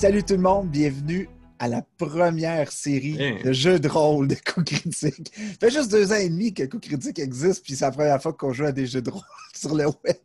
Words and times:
Salut 0.00 0.22
tout 0.24 0.34
le 0.34 0.40
monde, 0.40 0.68
bienvenue 0.70 1.28
à 1.58 1.68
la 1.68 1.82
première 1.98 2.72
série 2.72 3.20
Hey. 3.20 3.42
de 3.42 3.52
jeux 3.52 3.78
de 3.78 3.88
rôle 3.88 4.28
de 4.28 4.34
Coup 4.34 4.62
Critique. 4.64 5.30
Ça 5.34 5.42
fait 5.60 5.70
juste 5.70 5.90
deux 5.90 6.10
ans 6.12 6.16
et 6.16 6.28
demi 6.28 6.54
que 6.54 6.62
Coup 6.64 6.78
Critique 6.78 7.18
existe, 7.18 7.62
puis 7.64 7.74
c'est 7.76 7.84
la 7.84 7.90
première 7.90 8.20
fois 8.22 8.32
qu'on 8.32 8.52
joue 8.52 8.64
à 8.64 8.72
des 8.72 8.86
jeux 8.86 9.02
de 9.02 9.10
rôle 9.10 9.22
sur 9.54 9.74
le 9.74 9.84
web. 9.86 10.16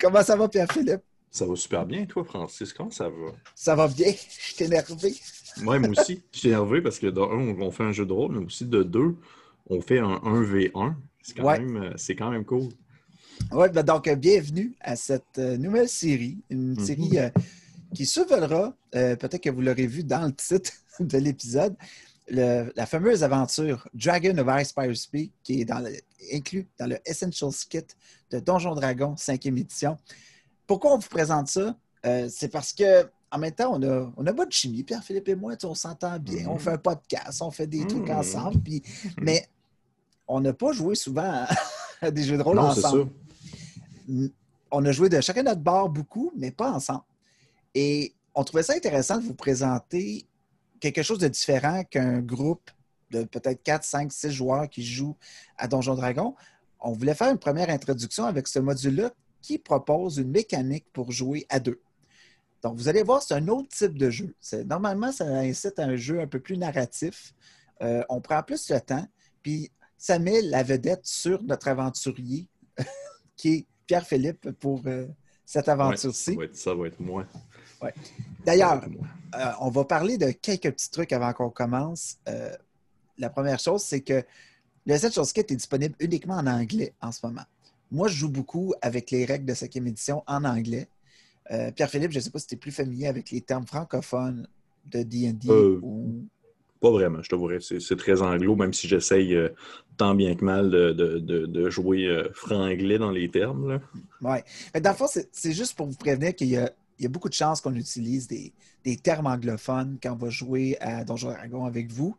Comment 0.00 0.22
ça 0.22 0.36
va, 0.36 0.48
Pierre-Philippe? 0.48 1.00
Ça 1.30 1.44
va 1.44 1.56
super 1.56 1.84
bien, 1.84 2.06
toi, 2.06 2.24
Francis. 2.24 2.72
Comment 2.72 2.90
ça 2.90 3.08
va? 3.08 3.32
Ça 3.54 3.74
va 3.74 3.88
bien? 3.88 4.12
Je 4.48 4.54
suis 4.54 4.64
énervé. 4.64 5.14
Ouais, 5.64 5.78
moi 5.78 5.90
aussi. 5.90 6.22
Je 6.32 6.38
suis 6.38 6.48
énervé 6.48 6.80
parce 6.80 6.98
que 6.98 7.06
de 7.08 7.20
un, 7.20 7.60
on 7.60 7.70
fait 7.70 7.84
un 7.84 7.92
jeu 7.92 8.06
de 8.06 8.12
rôle, 8.12 8.38
mais 8.38 8.44
aussi 8.46 8.64
de 8.64 8.82
deux, 8.82 9.16
on 9.68 9.80
fait 9.80 9.98
un 9.98 10.16
1v1. 10.24 10.94
C'est 11.22 11.36
quand, 11.36 11.44
Ouais. 11.44 11.58
même, 11.58 11.76
euh, 11.76 11.92
c'est 11.96 12.14
quand 12.14 12.30
même 12.30 12.44
cool. 12.44 12.68
Ouais, 13.52 13.68
ben 13.70 13.82
donc, 13.82 14.06
euh, 14.06 14.14
bienvenue 14.14 14.74
à 14.80 14.94
cette 14.96 15.38
euh, 15.38 15.56
nouvelle 15.56 15.88
série. 15.88 16.38
Une 16.48 16.74
Mhm. 16.74 16.84
série 16.86 17.18
euh, 17.18 17.28
qui 17.96 18.06
survolera, 18.06 18.74
euh, 18.94 19.16
peut-être 19.16 19.42
que 19.42 19.50
vous 19.50 19.62
l'aurez 19.62 19.86
vu 19.86 20.04
dans 20.04 20.26
le 20.26 20.32
titre 20.34 20.72
de 21.00 21.18
l'épisode, 21.18 21.74
la 22.28 22.86
fameuse 22.86 23.22
aventure 23.22 23.88
Dragon 23.94 24.36
of 24.38 24.48
Ice 24.90 25.06
Peak, 25.06 25.32
qui 25.42 25.60
est 25.60 25.64
dans 25.64 25.78
le- 25.78 25.96
inclus 26.32 26.66
dans 26.78 26.86
le 26.86 26.98
Essentials 27.06 27.52
Kit 27.70 27.84
de 28.30 28.40
Donjon 28.40 28.74
Dragon 28.74 29.14
5e 29.14 29.56
édition. 29.58 29.96
Pourquoi 30.66 30.92
on 30.94 30.98
vous 30.98 31.08
présente 31.08 31.48
ça? 31.48 31.76
Euh, 32.04 32.28
c'est 32.30 32.48
parce 32.48 32.72
que 32.72 33.08
en 33.30 33.38
même 33.38 33.52
temps, 33.52 33.72
on 33.74 33.82
a, 33.82 34.12
on 34.16 34.26
a 34.26 34.32
bonne 34.32 34.50
chimie, 34.52 34.82
Pierre-Philippe 34.82 35.28
et 35.28 35.34
moi, 35.34 35.54
on 35.64 35.74
s'entend 35.74 36.18
bien, 36.18 36.46
on 36.48 36.58
fait 36.58 36.70
un 36.72 36.78
podcast, 36.78 37.42
on 37.42 37.50
fait 37.50 37.66
des 37.66 37.86
trucs 37.86 38.08
Mhm. 38.08 38.16
ensemble, 38.16 38.60
puis- 38.60 38.82
mais 39.20 39.46
on 40.28 40.40
n'a 40.40 40.52
pas 40.52 40.72
joué 40.72 40.94
souvent 40.96 41.46
à, 42.00 42.10
des 42.10 42.22
jeux 42.24 42.36
de 42.36 42.42
rôle 42.42 42.56
non, 42.56 42.62
ensemble 42.66 43.10
on 44.70 44.84
a 44.84 44.92
joué 44.92 45.08
de 45.08 45.20
chacun 45.20 45.42
notre 45.42 45.60
bord 45.60 45.88
beaucoup, 45.88 46.32
mais 46.36 46.50
pas 46.50 46.70
ensemble. 46.72 47.02
Et 47.78 48.14
on 48.34 48.42
trouvait 48.42 48.62
ça 48.62 48.72
intéressant 48.72 49.18
de 49.18 49.22
vous 49.22 49.34
présenter 49.34 50.26
quelque 50.80 51.02
chose 51.02 51.18
de 51.18 51.28
différent 51.28 51.84
qu'un 51.84 52.20
groupe 52.20 52.70
de 53.10 53.24
peut-être 53.24 53.62
4, 53.62 53.84
5, 53.84 54.10
6 54.10 54.30
joueurs 54.30 54.70
qui 54.70 54.82
jouent 54.82 55.18
à 55.58 55.68
Donjon 55.68 55.94
Dragon. 55.94 56.34
On 56.80 56.92
voulait 56.92 57.14
faire 57.14 57.30
une 57.30 57.38
première 57.38 57.68
introduction 57.68 58.24
avec 58.24 58.48
ce 58.48 58.60
module-là 58.60 59.12
qui 59.42 59.58
propose 59.58 60.16
une 60.16 60.30
mécanique 60.30 60.86
pour 60.94 61.12
jouer 61.12 61.44
à 61.50 61.60
deux. 61.60 61.82
Donc, 62.62 62.78
vous 62.78 62.88
allez 62.88 63.02
voir, 63.02 63.20
c'est 63.20 63.34
un 63.34 63.46
autre 63.48 63.68
type 63.68 63.98
de 63.98 64.08
jeu. 64.08 64.34
Normalement, 64.64 65.12
ça 65.12 65.26
incite 65.26 65.78
à 65.78 65.84
un 65.84 65.96
jeu 65.96 66.20
un 66.20 66.26
peu 66.26 66.40
plus 66.40 66.56
narratif. 66.56 67.34
Euh, 67.82 68.02
on 68.08 68.22
prend 68.22 68.42
plus 68.42 68.70
le 68.70 68.80
temps, 68.80 69.06
puis 69.42 69.70
ça 69.98 70.18
met 70.18 70.40
la 70.40 70.62
vedette 70.62 71.04
sur 71.04 71.42
notre 71.42 71.68
aventurier, 71.68 72.48
qui 73.36 73.48
est 73.52 73.66
Pierre-Philippe, 73.86 74.50
pour 74.52 74.80
euh, 74.86 75.06
cette 75.44 75.68
aventure-ci. 75.68 76.38
ça 76.52 76.74
va 76.74 76.86
être 76.88 77.00
moi. 77.00 77.26
D'ailleurs, 78.44 78.82
euh, 79.34 79.38
on 79.60 79.70
va 79.70 79.84
parler 79.84 80.18
de 80.18 80.30
quelques 80.30 80.70
petits 80.72 80.90
trucs 80.90 81.12
avant 81.12 81.32
qu'on 81.32 81.50
commence. 81.50 82.16
Euh, 82.28 82.50
la 83.18 83.30
première 83.30 83.58
chose, 83.58 83.82
c'est 83.82 84.00
que 84.00 84.22
le 84.86 84.94
Essentials 84.94 85.26
Kit 85.26 85.40
est 85.40 85.56
disponible 85.56 85.94
uniquement 86.00 86.34
en 86.36 86.46
anglais 86.46 86.92
en 87.00 87.10
ce 87.12 87.24
moment. 87.26 87.42
Moi, 87.90 88.08
je 88.08 88.16
joue 88.16 88.28
beaucoup 88.28 88.74
avec 88.82 89.10
les 89.10 89.24
règles 89.24 89.46
de 89.46 89.54
cinquième 89.54 89.86
édition 89.88 90.22
en 90.26 90.44
anglais. 90.44 90.88
Euh, 91.50 91.70
Pierre-Philippe, 91.72 92.12
je 92.12 92.18
ne 92.18 92.22
sais 92.22 92.30
pas 92.30 92.38
si 92.38 92.46
tu 92.48 92.54
es 92.54 92.58
plus 92.58 92.72
familier 92.72 93.06
avec 93.08 93.30
les 93.30 93.40
termes 93.40 93.66
francophones 93.66 94.48
de 94.86 95.02
D&D 95.02 95.48
ou... 95.82 96.24
Pas 96.80 96.90
vraiment, 96.90 97.22
je 97.22 97.28
t'avouerais. 97.28 97.60
C'est, 97.60 97.80
c'est 97.80 97.96
très 97.96 98.20
anglo, 98.22 98.54
même 98.54 98.72
si 98.74 98.86
j'essaye 98.86 99.34
euh, 99.34 99.48
tant 99.96 100.14
bien 100.14 100.34
que 100.34 100.44
mal 100.44 100.70
de, 100.70 100.92
de- 100.92 101.18
de- 101.18 101.46
de 101.46 101.70
jouer 101.70 102.04
euh, 102.06 102.28
franglais 102.34 102.98
dans 102.98 103.10
les 103.10 103.30
termes. 103.30 103.80
Mais 104.74 104.80
dans 104.80 104.90
le 104.90 104.96
fond, 104.96 105.06
c'est 105.08 105.52
juste 105.52 105.74
pour 105.76 105.86
vous 105.86 105.96
prévenir 105.96 106.34
qu'il 106.34 106.48
y 106.48 106.56
a, 106.58 106.70
il 106.98 107.02
y 107.02 107.06
a 107.06 107.08
beaucoup 107.08 107.28
de 107.28 107.34
chances 107.34 107.60
qu'on 107.60 107.74
utilise 107.74 108.26
des, 108.26 108.52
des 108.84 108.96
termes 108.96 109.26
anglophones 109.26 109.98
quand 110.02 110.12
on 110.12 110.16
va 110.16 110.30
jouer 110.30 110.76
à 110.80 111.04
Donjon 111.04 111.30
Dragon 111.30 111.64
avec 111.64 111.92
vous. 111.92 112.16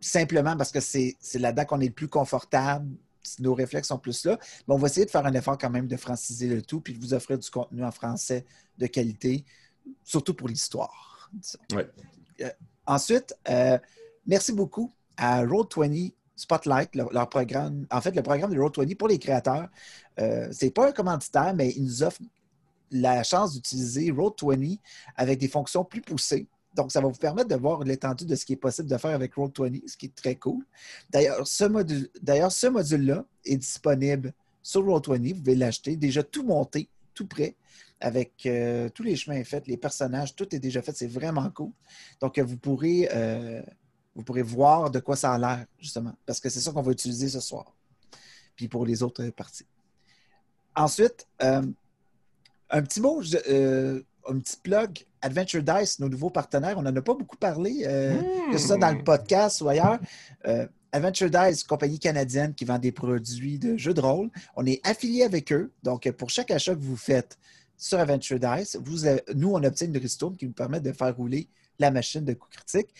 Simplement 0.00 0.56
parce 0.56 0.70
que 0.70 0.80
c'est 0.80 1.16
là-dedans 1.34 1.64
qu'on 1.64 1.80
est 1.80 1.86
le 1.86 1.92
plus 1.92 2.08
confortable. 2.08 2.90
Nos 3.38 3.54
réflexes 3.54 3.88
sont 3.88 3.98
plus 3.98 4.26
là. 4.26 4.38
Mais 4.68 4.74
on 4.74 4.78
va 4.78 4.88
essayer 4.88 5.06
de 5.06 5.10
faire 5.10 5.24
un 5.24 5.32
effort 5.32 5.56
quand 5.56 5.70
même 5.70 5.88
de 5.88 5.96
franciser 5.96 6.48
le 6.48 6.60
tout 6.60 6.80
puis 6.80 6.92
de 6.92 7.00
vous 7.00 7.14
offrir 7.14 7.38
du 7.38 7.48
contenu 7.48 7.82
en 7.82 7.90
français 7.90 8.44
de 8.76 8.86
qualité, 8.86 9.44
surtout 10.02 10.34
pour 10.34 10.48
l'histoire. 10.48 11.30
Ouais. 11.72 11.88
Euh, 12.42 12.50
ensuite, 12.86 13.34
euh, 13.48 13.78
merci 14.26 14.52
beaucoup 14.52 14.92
à 15.16 15.42
Roll20 15.44 16.12
Spotlight, 16.36 16.94
leur, 16.96 17.12
leur 17.12 17.28
programme, 17.28 17.86
en 17.90 18.00
fait, 18.00 18.14
le 18.14 18.22
programme 18.22 18.52
de 18.52 18.58
Roll20 18.58 18.96
pour 18.96 19.08
les 19.08 19.18
créateurs. 19.18 19.68
Euh, 20.18 20.48
c'est 20.52 20.70
pas 20.70 20.88
un 20.88 20.92
commanditaire, 20.92 21.54
mais 21.54 21.70
ils 21.70 21.84
nous 21.84 22.02
offrent 22.02 22.22
la 22.90 23.22
chance 23.22 23.54
d'utiliser 23.54 24.10
Roll20 24.10 24.78
avec 25.16 25.38
des 25.38 25.48
fonctions 25.48 25.84
plus 25.84 26.00
poussées. 26.00 26.46
Donc, 26.74 26.90
ça 26.90 27.00
va 27.00 27.08
vous 27.08 27.18
permettre 27.18 27.48
de 27.48 27.54
voir 27.54 27.84
l'étendue 27.84 28.26
de 28.26 28.34
ce 28.34 28.44
qui 28.44 28.54
est 28.54 28.56
possible 28.56 28.88
de 28.88 28.96
faire 28.96 29.12
avec 29.12 29.34
Roll20, 29.34 29.88
ce 29.88 29.96
qui 29.96 30.06
est 30.06 30.14
très 30.14 30.34
cool. 30.34 30.64
D'ailleurs, 31.10 31.46
ce 31.46 31.64
module, 31.64 32.10
module-là 32.70 33.24
est 33.44 33.56
disponible 33.56 34.32
sur 34.62 34.84
Roll20. 34.84 35.34
Vous 35.34 35.40
pouvez 35.40 35.54
l'acheter, 35.54 35.96
déjà 35.96 36.22
tout 36.22 36.42
monté, 36.42 36.88
tout 37.14 37.26
prêt, 37.26 37.54
avec 38.00 38.44
euh, 38.46 38.88
tous 38.88 39.04
les 39.04 39.14
chemins 39.14 39.42
faits, 39.44 39.68
les 39.68 39.76
personnages, 39.76 40.34
tout 40.34 40.52
est 40.54 40.58
déjà 40.58 40.82
fait. 40.82 40.96
C'est 40.96 41.06
vraiment 41.06 41.48
cool. 41.50 41.70
Donc, 42.20 42.38
vous 42.40 42.56
pourrez, 42.56 43.08
euh, 43.12 43.62
vous 44.16 44.24
pourrez 44.24 44.42
voir 44.42 44.90
de 44.90 44.98
quoi 44.98 45.14
ça 45.14 45.32
a 45.32 45.38
l'air, 45.38 45.66
justement, 45.78 46.14
parce 46.26 46.40
que 46.40 46.48
c'est 46.48 46.60
ça 46.60 46.72
qu'on 46.72 46.82
va 46.82 46.90
utiliser 46.90 47.28
ce 47.28 47.40
soir. 47.40 47.72
Puis 48.56 48.68
pour 48.68 48.84
les 48.84 49.02
autres 49.02 49.28
parties. 49.30 49.66
Ensuite, 50.76 51.28
euh, 51.42 51.62
un 52.70 52.82
petit 52.82 53.00
mot, 53.00 53.22
je- 53.22 53.36
euh, 53.48 54.00
un 54.28 54.38
petit 54.38 54.56
plug. 54.62 55.04
Adventure 55.22 55.62
Dice, 55.62 55.98
nos 56.00 56.08
nouveaux 56.08 56.30
partenaires, 56.30 56.76
on 56.78 56.82
n'en 56.82 56.94
a 56.94 57.02
pas 57.02 57.14
beaucoup 57.14 57.36
parlé, 57.36 57.84
euh, 57.86 58.20
que 58.52 58.58
ce 58.58 58.66
soit 58.68 58.76
dans 58.78 58.92
le 58.92 59.02
podcast 59.02 59.60
ou 59.62 59.68
ailleurs. 59.68 59.98
Euh, 60.46 60.66
Adventure 60.92 61.30
Dice, 61.30 61.64
compagnie 61.64 61.98
canadienne 61.98 62.54
qui 62.54 62.64
vend 62.64 62.78
des 62.78 62.92
produits 62.92 63.58
de 63.58 63.76
jeux 63.76 63.94
de 63.94 64.00
rôle. 64.00 64.30
On 64.56 64.64
est 64.66 64.80
affilié 64.86 65.22
avec 65.24 65.50
eux. 65.52 65.72
Donc, 65.82 66.10
pour 66.12 66.30
chaque 66.30 66.50
achat 66.50 66.74
que 66.74 66.80
vous 66.80 66.96
faites 66.96 67.38
sur 67.76 67.98
Adventure 67.98 68.38
Dice, 68.38 68.78
vous, 68.84 69.06
nous, 69.34 69.50
on 69.52 69.62
obtient 69.64 69.86
une 69.86 69.96
ristourne 69.98 70.36
qui 70.36 70.46
nous 70.46 70.52
permet 70.52 70.80
de 70.80 70.92
faire 70.92 71.14
rouler 71.16 71.48
la 71.78 71.90
machine 71.90 72.24
de 72.24 72.34
coup 72.34 72.48
critique. 72.50 72.94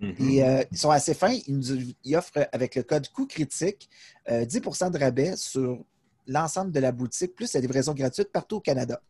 Mhm. 0.00 0.14
Et 0.30 0.44
euh, 0.44 0.62
ils 0.70 0.78
sont 0.78 0.90
assez 0.90 1.14
fins. 1.14 1.36
Ils, 1.46 1.56
nous, 1.58 1.92
ils 2.04 2.16
offrent 2.16 2.48
avec 2.52 2.74
le 2.74 2.82
code 2.82 3.08
coup 3.08 3.26
critique 3.26 3.88
euh, 4.30 4.44
10% 4.44 4.90
de 4.90 4.98
rabais 4.98 5.34
sur 5.36 5.82
l'ensemble 6.26 6.70
de 6.72 6.80
la 6.80 6.92
boutique, 6.92 7.34
plus 7.34 7.52
la 7.54 7.60
livraison 7.60 7.94
gratuite 7.94 8.30
partout 8.30 8.56
au 8.56 8.60
Canada. 8.60 9.00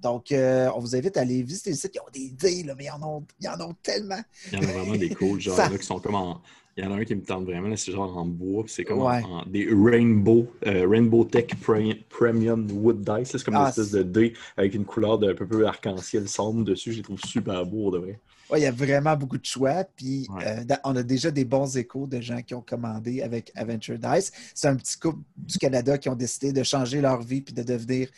Donc, 0.00 0.32
euh, 0.32 0.68
on 0.74 0.80
vous 0.80 0.94
invite 0.94 1.16
à 1.16 1.20
aller 1.20 1.42
visiter 1.42 1.70
le 1.70 1.76
site. 1.76 1.92
Ils 1.94 2.00
ont 2.00 2.38
des 2.40 2.62
là, 2.64 2.74
mais 2.76 2.84
ils 2.84 2.90
en 2.90 3.02
ont, 3.02 3.24
ils 3.40 3.48
en 3.48 3.60
ont 3.60 3.74
tellement. 3.82 4.20
Il 4.52 4.58
y 4.58 4.64
en 4.64 4.68
a 4.68 4.72
vraiment 4.72 4.96
des 4.96 5.10
cool, 5.10 5.40
genre, 5.40 5.56
Ça- 5.56 5.66
a 5.66 5.76
qui 5.78 5.84
sont 5.86 5.98
comme 6.00 6.14
en. 6.14 6.40
Il 6.76 6.84
y 6.84 6.86
en 6.86 6.92
a 6.92 6.94
un 6.94 7.04
qui 7.04 7.16
me 7.16 7.22
tente 7.24 7.44
vraiment, 7.44 7.66
là, 7.66 7.76
c'est 7.76 7.90
genre 7.90 8.16
en 8.16 8.24
bois, 8.24 8.62
c'est 8.68 8.84
comme 8.84 9.00
en- 9.00 9.08
Ouais. 9.10 9.20
en, 9.24 9.44
des 9.46 9.66
Rainbow, 9.68 10.46
euh, 10.64 10.86
Rainbow 10.88 11.24
Tech 11.24 11.46
Pre- 11.60 12.04
Premium 12.08 12.68
Wood 12.70 12.98
Dice. 13.00 13.32
là, 13.32 13.38
C'est 13.40 13.42
comme 13.44 13.56
Ah, 13.56 13.62
une 13.62 13.68
espèce 13.70 13.90
de 13.90 14.04
dé 14.04 14.32
avec 14.56 14.74
une 14.74 14.84
couleur 14.84 15.18
d'un 15.18 15.34
peu, 15.34 15.44
peu 15.44 15.66
arc-en-ciel 15.66 16.28
sombre 16.28 16.62
dessus. 16.64 16.92
Je 16.92 16.98
les 16.98 17.02
trouve 17.02 17.18
super 17.26 17.66
beaux, 17.66 17.90
de 17.90 17.98
vrai. 17.98 18.20
Ouais, 18.48 18.60
il 18.60 18.62
y 18.62 18.66
a 18.66 18.70
vraiment 18.70 19.16
beaucoup 19.16 19.38
de 19.38 19.44
choix. 19.44 19.82
Puis, 19.96 20.28
Ouais. 20.30 20.46
euh, 20.70 20.76
on 20.84 20.94
a 20.94 21.02
déjà 21.02 21.32
des 21.32 21.44
bons 21.44 21.76
échos 21.76 22.06
de 22.06 22.20
gens 22.20 22.40
qui 22.42 22.54
ont 22.54 22.62
commandé 22.62 23.22
avec 23.22 23.50
Adventure 23.56 23.98
Dice. 23.98 24.30
C'est 24.54 24.68
un 24.68 24.76
petit 24.76 24.96
couple 25.00 25.18
du 25.36 25.58
Canada 25.58 25.98
qui 25.98 26.08
ont 26.08 26.14
décidé 26.14 26.52
de 26.52 26.62
changer 26.62 27.00
leur 27.00 27.20
vie 27.22 27.40
puis 27.40 27.52
de 27.54 27.64
devenir 27.64 28.08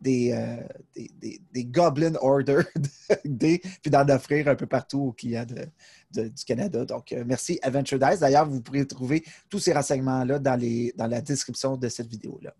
des, 0.00 0.32
euh, 0.32 0.62
des, 0.94 1.40
des- 1.52 1.64
Goblin 1.64 2.14
Order, 2.20 2.62
des- 3.24 3.58
puis 3.82 3.90
d'en 3.90 4.08
offrir 4.08 4.48
un 4.48 4.54
peu 4.54 4.66
partout 4.66 5.00
aux 5.00 5.12
clients 5.12 5.46
du 6.12 6.44
Canada. 6.46 6.84
Donc, 6.84 7.12
euh, 7.12 7.24
merci 7.26 7.58
Adventure 7.62 7.98
Dice. 7.98 8.20
D'ailleurs, 8.20 8.48
vous 8.48 8.60
pourrez 8.60 8.86
trouver 8.86 9.24
tous 9.48 9.58
ces 9.58 9.72
renseignements-là 9.72 10.38
dans, 10.38 10.60
la 10.96 11.20
description 11.20 11.76
de 11.76 11.88
cette 11.88 12.08
vidéo-là. 12.08 12.54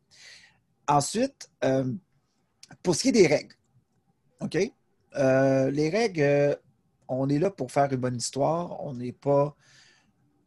Ensuite, 0.89 1.51
euh, 1.65 1.93
pour 2.83 2.95
ce 2.95 3.03
qui 3.03 3.09
est 3.09 3.13
des 3.13 3.27
règles, 3.27 3.55
OK? 4.41 4.59
Les 5.17 5.91
règles, 5.91 6.59
on 7.09 7.29
est 7.29 7.39
là 7.39 7.51
pour 7.51 7.71
faire 7.71 7.93
une 7.93 8.01
bonne 8.01 8.17
histoire. 8.17 8.83
On 8.85 8.95
n'est 8.95 9.13
pas. 9.13 9.55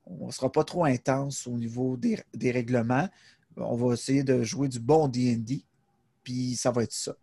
On 0.05 0.27
ne 0.27 0.31
sera 0.31 0.51
pas 0.51 0.63
trop 0.63 0.85
intense 0.85 1.47
au 1.47 1.57
niveau 1.57 1.97
des, 1.97 2.19
des 2.33 2.51
règlements. 2.51 3.09
On 3.57 3.75
va 3.75 3.93
essayer 3.93 4.23
de 4.23 4.41
jouer 4.43 4.69
du 4.69 4.79
bon 4.79 5.07
DD, 5.07 5.65
puis 6.27 6.57
ça 6.57 6.71
va 6.71 6.83
être 6.83 6.91
ça. 6.91 7.15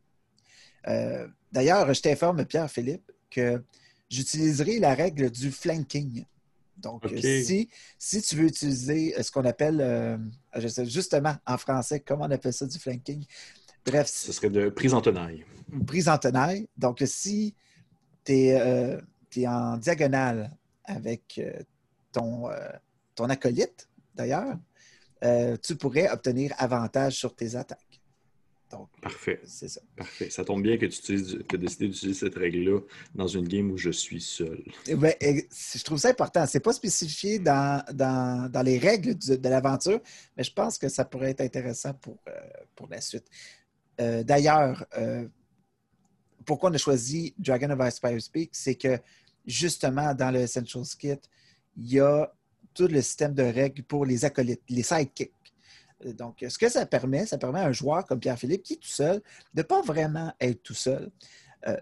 Euh, 0.89 1.29
D'ailleurs, 1.53 1.93
je 1.93 2.01
t'informe, 2.01 2.43
Pierre-Philippe, 2.47 3.13
que 3.31 3.63
j'utiliserai 4.09 4.79
la 4.79 4.95
règle 4.95 5.31
du 5.31 5.53
flanking. 5.53 6.25
Donc, 6.79 7.05
si, 7.21 7.69
si 7.99 8.23
tu 8.23 8.37
veux 8.37 8.47
utiliser 8.47 9.15
euh, 9.19 9.23
ce 9.23 9.31
qu'on 9.31 9.45
appelle, 9.45 9.79
euh, 9.83 10.17
je 10.57 10.69
sais 10.69 10.87
justement 10.87 11.37
en 11.47 11.59
français, 11.59 12.01
comment 12.01 12.25
on 12.25 12.31
appelle 12.31 12.55
ça 12.55 12.65
du 12.65 12.79
flanking? 12.79 13.27
Bref, 13.85 14.09
Ce 14.09 14.33
serait 14.33 14.49
de 14.49 14.71
prise 14.71 14.95
en 14.95 15.03
tenaille. 15.03 15.45
prise 15.87 16.09
en 16.09 16.17
tenaille. 16.17 16.67
Donc, 16.79 17.03
si 17.05 17.55
tu 18.25 18.33
es, 18.33 19.47
en 19.47 19.77
diagonale 19.77 20.51
avec 20.83 21.43
ton, 22.11 22.49
ton 23.15 23.29
acolyte, 23.29 23.87
d'ailleurs, 24.15 24.57
tu 25.63 25.77
pourrais 25.77 26.09
obtenir 26.09 26.55
avantage 26.57 27.17
sur 27.17 27.37
tes 27.37 27.55
attaques. 27.55 27.84
Donc, 28.75 28.89
Parfait. 29.01 29.41
c'est 29.45 29.69
ça. 29.69 29.81
Parfait. 29.97 30.31
Ça 30.31 30.45
tombe 30.45 30.63
bien 30.63 30.77
que 30.77 30.87
tu 30.87 31.13
aies 31.15 31.59
décidé 31.59 31.89
d'utiliser 31.89 32.19
cette 32.19 32.35
règle-là 32.35 32.81
dans 33.15 33.29
une 33.29 33.47
game 33.47 33.71
où 33.71 33.77
je 33.79 33.91
suis 33.91 34.21
seul. 34.21 34.65
Eh 34.87 34.97
ben, 34.97 35.15
eh, 35.21 35.47
je 35.77 35.85
trouve 35.85 35.99
ça 35.99 36.09
important. 36.09 36.45
C'est 36.47 36.61
pas 36.61 36.73
spécifié 36.73 37.39
dans, 37.39 37.85
dans, 37.93 38.51
dans 38.51 38.63
les 38.63 38.79
règles 38.79 39.17
de 39.17 39.49
l'aventure, 39.49 40.01
mais 40.37 40.43
je 40.43 40.53
pense 40.53 40.77
que 40.77 40.89
ça 40.89 41.05
pourrait 41.05 41.31
être 41.31 41.41
intéressant 41.41 41.95
pour, 41.95 42.19
euh, 42.27 42.33
pour 42.75 42.89
la 42.89 43.01
suite. 43.01 43.27
Euh, 44.01 44.25
D'ailleurs, 44.25 44.85
euh, 44.99 45.29
pourquoi 46.45 46.71
on 46.71 46.75
a 46.75 46.79
choisi 46.79 47.33
Dragon 47.39 47.71
of 47.71 47.81
Ice 48.17 48.29
Peak, 48.29 48.51
c'est 48.53 48.75
que 48.75 48.99
justement, 49.47 50.15
dans 50.15 50.31
le 50.33 50.41
Essentials 50.41 50.85
Kit, 50.99 51.21
il 51.77 51.93
y 51.93 52.01
a 52.01 52.33
tout 52.75 52.89
le 52.89 53.01
système 53.03 53.35
de 53.35 53.45
règles 53.45 53.85
pour 53.85 54.05
les 54.05 54.25
acolytes, 54.25 54.63
les 54.69 54.83
sidekicks. 54.83 55.33
Donc, 56.05 56.45
ce 56.47 56.59
que 56.59 56.69
ça 56.69 56.85
permet, 56.87 57.25
ça 57.27 57.39
permet 57.39 57.61
à 57.61 57.67
un 57.67 57.73
joueur 57.73 58.05
comme 58.05 58.21
Pierre-Philippe, 58.21 58.63
qui 58.63 58.75
est 58.75 58.77
tout 58.77 58.89
seul, 58.89 59.23
de 59.55 59.61
ne 59.61 59.63
pas 59.63 59.81
vraiment 59.83 60.33
être 60.41 60.63
tout 60.63 60.75
seul. 60.75 61.11
Euh, 61.67 61.77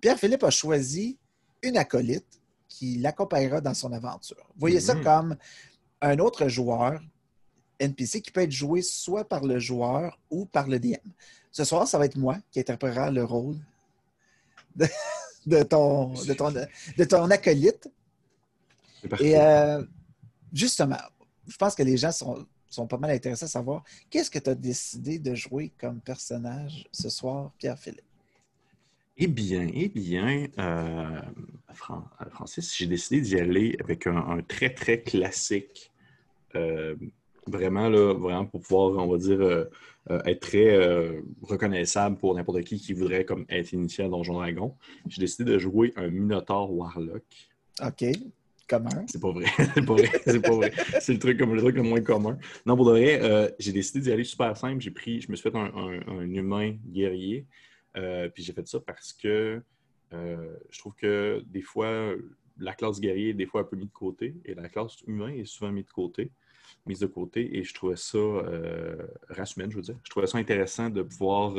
Pierre-Philippe 0.00 0.42
a 0.42 0.50
choisi 0.50 1.18
une 1.62 1.76
acolyte 1.76 2.40
qui 2.68 2.96
l'accompagnera 2.98 3.60
dans 3.60 3.74
son 3.74 3.92
aventure. 3.92 4.44
Vous 4.54 4.60
voyez 4.60 4.80
ça 4.80 4.94
Mhm. 4.94 5.04
comme 5.04 5.36
un 6.00 6.18
autre 6.18 6.48
joueur 6.48 7.00
NPC 7.78 8.22
qui 8.22 8.30
peut 8.30 8.42
être 8.42 8.50
joué 8.50 8.82
soit 8.82 9.24
par 9.28 9.44
le 9.44 9.58
joueur 9.58 10.18
ou 10.30 10.46
par 10.46 10.66
le 10.66 10.78
DM. 10.78 10.96
Ce 11.52 11.64
soir, 11.64 11.86
ça 11.86 11.98
va 11.98 12.06
être 12.06 12.16
moi 12.16 12.38
qui 12.50 12.60
interprétera 12.60 13.10
le 13.10 13.24
rôle 13.24 13.56
de, 14.76 14.86
de 15.46 15.62
ton, 15.62 16.12
de, 16.14 16.32
ton, 16.34 16.50
de 16.50 17.04
ton 17.04 17.30
acolyte. 17.30 17.88
Et 19.18 19.36
euh, 19.36 19.82
justement, 20.52 21.00
je 21.46 21.56
pense 21.56 21.74
que 21.74 21.82
les 21.82 21.96
gens 21.96 22.12
sont, 22.12 22.46
sont 22.70 22.86
pas 22.86 22.98
mal 22.98 23.10
intéressés 23.10 23.44
à 23.44 23.48
savoir 23.48 23.84
qu'est-ce 24.10 24.30
que 24.30 24.38
tu 24.38 24.50
as 24.50 24.54
décidé 24.54 25.18
de 25.18 25.34
jouer 25.34 25.72
comme 25.78 26.00
personnage 26.00 26.88
ce 26.92 27.08
soir, 27.10 27.52
Pierre-Philippe? 27.58 28.04
Eh 29.16 29.26
bien, 29.26 29.68
eh 29.74 29.88
bien, 29.88 30.46
euh, 30.58 31.20
Fran- 31.74 32.04
Francis, 32.30 32.74
j'ai 32.76 32.86
décidé 32.86 33.20
d'y 33.20 33.38
aller 33.38 33.76
avec 33.80 34.06
un, 34.06 34.16
un 34.16 34.42
très, 34.42 34.72
très 34.72 35.02
classique. 35.02 35.92
euh, 36.56 36.96
vraiment, 37.46 37.88
là, 37.90 38.14
vraiment 38.14 38.46
pour 38.46 38.62
pouvoir, 38.62 38.92
on 39.06 39.10
va 39.12 39.18
dire, 39.18 39.40
euh, 39.40 39.66
être 40.26 40.40
très 40.40 40.76
reconnaissable 41.42 42.18
pour 42.18 42.34
n'importe 42.36 42.62
qui 42.64 42.78
qui 42.80 42.94
voudrait 42.94 43.24
comme 43.26 43.46
être 43.50 43.72
initié 43.74 44.04
à 44.04 44.08
Donjon 44.08 44.34
Dragon. 44.34 44.76
J'ai 45.08 45.20
décidé 45.22 45.50
de 45.52 45.58
jouer 45.58 45.92
un 45.96 46.08
Minotaur 46.10 46.72
Warlock. 46.72 47.24
OK. 47.82 48.02
C'est 49.06 49.20
pas 49.20 49.32
vrai. 49.32 49.46
c'est 49.74 49.84
pas 49.84 49.94
vrai. 49.94 50.10
C'est 50.24 50.40
pas 50.40 50.54
vrai. 50.54 50.72
C'est 51.00 51.12
le 51.12 51.18
truc 51.18 51.38
comme 51.38 51.54
le 51.54 51.60
truc 51.60 51.76
le 51.76 51.82
moins 51.82 52.00
commun. 52.00 52.38
Non, 52.64 52.76
pour 52.76 52.86
de 52.86 52.92
vrai, 52.92 53.20
euh, 53.22 53.50
j'ai 53.58 53.72
décidé 53.72 54.00
d'y 54.00 54.12
aller 54.12 54.24
super 54.24 54.56
simple. 54.56 54.80
J'ai 54.80 54.90
pris, 54.90 55.20
je 55.20 55.30
me 55.30 55.36
suis 55.36 55.50
fait 55.50 55.56
un, 55.56 56.20
humain 56.22 56.76
guerrier. 56.86 57.46
Euh, 57.96 58.28
puis 58.28 58.44
j'ai 58.44 58.52
fait 58.52 58.66
ça 58.68 58.78
parce 58.78 59.12
que 59.12 59.60
euh, 60.12 60.56
je 60.70 60.78
trouve 60.78 60.94
que 60.94 61.42
des 61.46 61.62
fois, 61.62 62.14
la 62.58 62.74
classe 62.74 63.00
guerrier 63.00 63.30
est 63.30 63.34
des 63.34 63.46
fois 63.46 63.62
un 63.62 63.64
peu 63.64 63.76
mise 63.76 63.88
de 63.88 63.92
côté 63.92 64.34
et 64.44 64.54
la 64.54 64.68
classe 64.68 65.00
humain 65.06 65.32
est 65.32 65.44
souvent 65.44 65.72
mise 65.72 65.86
de 65.86 65.90
côté. 65.90 66.30
Mise 66.86 67.00
de 67.00 67.06
côté 67.06 67.58
et 67.58 67.64
je 67.64 67.74
trouvais 67.74 67.96
ça, 67.96 68.18
race 69.28 69.56
humaine, 69.56 69.70
je 69.70 69.76
veux 69.76 69.82
dire, 69.82 69.98
je 70.04 70.10
trouvais 70.10 70.26
ça 70.26 70.38
intéressant 70.38 70.88
de 70.88 71.02
pouvoir 71.02 71.54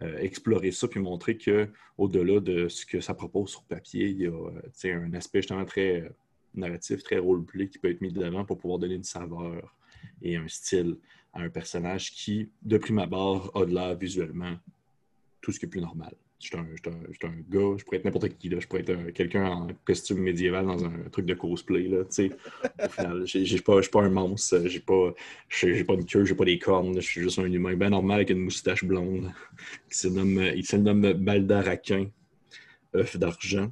explorer 0.00 0.72
ça 0.72 0.88
puis 0.88 0.98
montrer 0.98 1.36
que 1.36 1.68
au-delà 1.98 2.40
de 2.40 2.68
ce 2.68 2.86
que 2.86 3.00
ça 3.00 3.12
propose 3.12 3.50
sur 3.50 3.62
papier, 3.64 4.08
il 4.08 4.22
y 4.22 4.26
a 4.26 4.96
un 4.96 5.12
aspect 5.12 5.42
justement 5.42 5.64
très 5.66 6.10
narratif, 6.54 7.02
très 7.02 7.18
roleplay 7.18 7.68
qui 7.68 7.78
peut 7.78 7.90
être 7.90 8.00
mis 8.00 8.12
de 8.12 8.20
l'avant 8.20 8.44
pour 8.44 8.58
pouvoir 8.58 8.78
donner 8.78 8.94
une 8.94 9.04
saveur 9.04 9.74
et 10.22 10.36
un 10.36 10.48
style 10.48 10.96
à 11.32 11.42
un 11.42 11.48
personnage 11.50 12.12
qui, 12.12 12.50
de 12.62 12.78
prime 12.78 12.98
abord, 12.98 13.52
a 13.54 13.64
de 13.64 13.72
l'air 13.74 13.94
visuellement 13.96 14.56
tout 15.40 15.52
ce 15.52 15.58
qui 15.60 15.66
est 15.66 15.68
plus 15.68 15.80
normal. 15.80 16.14
Je 16.40 16.46
suis 16.46 16.56
un, 16.56 16.66
je 16.82 16.90
un- 16.90 17.02
je 17.10 17.26
un 17.26 17.34
gars, 17.50 17.76
je 17.76 17.84
pourrais 17.84 17.98
être 17.98 18.04
n'importe 18.06 18.28
qui, 18.38 18.48
là. 18.48 18.58
je 18.60 18.66
pourrais 18.66 18.80
être 18.80 18.90
un- 18.90 19.10
quelqu'un 19.12 19.44
en 19.46 19.68
costume 19.84 20.20
médiéval 20.20 20.64
dans 20.64 20.82
un 20.84 21.02
truc 21.12 21.26
de 21.26 21.34
cosplay. 21.34 21.86
Là. 21.86 21.98
Au 22.00 22.88
final, 22.88 23.26
je 23.26 23.44
suis 23.44 23.60
pas 23.62 24.02
un 24.02 24.08
monstre, 24.08 24.62
j'ai 24.66 24.80
pas, 24.80 25.14
j'ai 25.50 25.84
pas 25.84 25.94
une 25.94 26.06
queue, 26.06 26.24
j'ai 26.24 26.34
pas 26.34 26.46
des 26.46 26.58
cornes, 26.58 26.94
je 26.96 27.00
suis 27.06 27.20
juste 27.20 27.38
un 27.38 27.44
humain 27.44 27.74
bien 27.76 27.90
normal 27.90 28.16
avec 28.16 28.30
une 28.30 28.38
moustache 28.40 28.84
blonde. 28.84 29.30
Il 29.90 29.94
se 29.94 30.08
nomme, 30.08 30.42
il 30.56 30.82
nomme 30.82 31.12
Baldaraquin, 31.12 32.06
œuf 32.94 33.18
d'argent. 33.18 33.70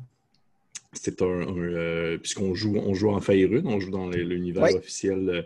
C'est 0.94 1.20
un, 1.23 1.26
un, 1.26 1.56
euh, 1.58 2.19
puisqu'on 2.19 2.55
joue, 2.55 2.76
on 2.76 2.94
joue 2.94 3.11
en 3.11 3.20
Faerun, 3.20 3.62
on 3.67 3.79
joue 3.79 3.90
dans 3.90 4.08
l'univers 4.08 4.64
Oui. 4.64 4.75
officiel, 4.75 5.29
euh, 5.29 5.43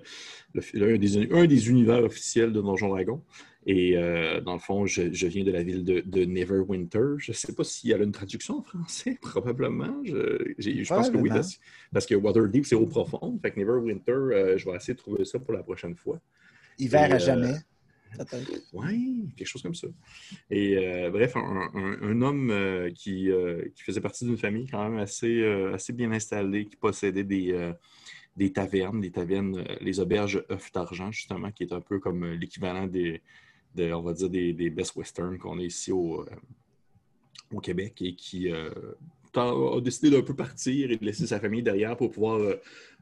le- 0.54 0.94
un, 0.94 0.98
des, 0.98 1.32
un 1.32 1.46
des 1.46 1.68
univers 1.68 2.02
officiels 2.04 2.52
de 2.52 2.60
Donjon 2.60 2.88
Dragon. 2.90 3.22
Et 3.66 3.96
euh, 3.96 4.40
dans 4.40 4.54
le 4.54 4.58
fond, 4.60 4.86
je, 4.86 5.12
je 5.12 5.26
viens 5.26 5.44
de 5.44 5.50
la 5.52 5.62
ville 5.62 5.84
de, 5.84 6.00
de 6.04 6.24
Neverwinter. 6.24 7.14
Je 7.18 7.30
ne 7.30 7.34
sais 7.36 7.54
pas 7.54 7.62
s'il 7.64 7.90
y 7.90 7.94
a 7.94 7.96
une 7.98 8.10
traduction 8.12 8.58
en 8.58 8.62
français, 8.62 9.18
probablement. 9.22 10.00
Je, 10.04 10.88
pense 10.88 11.10
que 11.10 11.16
oui, 11.16 11.28
parce, 11.28 11.58
parce 11.92 12.06
que 12.06 12.14
Waterdeep, 12.14 12.64
c'est 12.64 12.74
eau 12.74 12.86
profonde. 12.86 13.40
Fait 13.40 13.50
que 13.52 13.58
Neverwinter, 13.60 14.12
euh, 14.12 14.58
je 14.58 14.68
vais 14.68 14.76
essayer 14.76 14.94
de 14.94 14.98
trouver 14.98 15.24
ça 15.24 15.38
pour 15.38 15.54
la 15.54 15.62
prochaine 15.62 15.94
fois. 15.96 16.20
Hiver 16.78 17.10
Et, 17.10 17.14
à 17.14 17.18
jamais. 17.18 17.54
Oui, 18.72 19.32
quelque 19.36 19.46
chose 19.46 19.62
comme 19.62 19.74
ça. 19.74 19.88
Et 20.50 20.76
euh, 20.76 21.10
bref, 21.10 21.36
un, 21.36 22.22
homme 22.22 22.50
euh, 22.50 22.90
qui, 22.90 23.30
euh, 23.30 23.68
qui 23.74 23.82
faisait 23.82 24.00
partie 24.00 24.24
d'une 24.24 24.36
famille 24.36 24.66
quand 24.66 24.88
même 24.88 24.98
assez, 24.98 25.44
assez 25.72 25.92
bien 25.92 26.12
installée, 26.12 26.66
qui 26.66 26.76
possédait 26.76 27.24
des, 27.24 27.72
des 28.36 28.52
tavernes, 28.52 29.00
des 29.00 29.10
tavernes, 29.10 29.64
les 29.80 30.00
auberges 30.00 30.44
œufs 30.50 30.72
d'argent, 30.72 31.10
justement, 31.10 31.50
qui 31.50 31.64
est 31.64 31.72
un 31.72 31.80
peu 31.80 31.98
comme 31.98 32.24
l'équivalent 32.32 32.86
des, 32.86 33.22
de, 33.74 33.92
on 33.92 34.02
va 34.02 34.12
dire, 34.12 34.30
des, 34.30 34.52
des 34.52 34.70
Best 34.70 34.96
Western 34.96 35.38
qu'on 35.38 35.58
a 35.58 35.62
ici 35.62 35.92
au, 35.92 36.24
au 37.52 37.60
Québec 37.60 38.00
et 38.02 38.14
qui 38.14 38.50
a, 38.50 38.70
décidé 39.80 40.10
d'un 40.10 40.22
peu 40.22 40.34
partir 40.34 40.90
et 40.90 40.96
de 40.96 41.04
laisser 41.04 41.26
sa 41.26 41.40
famille 41.40 41.62
derrière 41.62 41.96
pour 41.96 42.10
pouvoir 42.10 42.40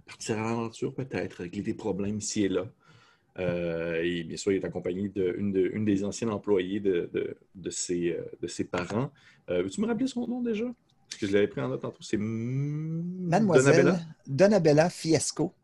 partir 0.06 0.38
à 0.38 0.42
l'aventure, 0.42 0.94
peut-être, 0.94 1.34
régler 1.34 1.62
des 1.62 1.74
problèmes 1.74 2.18
ici 2.18 2.44
et 2.44 2.48
là. 2.48 2.70
Euh, 3.38 4.00
et 4.02 4.24
bien 4.24 4.36
sûr, 4.36 4.52
il 4.52 4.56
est 4.56 4.64
accompagné 4.64 5.08
d'une 5.08 5.52
de, 5.52 5.70
une 5.72 5.84
des 5.84 6.04
anciennes 6.04 6.30
employées 6.30 6.80
de, 6.80 7.08
de, 7.12 7.36
de 7.54 7.70
ses, 7.70 8.10
euh, 8.12 8.22
de 8.40 8.46
ses 8.46 8.64
parents. 8.64 9.10
Euh, 9.48 9.62
Veux-tu 9.62 9.80
me 9.80 9.86
rappeler 9.86 10.06
son 10.08 10.26
nom 10.26 10.42
déjà? 10.42 10.64
Parce 11.08 11.20
que 11.20 11.26
je 11.26 11.32
l'avais 11.32 11.48
pris 11.48 11.60
en 11.60 11.68
note 11.68 11.80
tantôt. 11.82 12.02
C'est 12.02 12.18
Mademoiselle 12.18 13.84
Donabella? 13.84 14.00
Donabella 14.26 14.90
Fiesco. 14.90 15.54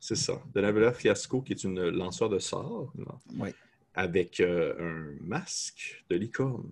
C'est 0.00 0.16
ça. 0.16 0.40
Donabella 0.54 0.92
Fiasco, 0.92 1.42
qui 1.42 1.52
est 1.52 1.64
une 1.64 1.88
lanceur 1.90 2.28
de 2.28 2.38
sorts? 2.38 2.92
Oui. 3.36 3.50
avec 3.94 4.38
euh, 4.40 4.74
un 4.78 5.16
masque 5.26 6.04
de 6.08 6.16
licorne. 6.16 6.70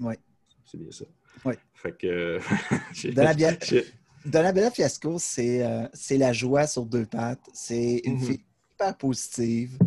Oui. 0.00 0.14
C'est 0.64 0.78
bien 0.78 0.90
ça. 0.92 1.04
Oui. 1.44 1.54
Fait 1.74 1.96
que. 1.96 2.38
Donabella, 4.24 4.70
Fiasco, 4.70 5.16
c'est 5.18 5.62
c'est 5.92 6.16
la 6.16 6.32
joie 6.32 6.66
sur 6.66 6.86
deux 6.86 7.04
pattes. 7.06 7.46
C'est 7.52 8.00
une 8.04 8.14
Mhm. 8.14 8.20
fille 8.24 8.44
hyper 8.74 8.96
positive. 8.96 9.78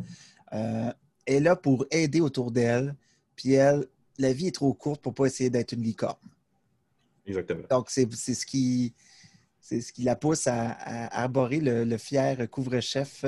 Euh, 0.53 0.91
elle 1.25 1.36
est 1.36 1.39
là 1.41 1.56
pour 1.56 1.86
aider 1.91 2.22
autour 2.22 2.51
d'elle. 2.51 2.96
Puis 3.36 3.53
elle, 3.53 3.86
la 4.17 4.34
vie 4.34 4.48
est 4.48 4.56
trop 4.56 4.74
courte 4.74 5.01
pour 5.01 5.13
pas 5.13 5.25
essayer 5.25 5.50
d'être 5.50 5.74
une 5.74 5.84
licorne. 5.84 6.17
Exactement. 7.25 7.63
Donc, 7.70 7.89
c'est 7.89 8.10
ce 8.12 8.46
qui 8.46 8.94
c'est 9.60 9.82
ce 9.82 9.91
qui 9.91 10.03
la 10.03 10.15
pousse 10.15 10.48
à, 10.48 10.70
à 10.72 11.24
arborer 11.24 11.60
le, 11.60 11.84
le 11.84 11.98
fier 11.98 12.50
couvre-chef 12.50 13.25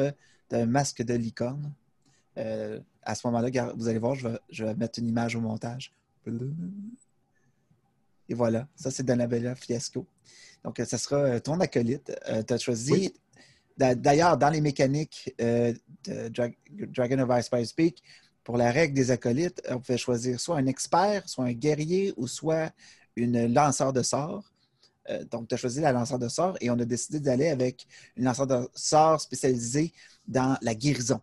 d'un 0.49 0.65
masque 0.65 1.03
de 1.03 1.13
licorne. 1.13 1.73
Euh, 2.37 2.79
à 3.03 3.13
ce 3.15 3.27
moment-là, 3.27 3.73
vous 3.75 3.89
allez 3.89 3.99
voir, 3.99 4.15
je 4.15 4.29
vais, 4.29 4.39
je 4.49 4.63
vais 4.63 4.73
mettre 4.75 4.99
une 4.99 5.07
image 5.09 5.35
au 5.35 5.41
montage. 5.41 5.93
Et 8.29 8.33
voilà, 8.33 8.67
ça 8.75 8.89
c'est 8.89 9.03
Donabella 9.03 9.53
Fiasco. 9.55 10.05
Donc, 10.63 10.79
euh, 10.79 10.85
ça 10.85 10.97
sera 10.97 11.17
euh, 11.17 11.39
ton 11.39 11.59
acolyte. 11.59 12.11
tu 12.47 12.53
as 12.53 12.57
choisi, 12.57 12.91
Oui. 12.91 13.13
D'a- 13.79 13.95
d'ailleurs, 13.95 14.37
dans 14.37 14.49
les 14.49 14.61
mécaniques 14.61 15.33
euh, 15.41 15.73
de 16.05 16.27
Dra- 16.29 16.49
Dragon 16.69 17.19
of 17.19 17.39
Ice 17.39 17.45
Spice 17.45 17.73
Peak, 17.73 18.03
pour 18.43 18.57
la 18.57 18.71
règle 18.71 18.93
des 18.95 19.11
acolytes, 19.11 19.61
on 19.69 19.79
pouvait 19.79 19.97
choisir 19.97 20.39
soit 20.39 20.57
un 20.57 20.65
expert, 20.65 21.27
soit 21.27 21.45
un 21.45 21.53
guerrier 21.53 22.13
ou 22.17 22.27
soit 22.27 22.71
une 23.15 23.53
lanceur 23.53 23.93
de 23.93 24.01
sorts. 24.01 24.51
Euh, 25.09 25.23
donc, 25.25 25.47
tu 25.47 25.55
as 25.55 25.57
choisi 25.57 25.81
la 25.81 25.91
lanceur 25.91 26.19
de 26.19 26.27
sorts 26.29 26.57
et 26.61 26.69
on 26.69 26.79
a 26.79 26.85
décidé 26.85 27.19
d'aller 27.19 27.49
avec 27.49 27.87
une 28.17 28.25
lanceur 28.25 28.47
de 28.47 28.69
sorts 28.75 29.21
spécialisée 29.21 29.93
dans 30.27 30.57
la 30.61 30.75
guérison. 30.75 31.21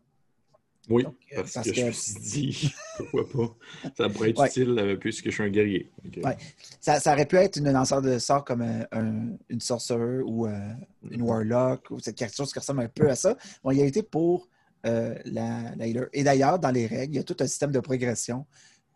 Oui, 0.89 1.03
Donc, 1.03 1.15
euh, 1.33 1.37
parce, 1.37 1.53
parce 1.55 1.69
que, 1.71 1.75
je 1.75 1.85
me 1.87 1.91
suis 1.93 2.15
dit, 2.15 2.75
pourquoi 2.97 3.29
pas? 3.29 3.57
Ça 3.97 4.09
pourrait 4.09 4.31
être 4.31 4.39
Ouais. 4.41 4.49
utile 4.49 4.77
euh, 4.79 4.97
puisque 4.97 5.25
je 5.27 5.31
suis 5.31 5.43
un 5.43 5.49
guerrier. 5.49 5.91
Ouais. 6.23 6.37
Ça, 6.81 7.01
ça 7.01 7.13
aurait 7.13 7.27
pu 7.27 7.37
être 7.37 7.57
une 7.57 7.73
lanceur 7.73 8.03
de 8.03 8.19
sorts 8.19 8.45
comme 8.45 8.63
euh, 8.63 8.85
un- 8.93 9.37
une 9.49 9.61
sorcerer 9.61 10.21
ou 10.21 10.47
euh, 10.47 10.73
une 11.11 11.23
warlock 11.23 11.91
ou 11.91 11.97
quelque 11.97 12.35
chose 12.35 12.53
qui 12.53 12.59
ressemble 12.59 12.83
un 12.83 12.89
peu 12.89 13.11
à 13.11 13.17
ça. 13.17 13.37
Bon, 13.65 13.73
il 13.73 13.81
a 13.81 13.85
été 13.85 14.03
pour 14.03 14.49
euh, 14.87 15.17
la, 15.25 15.75
la 15.77 15.87
healer. 15.89 16.07
Et 16.13 16.23
d'ailleurs, 16.23 16.59
dans 16.61 16.71
les 16.71 16.87
règles, 16.87 17.15
il 17.15 17.17
y 17.17 17.21
a 17.21 17.25
tout 17.25 17.37
un 17.41 17.47
système 17.49 17.73
de 17.73 17.81
progression 17.81 18.47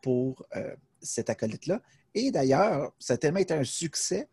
pour 0.02 0.44
euh, 0.56 0.74
cet 1.02 1.28
acolyte-là. 1.30 1.82
Et 2.14 2.30
d'ailleurs, 2.30 2.92
ça 3.00 3.14
a 3.14 3.16
tellement 3.16 3.40
été 3.40 3.54
un 3.54 3.64
succès 3.64 4.28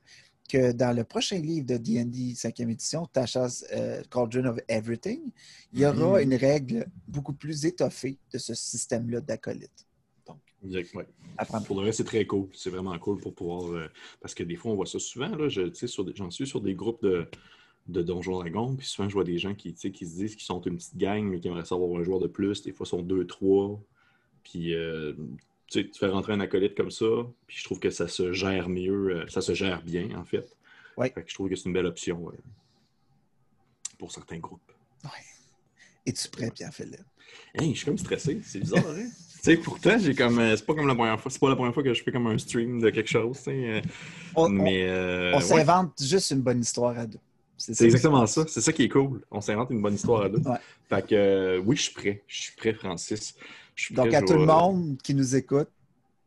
que 0.47 0.71
dans 0.71 0.95
le 0.95 1.03
prochain 1.03 1.39
livre 1.39 1.65
de 1.67 1.77
D&D 1.77 2.33
5e 2.33 2.69
édition, 2.71 3.05
Tasha's 3.07 3.65
euh, 3.73 4.01
Cauldron 4.09 4.45
of 4.45 4.59
Everything, 4.67 5.19
il 5.73 5.81
y 5.81 5.85
aura 5.85 6.19
Mhm. 6.21 6.31
une 6.31 6.35
règle 6.35 6.85
beaucoup 7.07 7.33
plus 7.33 7.65
étoffée 7.65 8.17
de 8.33 8.37
ce 8.37 8.53
système-là 8.53 9.21
d'acolyte. 9.21 9.85
Donc, 10.25 10.37
Exact, 10.65 10.93
ouais. 10.95 11.07
apprendre. 11.37 11.65
Pour 11.65 11.79
le 11.79 11.85
reste, 11.85 11.97
c'est 11.97 12.03
très 12.03 12.25
cool. 12.25 12.47
C'est 12.53 12.69
vraiment 12.69 12.97
cool 12.99 13.19
pour 13.19 13.33
pouvoir. 13.35 13.71
euh, 13.73 13.87
parce 14.21 14.33
que 14.33 14.43
des 14.43 14.55
fois, 14.55 14.71
on 14.71 14.75
voit 14.75 14.85
ça 14.85 14.99
souvent. 14.99 15.31
Je, 15.49 15.69
j'en 16.15 16.31
suis 16.31 16.47
sur 16.47 16.61
des 16.61 16.75
groupes 16.75 17.01
de, 17.03 17.27
de 17.87 18.01
Donjons 18.01 18.39
Dragons. 18.39 18.75
Puis 18.75 18.87
souvent, 18.87 19.09
je 19.09 19.13
vois 19.13 19.23
des 19.25 19.37
gens 19.37 19.53
qui, 19.53 19.73
qui 19.73 20.05
se 20.05 20.15
disent 20.15 20.35
qu'ils 20.35 20.45
sont 20.45 20.61
une 20.61 20.77
petite 20.77 20.97
gang, 20.97 21.23
mais 21.25 21.39
qui 21.39 21.47
aimeraient 21.47 21.65
savoir 21.65 21.99
un 21.99 22.03
joueur 22.03 22.19
de 22.19 22.27
plus. 22.27 22.63
Des 22.63 22.71
fois, 22.71 22.85
ils 22.85 22.89
sont 22.89 23.01
deux, 23.01 23.25
trois. 23.27 23.79
Puis 24.43 24.73
euh, 24.73 25.13
tu 25.69 25.81
sais, 25.81 25.89
tu 25.89 25.99
fais 25.99 26.07
rentrer 26.07 26.33
un 26.33 26.39
acolyte 26.39 26.75
comme 26.75 26.91
ça. 26.91 27.05
Puis 27.47 27.57
je 27.59 27.63
trouve 27.63 27.79
que 27.79 27.89
ça 27.89 28.07
se 28.07 28.31
gère 28.33 28.69
mieux. 28.69 29.09
euh, 29.21 29.27
ça 29.27 29.41
se 29.41 29.53
gère 29.53 29.81
bien, 29.83 30.09
en 30.17 30.23
fait. 30.23 30.55
Ouais. 30.97 31.11
Fait 31.13 31.23
que 31.23 31.29
je 31.29 31.33
trouve 31.35 31.49
que 31.49 31.55
c'est 31.55 31.65
une 31.65 31.73
belle 31.73 31.85
option 31.85 32.31
pour 33.97 34.11
certains 34.11 34.37
groupes. 34.39 34.61
Es-tu 36.05 36.29
prêt, 36.29 36.49
Pierre-Philippe? 36.51 37.01
Hey, 37.53 37.71
je 37.73 37.77
suis 37.79 37.85
comme 37.85 37.97
stressé, 37.97 38.39
c'est 38.41 38.59
bizarre, 38.59 38.79
hein? 38.87 39.09
tu 39.33 39.39
sais, 39.41 39.57
pourtant, 39.57 39.97
j'ai 39.99 40.15
comme. 40.15 40.39
euh, 40.39 40.55
C'est 40.55 40.65
pas 40.65 40.73
comme 40.73 40.87
la 40.87 40.95
première 40.95 41.19
fois. 41.19 41.29
C'est 41.29 41.39
pas 41.39 41.49
la 41.49 41.55
première 41.57 41.73
fois 41.73 41.83
que 41.83 41.93
je 41.93 42.01
fais 42.01 42.11
comme 42.13 42.27
un 42.27 42.37
stream 42.37 42.79
de 42.79 42.89
quelque 42.89 43.09
chose, 43.09 43.39
euh, 43.49 43.81
On, 44.35 44.47
mais. 44.47 44.87
euh, 44.87 45.31
on 45.33 45.37
ouais, 45.37 45.41
s'invente 45.41 46.01
juste 46.01 46.31
une 46.31 46.41
bonne 46.41 46.61
histoire 46.61 46.97
à 46.97 47.05
deux. 47.05 47.19
c'est 47.57 47.81
exactement 47.83 48.25
ça. 48.25 48.45
C'est 48.47 48.61
ça 48.61 48.71
qui 48.71 48.83
est 48.83 48.89
cool. 48.89 49.21
On 49.29 49.41
s'invente 49.41 49.69
une 49.71 49.81
bonne 49.81 49.95
histoire 49.95 50.21
à 50.23 50.29
deux. 50.29 50.39
Ouais. 50.39 50.57
Fait 50.87 51.05
que, 51.05 51.57
oui, 51.65 51.75
je 51.75 51.81
suis 51.81 51.93
prêt. 51.93 52.23
Je 52.25 52.41
suis 52.43 52.55
prêt, 52.55 52.73
Francis. 52.73 53.35
Donc, 53.91 54.13
à 54.13 54.21
tout 54.21 54.33
le 54.33 54.45
monde 54.45 54.97
qui 55.03 55.13
nous 55.13 55.35
écoute, 55.35 55.69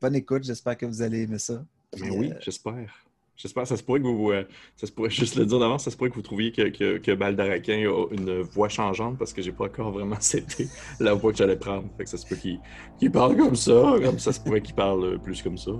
bonne 0.00 0.14
écoute. 0.14 0.44
J'espère 0.44 0.76
que 0.76 0.86
vous 0.86 1.02
allez 1.02 1.22
aimer 1.22 1.38
ça. 1.38 1.62
Mais 1.96 2.02
Puis, 2.08 2.10
oui, 2.10 2.30
euh, 2.32 2.36
j'espère. 2.40 3.04
J'espère. 3.36 3.66
Ça 3.66 3.76
se 3.76 3.82
pourrait 3.82 4.00
que 4.00 4.04
vous. 4.06 4.30
euh, 4.30 4.44
ça 4.76 4.86
se 4.86 4.92
pourrait, 4.92 5.10
juste 5.22 5.34
le 5.36 5.46
dire 5.46 5.58
d'avance, 5.58 5.84
ça 5.84 5.90
se 5.90 5.96
pourrait 5.96 6.10
que 6.10 6.14
vous 6.14 6.22
trouviez 6.22 6.52
que, 6.52 6.68
que, 6.68 6.98
que 6.98 7.12
Baldaraquin 7.12 7.78
a 7.88 8.14
une 8.14 8.42
voix 8.42 8.68
changeante 8.68 9.18
parce 9.18 9.32
que 9.32 9.40
j'ai 9.42 9.52
pas 9.52 9.64
encore 9.64 9.90
vraiment 9.90 10.14
accepté 10.16 10.68
la 11.00 11.14
voix 11.14 11.32
que 11.32 11.38
j'allais 11.38 11.56
prendre. 11.56 11.88
Fait 11.96 12.04
que 12.04 12.10
ça 12.10 12.18
se 12.18 12.26
peut 12.26 12.36
qu'il 12.36 13.10
parle 13.10 13.36
comme 13.36 13.56
ça. 13.56 13.94
Comme 14.02 14.18
ça 14.18 14.32
se 14.32 14.40
pourrait 14.40 14.60
qu'il 14.60 14.74
parle 14.74 15.04
euh, 15.04 15.18
plus 15.18 15.42
comme 15.42 15.58
ça. 15.58 15.72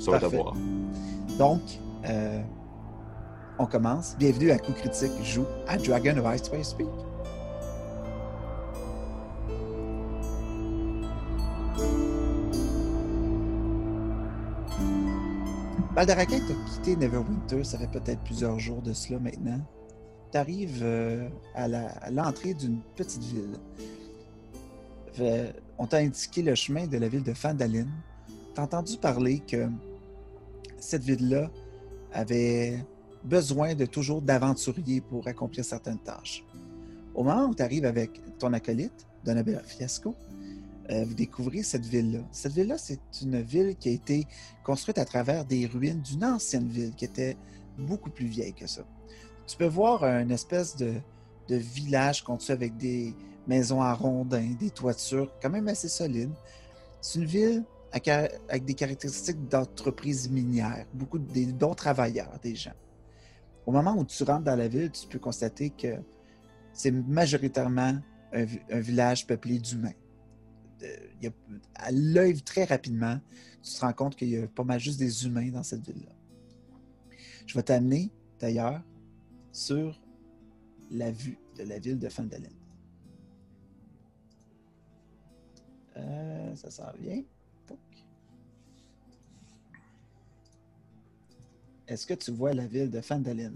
Ça 0.00 0.10
va 0.10 0.16
être 0.18 0.24
à 0.24 0.30
Parfait. 0.30 0.36
voir. 0.36 0.54
Donc, 1.38 1.62
euh, 2.06 2.42
on 3.60 3.66
commence. 3.66 4.16
Bienvenue 4.18 4.50
à 4.50 4.58
Coup 4.58 4.72
Critique 4.72 5.12
joue 5.22 5.46
à 5.66 5.78
Dragon 5.78 6.16
of 6.18 6.34
Ice 6.34 6.68
Speak. 6.68 6.86
Baldaraquin, 15.98 16.38
tu 16.46 16.52
as 16.52 16.70
quitté 16.70 16.94
Neverwinter, 16.94 17.64
ça 17.64 17.76
fait 17.76 17.90
peut-être 17.90 18.22
plusieurs 18.22 18.56
jours 18.60 18.80
de 18.82 18.92
cela 18.92 19.18
maintenant. 19.18 19.60
Tu 20.30 20.38
arrives 20.38 20.86
à 21.56 21.66
la- 21.66 21.88
à 21.88 22.12
l'entrée 22.12 22.54
d'une 22.54 22.78
petite 22.94 23.24
ville. 23.24 23.58
On 25.76 25.88
t'a 25.88 25.96
indiqué 25.96 26.42
le 26.42 26.54
chemin 26.54 26.86
de 26.86 26.98
la 26.98 27.08
ville 27.08 27.24
de 27.24 27.34
Fandalin. 27.34 27.88
Tu 28.54 28.60
as 28.60 28.62
entendu 28.62 28.96
parler 28.96 29.40
que 29.40 29.68
cette 30.78 31.02
ville-là 31.02 31.50
avait 32.12 32.78
besoin 33.24 33.74
de 33.74 33.84
toujours 33.84 34.22
d'aventuriers 34.22 35.00
pour 35.00 35.26
accomplir 35.26 35.64
certaines 35.64 35.98
tâches. 35.98 36.44
Au 37.12 37.24
moment 37.24 37.46
où 37.46 37.56
tu 37.56 37.62
arrives 37.64 37.86
avec 37.86 38.22
ton 38.38 38.52
acolyte, 38.52 39.04
Donabella 39.24 39.64
Fiasco, 39.64 40.14
euh, 40.90 41.04
vous 41.04 41.14
découvrez 41.14 41.62
cette 41.62 41.84
ville-là. 41.84 42.20
Cette 42.32 42.52
ville-là, 42.52 42.78
c'est 42.78 43.00
une 43.22 43.42
ville 43.42 43.76
qui 43.76 43.90
a 43.90 43.92
été 43.92 44.26
construite 44.64 44.98
à 44.98 45.04
travers 45.04 45.44
des 45.44 45.66
ruines 45.66 46.00
d'une 46.00 46.24
ancienne 46.24 46.68
ville 46.68 46.94
qui 46.94 47.04
était 47.04 47.36
beaucoup 47.76 48.10
plus 48.10 48.26
vieille 48.26 48.54
que 48.54 48.66
ça. 48.66 48.82
Tu 49.46 49.56
peux 49.56 49.66
voir 49.66 50.04
une 50.04 50.30
espèce 50.30 50.76
de, 50.76 50.94
village 51.50 52.22
construit 52.22 52.52
avec 52.52 52.76
des 52.76 53.14
maisons 53.46 53.80
à 53.80 53.94
rondins, 53.94 54.54
des 54.60 54.68
toitures 54.68 55.32
quand 55.40 55.48
même 55.48 55.68
assez 55.68 55.88
solides. 55.88 56.32
C'est 57.00 57.18
une 57.18 57.24
ville 57.24 57.64
avec 57.90 58.66
des 58.66 58.74
caractéristiques 58.74 59.48
d'entreprise 59.48 60.28
minière, 60.28 60.84
beaucoup 60.92 61.18
de 61.18 61.32
des 61.32 61.46
bons 61.46 61.74
travailleurs, 61.74 62.38
des 62.42 62.54
gens. 62.54 62.74
Au 63.64 63.72
moment 63.72 63.94
où 63.96 64.04
tu 64.04 64.22
rentres 64.24 64.44
dans 64.44 64.56
la 64.56 64.68
ville, 64.68 64.90
tu 64.90 65.06
peux 65.06 65.18
constater 65.18 65.70
que 65.70 65.96
c'est 66.74 66.90
majoritairement 66.90 67.98
un 68.32 68.80
village 68.80 69.26
peuplé 69.26 69.58
d'humains. 69.58 69.94
À 71.74 71.90
l'œil, 71.90 72.42
très 72.42 72.64
rapidement, 72.64 73.20
tu 73.62 73.72
te 73.72 73.80
rends 73.80 73.92
compte 73.92 74.16
qu'il 74.16 74.28
y 74.28 74.36
a 74.36 74.46
pas 74.46 74.64
mal 74.64 74.78
juste 74.78 74.98
des 74.98 75.26
humains 75.26 75.50
dans 75.50 75.62
cette 75.62 75.86
ville-là. 75.86 76.12
Je 77.46 77.54
vais 77.54 77.62
t'amener, 77.62 78.12
d'ailleurs, 78.38 78.82
sur 79.52 80.00
la 80.90 81.10
vue 81.10 81.38
de 81.56 81.64
la 81.64 81.78
ville 81.78 81.98
de 81.98 82.08
Fandalin. 82.08 82.48
Euh, 85.96 86.54
ça 86.54 86.70
s'en 86.70 86.92
vient. 86.98 87.22
Est-ce 91.88 92.06
que 92.06 92.14
tu 92.14 92.30
vois 92.30 92.52
la 92.52 92.66
ville 92.66 92.90
de 92.90 93.00
Fandalin? 93.00 93.54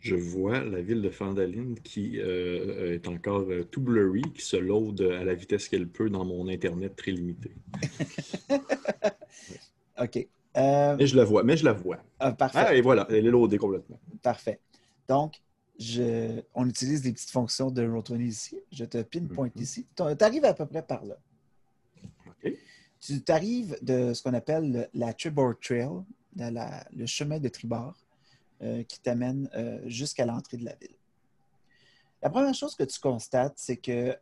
Je 0.00 0.14
vois 0.14 0.60
la 0.60 0.80
ville 0.80 1.02
de 1.02 1.10
Fandaline 1.10 1.78
qui 1.80 2.18
euh, 2.20 2.94
est 2.94 3.08
encore 3.08 3.50
euh, 3.50 3.64
tout 3.64 3.80
blurry, 3.80 4.22
qui 4.34 4.42
se 4.42 4.56
load 4.56 5.00
à 5.02 5.24
la 5.24 5.34
vitesse 5.34 5.68
qu'elle 5.68 5.88
peut 5.88 6.08
dans 6.08 6.24
mon 6.24 6.48
Internet 6.48 6.94
très 6.96 7.10
limité. 7.10 7.50
OK. 10.00 10.26
Euh, 10.56 10.96
Mais 10.96 11.06
je 11.06 11.16
la 11.16 11.24
vois, 11.24 11.42
mais 11.42 11.56
je 11.56 11.64
la 11.64 11.72
vois. 11.72 11.98
ah, 12.20 12.32
parfait. 12.32 12.58
Ah, 12.60 12.74
et 12.74 12.80
voilà, 12.80 13.06
elle 13.10 13.26
est 13.26 13.30
loadée 13.30 13.58
complètement. 13.58 13.98
Parfait. 14.22 14.60
Donc, 15.08 15.40
je, 15.78 16.40
on 16.54 16.68
utilise 16.68 17.02
des 17.02 17.12
petites 17.12 17.30
fonctions 17.30 17.70
de 17.70 17.82
Roll20 17.86 18.20
ici. 18.22 18.58
Je 18.72 18.84
te 18.84 19.02
pinpoint 19.02 19.50
Mhm. 19.54 19.62
ici. 19.62 19.86
Tu 19.96 20.02
arrives 20.24 20.44
à 20.44 20.54
peu 20.54 20.66
près 20.66 20.82
par 20.82 21.04
là. 21.04 21.16
OK. 22.26 22.52
Tu 23.00 23.22
arrives 23.28 23.76
de 23.82 24.12
ce 24.14 24.22
qu'on 24.22 24.34
appelle 24.34 24.72
le- 24.72 24.86
la 24.94 25.12
Tribord 25.12 25.54
Trail, 25.60 25.88
la- 26.36 26.84
le 26.96 27.06
chemin 27.06 27.38
de 27.38 27.48
tribord, 27.48 27.94
euh, 28.62 28.82
qui 28.82 29.00
t'amène 29.00 29.48
euh, 29.54 29.80
jusqu'à 29.86 30.26
l'entrée 30.26 30.56
de 30.56 30.64
la 30.64 30.74
ville. 30.74 30.96
La 32.22 32.30
première 32.30 32.54
chose 32.54 32.74
que 32.74 32.82
tu 32.82 32.98
constates, 32.98 33.54
c'est 33.56 33.76
que 33.76 34.16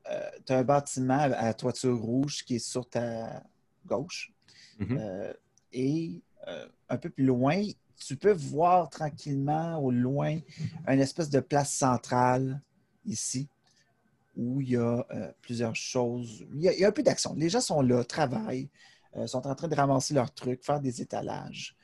tu 0.44 0.52
as 0.52 0.58
un 0.58 0.64
bâtiment 0.64 1.18
à 1.18 1.54
toiture 1.54 1.98
rouge 1.98 2.44
qui 2.44 2.56
est 2.56 2.58
sur 2.58 2.86
ta 2.86 3.42
gauche. 3.86 4.32
Mhm. 4.78 4.98
Euh, 5.00 5.32
et 5.72 6.22
euh, 6.48 6.66
un 6.88 6.96
peu 6.98 7.10
plus 7.10 7.24
loin, 7.24 7.62
tu 7.96 8.16
peux 8.16 8.32
voir 8.32 8.90
tranquillement 8.90 9.78
au 9.78 9.90
loin 9.90 10.38
une 10.86 11.00
espèce 11.00 11.30
de 11.30 11.40
place 11.40 11.72
centrale 11.72 12.60
ici 13.04 13.48
où 14.36 14.60
il 14.60 14.70
y 14.70 14.76
a 14.76 15.06
euh, 15.10 15.32
plusieurs 15.40 15.74
choses. 15.74 16.44
Il 16.52 16.60
y 16.60 16.68
a, 16.68 16.74
il 16.74 16.80
y 16.80 16.84
a 16.84 16.88
un 16.88 16.92
peu 16.92 17.02
d'action. 17.02 17.34
Les 17.34 17.48
gens 17.48 17.60
sont 17.60 17.80
là, 17.80 18.04
travaillent, 18.04 18.68
euh, 19.16 19.26
sont 19.26 19.46
en 19.46 19.54
train 19.54 19.68
de 19.68 19.74
ramasser 19.74 20.12
leurs 20.12 20.32
trucs, 20.32 20.62
faire 20.64 20.80
des 20.80 21.00
étalages. 21.00 21.75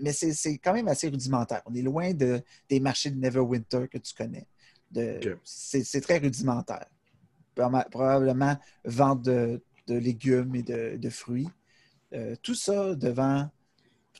Mais 0.00 0.12
c'est 0.12 0.58
quand 0.58 0.72
même 0.72 0.88
assez 0.88 1.08
rudimentaire. 1.08 1.62
On 1.66 1.74
est 1.74 1.82
loin 1.82 2.12
de, 2.14 2.42
des 2.68 2.80
marchés 2.80 3.10
de 3.10 3.18
Neverwinter 3.18 3.88
que 3.88 3.98
tu 3.98 4.14
connais. 4.14 4.46
C'est 5.44 6.00
très 6.00 6.18
rudimentaire. 6.18 6.86
Proba- 7.56 7.88
Probablement 7.90 8.56
vente 8.84 9.22
de, 9.22 9.62
de 9.86 9.94
légumes 9.94 10.54
et 10.54 10.62
de, 10.62 10.96
de 10.96 11.10
fruits. 11.10 11.48
Euh, 12.12 12.36
tout 12.42 12.54
ça 12.54 12.94
devant, 12.94 13.50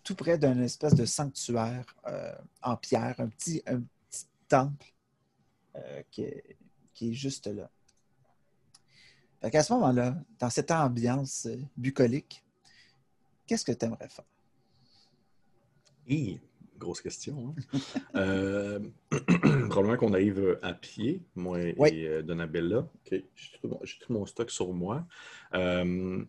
tout 0.03 0.17
près 0.17 0.37
d'un 0.39 0.61
espèce 0.63 0.95
de 0.95 1.05
sanctuaire 1.05 1.85
euh, 2.07 2.35
en 2.63 2.77
pierre, 2.77 3.15
un 3.19 3.29
petit, 3.29 3.63
un 3.67 3.81
petit 3.81 4.27
temple 4.49 4.87
euh, 5.77 6.03
qui, 6.11 6.23
est, 6.23 6.57
qui 6.93 7.11
est 7.11 7.15
juste 7.15 7.47
là. 7.47 7.71
Fait 9.41 9.51
qu'à 9.51 9.63
ce 9.63 9.73
moment-là, 9.75 10.17
dans 10.39 10.51
cette 10.51 10.71
ambiance 10.71 11.47
bucolique, 11.77 12.43
qu'est-ce 13.47 13.65
que 13.65 13.73
tu 13.73 13.85
aimerais 13.85 14.09
faire? 14.09 14.25
Hi, 16.09 16.39
grosse 16.79 17.01
question. 17.01 17.55
hein. 17.73 17.79
Euh, 18.17 18.79
probablement 19.71 19.97
qu'on 19.97 20.13
arrive 20.15 20.57
à 20.63 20.73
pied, 20.73 21.23
moi 21.35 21.61
et 21.93 22.07
euh, 22.07 22.23
Donabella. 22.23 22.89
J'ai 23.11 23.25
tout, 23.61 23.67
mon- 23.69 23.81
j'ai 23.83 23.99
tout 23.99 24.13
mon 24.13 24.25
stock 24.25 24.51
sur 24.53 24.73
moi. 24.73 25.05
Euh, 25.53 26.23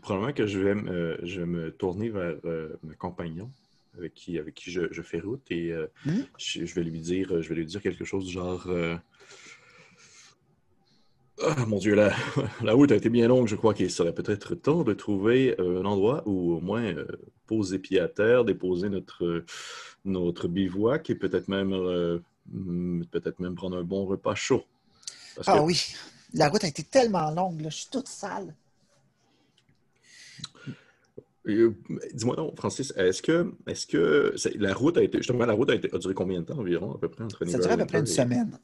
probablement 0.00 0.32
que 0.32 0.46
je 0.46 0.58
vais 0.58 0.74
me, 0.74 1.18
je 1.22 1.40
vais 1.40 1.46
me 1.46 1.70
tourner 1.72 2.08
vers 2.08 2.36
mon 2.82 2.94
compagnon 2.98 3.50
avec 3.98 4.14
qui, 4.14 4.38
avec 4.38 4.54
qui 4.54 4.70
je, 4.70 4.90
je 4.90 5.02
fais 5.02 5.20
route 5.20 5.44
et 5.50 5.74
je, 6.38 6.64
je 6.64 6.74
vais 6.74 6.84
lui 6.84 7.00
dire, 7.00 7.42
je 7.42 7.48
vais 7.50 7.54
lui 7.56 7.66
dire 7.66 7.82
quelque 7.82 8.04
chose 8.06 8.24
du 8.24 8.32
genre. 8.32 8.66
Euh, 11.40 11.52
Ah, 11.56 11.66
mon 11.66 11.78
Dieu, 11.78 11.94
la, 11.94 12.12
la 12.62 12.72
route 12.72 12.92
a 12.92 12.96
été 12.96 13.08
bien 13.10 13.28
longue. 13.28 13.46
Je 13.48 13.56
crois 13.56 13.74
qu'il 13.74 13.90
serait 13.90 14.14
peut-être 14.14 14.54
temps 14.54 14.82
de 14.82 14.92
trouver 14.94 15.54
euh, 15.60 15.80
un 15.82 15.84
endroit 15.84 16.22
où 16.26 16.54
au 16.54 16.60
moins 16.60 16.82
euh, 16.84 17.06
poser 17.46 17.78
pied 17.78 18.00
à 18.00 18.08
terre, 18.08 18.44
déposer 18.44 18.88
notre, 18.88 19.44
notre 20.04 20.48
bivouac 20.48 21.10
et 21.10 21.14
peut-être 21.14 21.48
même, 21.48 21.72
euh, 21.72 22.18
hmm, 22.52 23.04
peut-être 23.10 23.40
même 23.40 23.54
prendre 23.54 23.76
un 23.76 23.82
bon 23.84 24.06
repas 24.06 24.34
chaud. 24.34 24.64
Parce 25.36 25.48
Ah 25.48 25.58
que- 25.58 25.62
oui, 25.64 25.94
la 26.34 26.48
route 26.48 26.64
a 26.64 26.68
été 26.68 26.82
tellement 26.82 27.30
longue, 27.30 27.60
là, 27.60 27.68
je 27.70 27.76
suis 27.76 27.88
toute 27.90 28.08
sale. 28.08 28.54
Euh, 31.48 31.72
Dis-moi 32.12 32.34
donc, 32.34 32.56
Francis, 32.56 32.92
est-ce 32.96 33.22
que, 33.22 33.52
est-ce 33.68 33.86
que 33.86 34.34
la 34.58 34.74
route 34.74 34.96
a 34.98 35.02
été, 35.02 35.18
justement, 35.18 35.46
la 35.46 35.52
route 35.52 35.70
a, 35.70 35.74
été- 35.76 35.94
a 35.94 35.98
duré 35.98 36.12
combien 36.14 36.40
de 36.40 36.46
temps 36.46 36.58
environ, 36.58 36.94
à 36.94 36.98
peu 36.98 37.08
près, 37.08 37.22
entre 37.22 37.44
Ça 37.46 37.58
durait 37.58 37.74
à 37.74 37.76
peu 37.76 37.86
près 37.86 37.98
une 38.00 38.04
et- 38.04 38.08
semaine. 38.08 38.58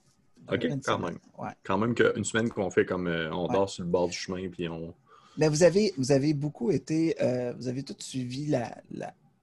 OK, 0.51 0.67
quand 0.85 0.99
même. 0.99 1.19
Ouais. 1.39 1.51
Quand 1.63 1.79
même 1.79 1.95
qu'une 1.95 2.25
semaine 2.25 2.49
qu'on 2.49 2.71
fait 2.71 2.85
comme, 2.85 3.07
euh, 3.07 3.31
on 3.33 3.47
Ouais. 3.47 3.55
dort 3.55 3.71
sur 3.71 3.85
le 3.85 3.91
bord 3.91 4.09
du 4.09 4.17
chemin, 4.17 4.49
puis 4.49 4.69
on, 4.69 4.95
Mais 5.39 5.49
vous 5.49 5.63
avez, 5.63 5.93
vous 5.97 6.13
avez 6.13 6.35
beaucoup 6.35 6.71
été, 6.71 7.17
euh, 7.23 7.53
vous 7.57 7.69
avez 7.69 7.83
tout 7.83 7.97
suivi 7.99 8.47
la, 8.47 8.77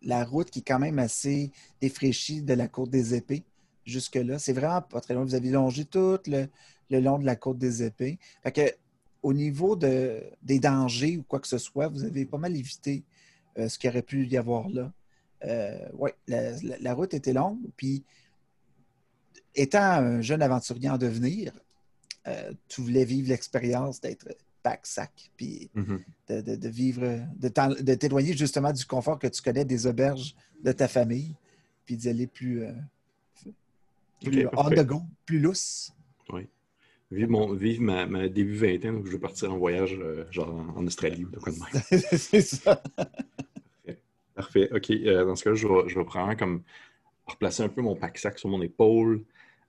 la, 0.02 0.24
route 0.24 0.50
qui 0.50 0.60
est 0.60 0.68
quand 0.68 0.80
même 0.80 1.00
assez 1.00 1.52
défraîchie 1.82 2.42
de 2.42 2.54
la 2.54 2.68
côte 2.68 2.90
des 2.90 3.16
épées 3.16 3.44
jusque-là. 3.86 4.38
C'est 4.40 4.54
vraiment 4.54 4.82
pas 4.82 5.02
très 5.02 5.14
loin. 5.14 5.24
Vous 5.24 5.36
avez 5.36 5.50
longé 5.50 5.86
tout 5.86 6.20
le, 6.28 6.48
long 6.92 7.18
de 7.18 7.26
la 7.26 7.36
côte 7.36 7.58
des 7.58 7.84
épées. 7.84 8.20
Fait 8.44 8.52
que, 8.52 8.62
au 9.24 9.34
niveau 9.34 9.76
de, 9.76 10.22
des 10.44 10.60
dangers 10.60 11.18
ou 11.18 11.24
quoi 11.24 11.40
que 11.40 11.48
ce 11.48 11.58
soit, 11.58 11.88
vous 11.88 12.04
avez 12.04 12.26
pas 12.26 12.38
mal 12.38 12.56
évité 12.56 13.04
euh, 13.58 13.68
ce 13.68 13.78
qu'il 13.80 13.90
aurait 13.90 14.04
pu 14.04 14.26
y 14.28 14.38
avoir 14.38 14.70
là. 14.70 14.92
Oui, 15.98 16.12
la, 16.28 16.94
route 16.94 17.14
était 17.14 17.34
longue. 17.34 17.60
Puis, 17.78 18.04
étant 19.56 19.82
un 19.82 20.22
jeune 20.22 20.42
aventurier 20.42 20.90
en 20.90 20.98
devenir, 20.98 21.54
tu 22.68 22.82
voulais 22.82 23.06
vivre 23.06 23.30
l'expérience 23.30 24.00
d'être 24.02 24.28
pack-sac, 24.62 25.32
puis 25.36 25.70
mhm. 25.74 26.00
de, 26.28 26.70
vivre, 26.70 27.20
de 27.38 27.94
t'éloigner 27.96 28.34
justement 28.34 28.72
du 28.72 28.86
confort 28.86 29.18
que 29.18 29.28
tu 29.28 29.42
connais 29.42 29.66
des 29.66 29.88
auberges 29.88 30.36
de 30.64 30.72
ta 30.72 30.88
famille, 30.88 31.36
puis 31.86 31.98
d'y 31.98 32.10
aller 32.10 32.28
plus, 32.28 32.64
euh, 32.64 32.72
plus 34.22 34.48
on 34.56 34.70
the 34.70 34.86
go, 34.86 35.02
plus 35.26 35.40
lousse. 35.40 35.92
Oui. 36.32 36.48
Vivre, 37.12 37.32
mon, 37.32 37.54
vivre 37.54 37.82
ma, 37.82 38.30
début 38.30 38.56
vingtaine 38.56 38.96
où 38.96 39.06
je 39.06 39.14
veux 39.14 39.20
partir 39.20 39.52
en 39.52 39.58
voyage, 39.58 39.98
euh, 40.00 40.26
genre 40.32 40.50
en, 40.76 40.86
Australie 40.86 41.26
ou 41.26 41.30
de 41.30 41.40
quoi 41.40 41.52
de 41.52 41.58
même. 41.58 42.02
C'est 42.18 42.42
ça. 42.42 42.84
Parfait. 44.36 44.70
OK. 44.72 44.92
Euh, 44.92 45.26
dans 45.26 45.36
ce 45.36 45.44
cas, 45.44 45.54
je 45.54 45.68
vais, 45.68 45.90
je 45.90 45.98
vais 45.98 46.06
prendre 46.06 46.38
comme 46.38 46.62
replacer 47.26 47.64
un 47.64 47.70
peu 47.70 47.82
mon 47.82 47.96
pack-sac 47.96 48.38
sur 48.38 48.50
mon 48.50 48.62
épaule, 48.62 49.24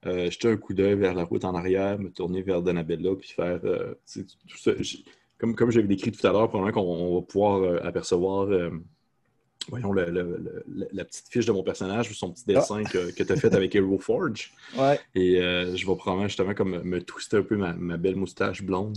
euh, 0.07 0.31
jeter 0.31 0.49
un 0.49 0.57
coup 0.57 0.73
d'œil 0.73 0.95
vers 0.95 1.15
la 1.15 1.25
route 1.25 1.45
en 1.45 1.55
arrière, 1.55 1.99
me 1.99 2.11
tourner 2.11 2.41
vers 2.41 2.63
Donabella, 2.63 3.15
puis 3.17 3.29
faire 3.29 3.61
euh, 3.65 3.95
tout 4.15 4.57
ça. 4.57 4.73
Comme, 5.37 5.55
comme 5.55 5.71
j'avais 5.71 5.89
décrit 5.89 6.11
tout 6.11 6.27
à 6.27 6.33
l'heure, 6.33 6.49
probablement 6.49 6.83
qu'on 6.83 7.15
va 7.17 7.23
pouvoir 7.23 7.63
euh, 7.63 7.79
apercevoir 7.83 8.49
voyons, 9.69 9.93
la 9.93 11.05
petite 11.05 11.29
fiche 11.29 11.45
de 11.45 11.53
mon 11.53 11.63
personnage, 11.63 12.11
son 12.13 12.33
petit 12.33 12.47
dessin 12.47 12.83
ah. 12.85 12.89
que, 12.89 13.23
tu 13.23 13.33
as 13.33 13.37
fait 13.37 13.55
avec 13.55 13.75
Hero 13.75 13.99
Forge. 13.99 14.53
Et 15.15 15.37
je 15.37 15.87
vais 15.87 15.97
probablement 15.97 16.29
justement 16.29 16.55
comme 16.55 16.83
me 16.83 17.03
twister 17.03 17.39
un 17.39 17.43
peu 17.43 17.57
ma, 17.57 17.97
belle 17.99 18.17
moustache 18.17 18.63
blonde, 18.63 18.97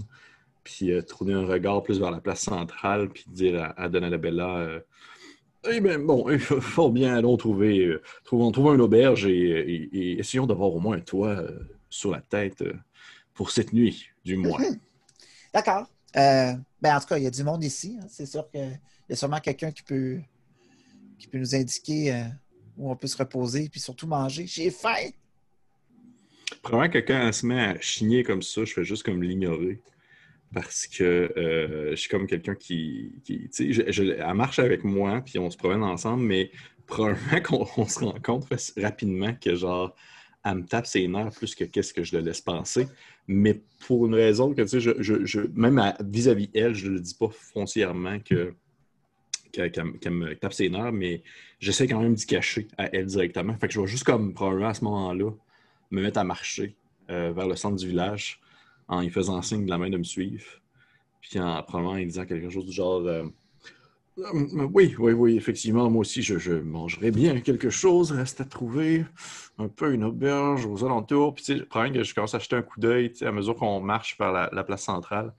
puis 0.63 0.91
tourner 1.05 1.33
un 1.33 1.45
regard 1.45 1.83
plus 1.83 2.00
vers 2.00 2.12
la 2.12 2.22
place 2.22 2.41
centrale, 2.41 3.10
puis 3.10 3.25
dire 3.27 3.62
à, 3.62 3.81
à 3.81 3.89
Donabella 3.89 4.81
eh 5.70 5.79
bien, 5.79 6.00
bon, 6.00 6.29
il 6.29 6.39
faut 6.39 6.89
bien, 6.91 7.15
allons 7.15 7.38
trouver, 7.38 7.79
euh, 7.86 8.01
trouvons, 8.24 8.51
trouvons 8.51 8.74
une 8.74 8.82
auberge 8.82 9.25
et, 9.25 10.20
essayons 10.20 10.46
d'avoir 10.46 10.74
au 10.74 10.79
moins 10.79 10.98
un 10.98 11.01
toit 11.01 11.29
euh, 11.29 11.60
sur 11.89 12.12
la 12.12 12.22
tête 12.22 12.62
euh, 12.62 12.74
pour 13.34 13.51
cette 13.51 13.74
nuit, 13.74 14.08
du 14.25 14.36
moins. 14.36 14.62
D'accord. 15.53 15.88
ben, 16.13 16.58
en 16.84 17.00
tout 17.00 17.08
cas, 17.08 17.17
il 17.17 17.24
y 17.24 17.27
a 17.27 17.32
du 17.32 17.43
monde 17.43 17.63
ici. 17.63 17.98
Hein. 18.01 18.05
C'est 18.10 18.25
sûr 18.25 18.50
qu'il 18.50 18.79
y 19.10 19.13
a 19.13 19.15
sûrement 19.15 19.39
quelqu'un 19.39 19.72
qui 19.72 19.84
peut, 19.84 20.20
qui 21.17 21.27
peut 21.27 21.38
nous 21.38 21.55
indiquer 21.55 22.25
où 22.77 22.91
on 22.91 22.96
peut 22.96 23.08
se 23.08 23.17
reposer 23.17 23.65
et 23.65 23.70
puis 23.70 23.79
surtout 23.79 24.08
manger. 24.08 24.46
J'ai 24.48 24.72
faim! 24.72 25.12
Probablement 26.62 26.91
quelqu'un 26.91 27.32
se 27.32 27.46
met 27.46 27.60
à 27.60 27.79
chigner 27.79 28.24
comme 28.24 28.41
ça, 28.41 28.63
je 28.63 28.74
fais 28.74 28.84
juste 28.84 29.03
comme 29.03 29.22
l'ignorer 29.22 29.82
parce 30.53 30.88
que 30.88 31.31
euh, 31.38 31.91
je 31.91 31.95
suis 31.95 32.10
comme 32.10 32.27
quelqu'un 32.27 32.55
qui, 32.55 33.12
tu 33.25 33.50
sais, 33.51 33.72
elle 33.72 34.33
marche 34.33 34.60
avec 34.60 34.83
moi, 34.83 35.22
puis 35.25 35.39
on 35.39 35.50
se 35.50 35.57
promène 35.57 35.83
ensemble, 35.83 36.24
mais 36.24 36.51
probablement 36.86 37.41
qu'on 37.43 37.88
se 37.88 38.00
rend 38.00 38.15
compte 38.24 38.48
rapidement 38.77 39.33
que, 39.33 39.55
genre, 39.55 39.95
elle 40.45 40.55
me 40.55 40.65
tape 40.65 40.86
ses 40.86 41.07
nerfs 41.07 41.31
plus 41.31 41.55
que 41.55 41.63
qu'est-ce 41.63 41.93
que 41.93 42.03
je 42.03 42.15
le 42.17 42.24
laisse 42.24 42.41
penser. 42.41 42.88
Mais 43.27 43.62
pour 43.88 44.05
une 44.05 44.15
raison 44.15 44.53
que, 44.53 44.62
tu 44.62 44.81
sais, 44.81 45.50
même 45.55 45.81
vis-à-vis 46.03 46.50
elle, 46.53 46.75
je 46.75 46.89
ne 46.89 46.96
le 46.96 47.00
dis 47.00 47.16
pas 47.16 47.29
foncièrement 47.29 48.20
que 48.20 48.53
qu'elle 49.51 50.11
me 50.11 50.33
tape 50.33 50.53
ses 50.53 50.68
nerfs, 50.68 50.92
mais 50.92 51.22
j'essaie 51.59 51.87
quand 51.87 52.01
même 52.01 52.16
d'y 52.16 52.25
cacher 52.25 52.68
à 52.75 52.94
elle 52.94 53.05
directement. 53.05 53.55
Fait 53.57 53.68
que 53.68 53.74
je 53.74 53.79
vais 53.79 53.85
juste 53.85 54.03
comme, 54.03 54.33
probablement 54.33 54.70
à 54.70 54.74
ce 54.74 54.83
moment-là, 54.83 55.29
me 55.92 56.01
mettre 56.01 56.18
à 56.18 56.24
marcher 56.24 56.75
euh, 57.11 57.31
vers 57.33 57.48
le 57.48 57.55
centre 57.55 57.75
du 57.75 57.87
village 57.87 58.42
en 58.87 59.01
lui 59.01 59.09
faisant 59.09 59.41
signe 59.41 59.65
de 59.65 59.69
la 59.69 59.77
main 59.77 59.89
de 59.89 59.98
me 59.98 60.03
suivre. 60.03 60.46
Puis 61.22 61.39
en 61.39 61.63
probablement 61.63 61.93
en 61.93 62.05
disant 62.05 62.25
quelque 62.25 62.50
chose 62.50 62.65
du 62.65 62.72
genre 62.72 63.01
euh, 63.05 63.24
euh, 64.19 64.67
Oui, 64.74 64.96
oui, 65.00 65.13
oui, 65.13 65.37
effectivement, 65.37 65.89
moi 65.89 66.01
aussi, 66.01 66.22
je, 66.22 66.37
je, 66.37 66.53
mangerais 66.53 67.11
bien 67.11 67.39
quelque 67.39 67.69
chose. 67.69 68.11
Reste 68.11 68.41
à 68.41 68.46
trouver 68.46 69.05
un 69.57 69.67
peu 69.67 69.93
une 69.93 70.03
auberge 70.03 70.65
aux 70.65 70.83
alentours. 70.83 71.33
Puis, 71.35 71.46
tu 71.46 71.57
sais, 71.57 71.65
problème 71.65 71.93
que 71.93 72.03
je 72.03 72.13
commence 72.13 72.33
à 72.33 72.37
acheter 72.37 72.55
un 72.55 72.61
coup 72.61 72.79
d'œil 72.79 73.13
à 73.22 73.31
mesure 73.31 73.55
qu'on 73.55 73.79
marche 73.79 74.17
vers 74.19 74.31
la, 74.31 74.63
place 74.63 74.83
centrale 74.83 75.33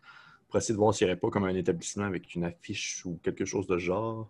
pour 0.49 0.59
essayer 0.59 0.75
de 0.75 0.79
voir 0.79 0.95
s'il 0.95 1.07
n'y 1.07 1.13
aurait 1.13 1.21
pas 1.21 1.31
comme 1.31 1.45
un 1.45 1.55
établissement 1.55 2.05
avec 2.05 2.35
une 2.35 2.45
affiche 2.45 3.05
ou 3.05 3.19
quelque 3.23 3.45
chose 3.45 3.67
de 3.67 3.79
genre. 3.79 4.29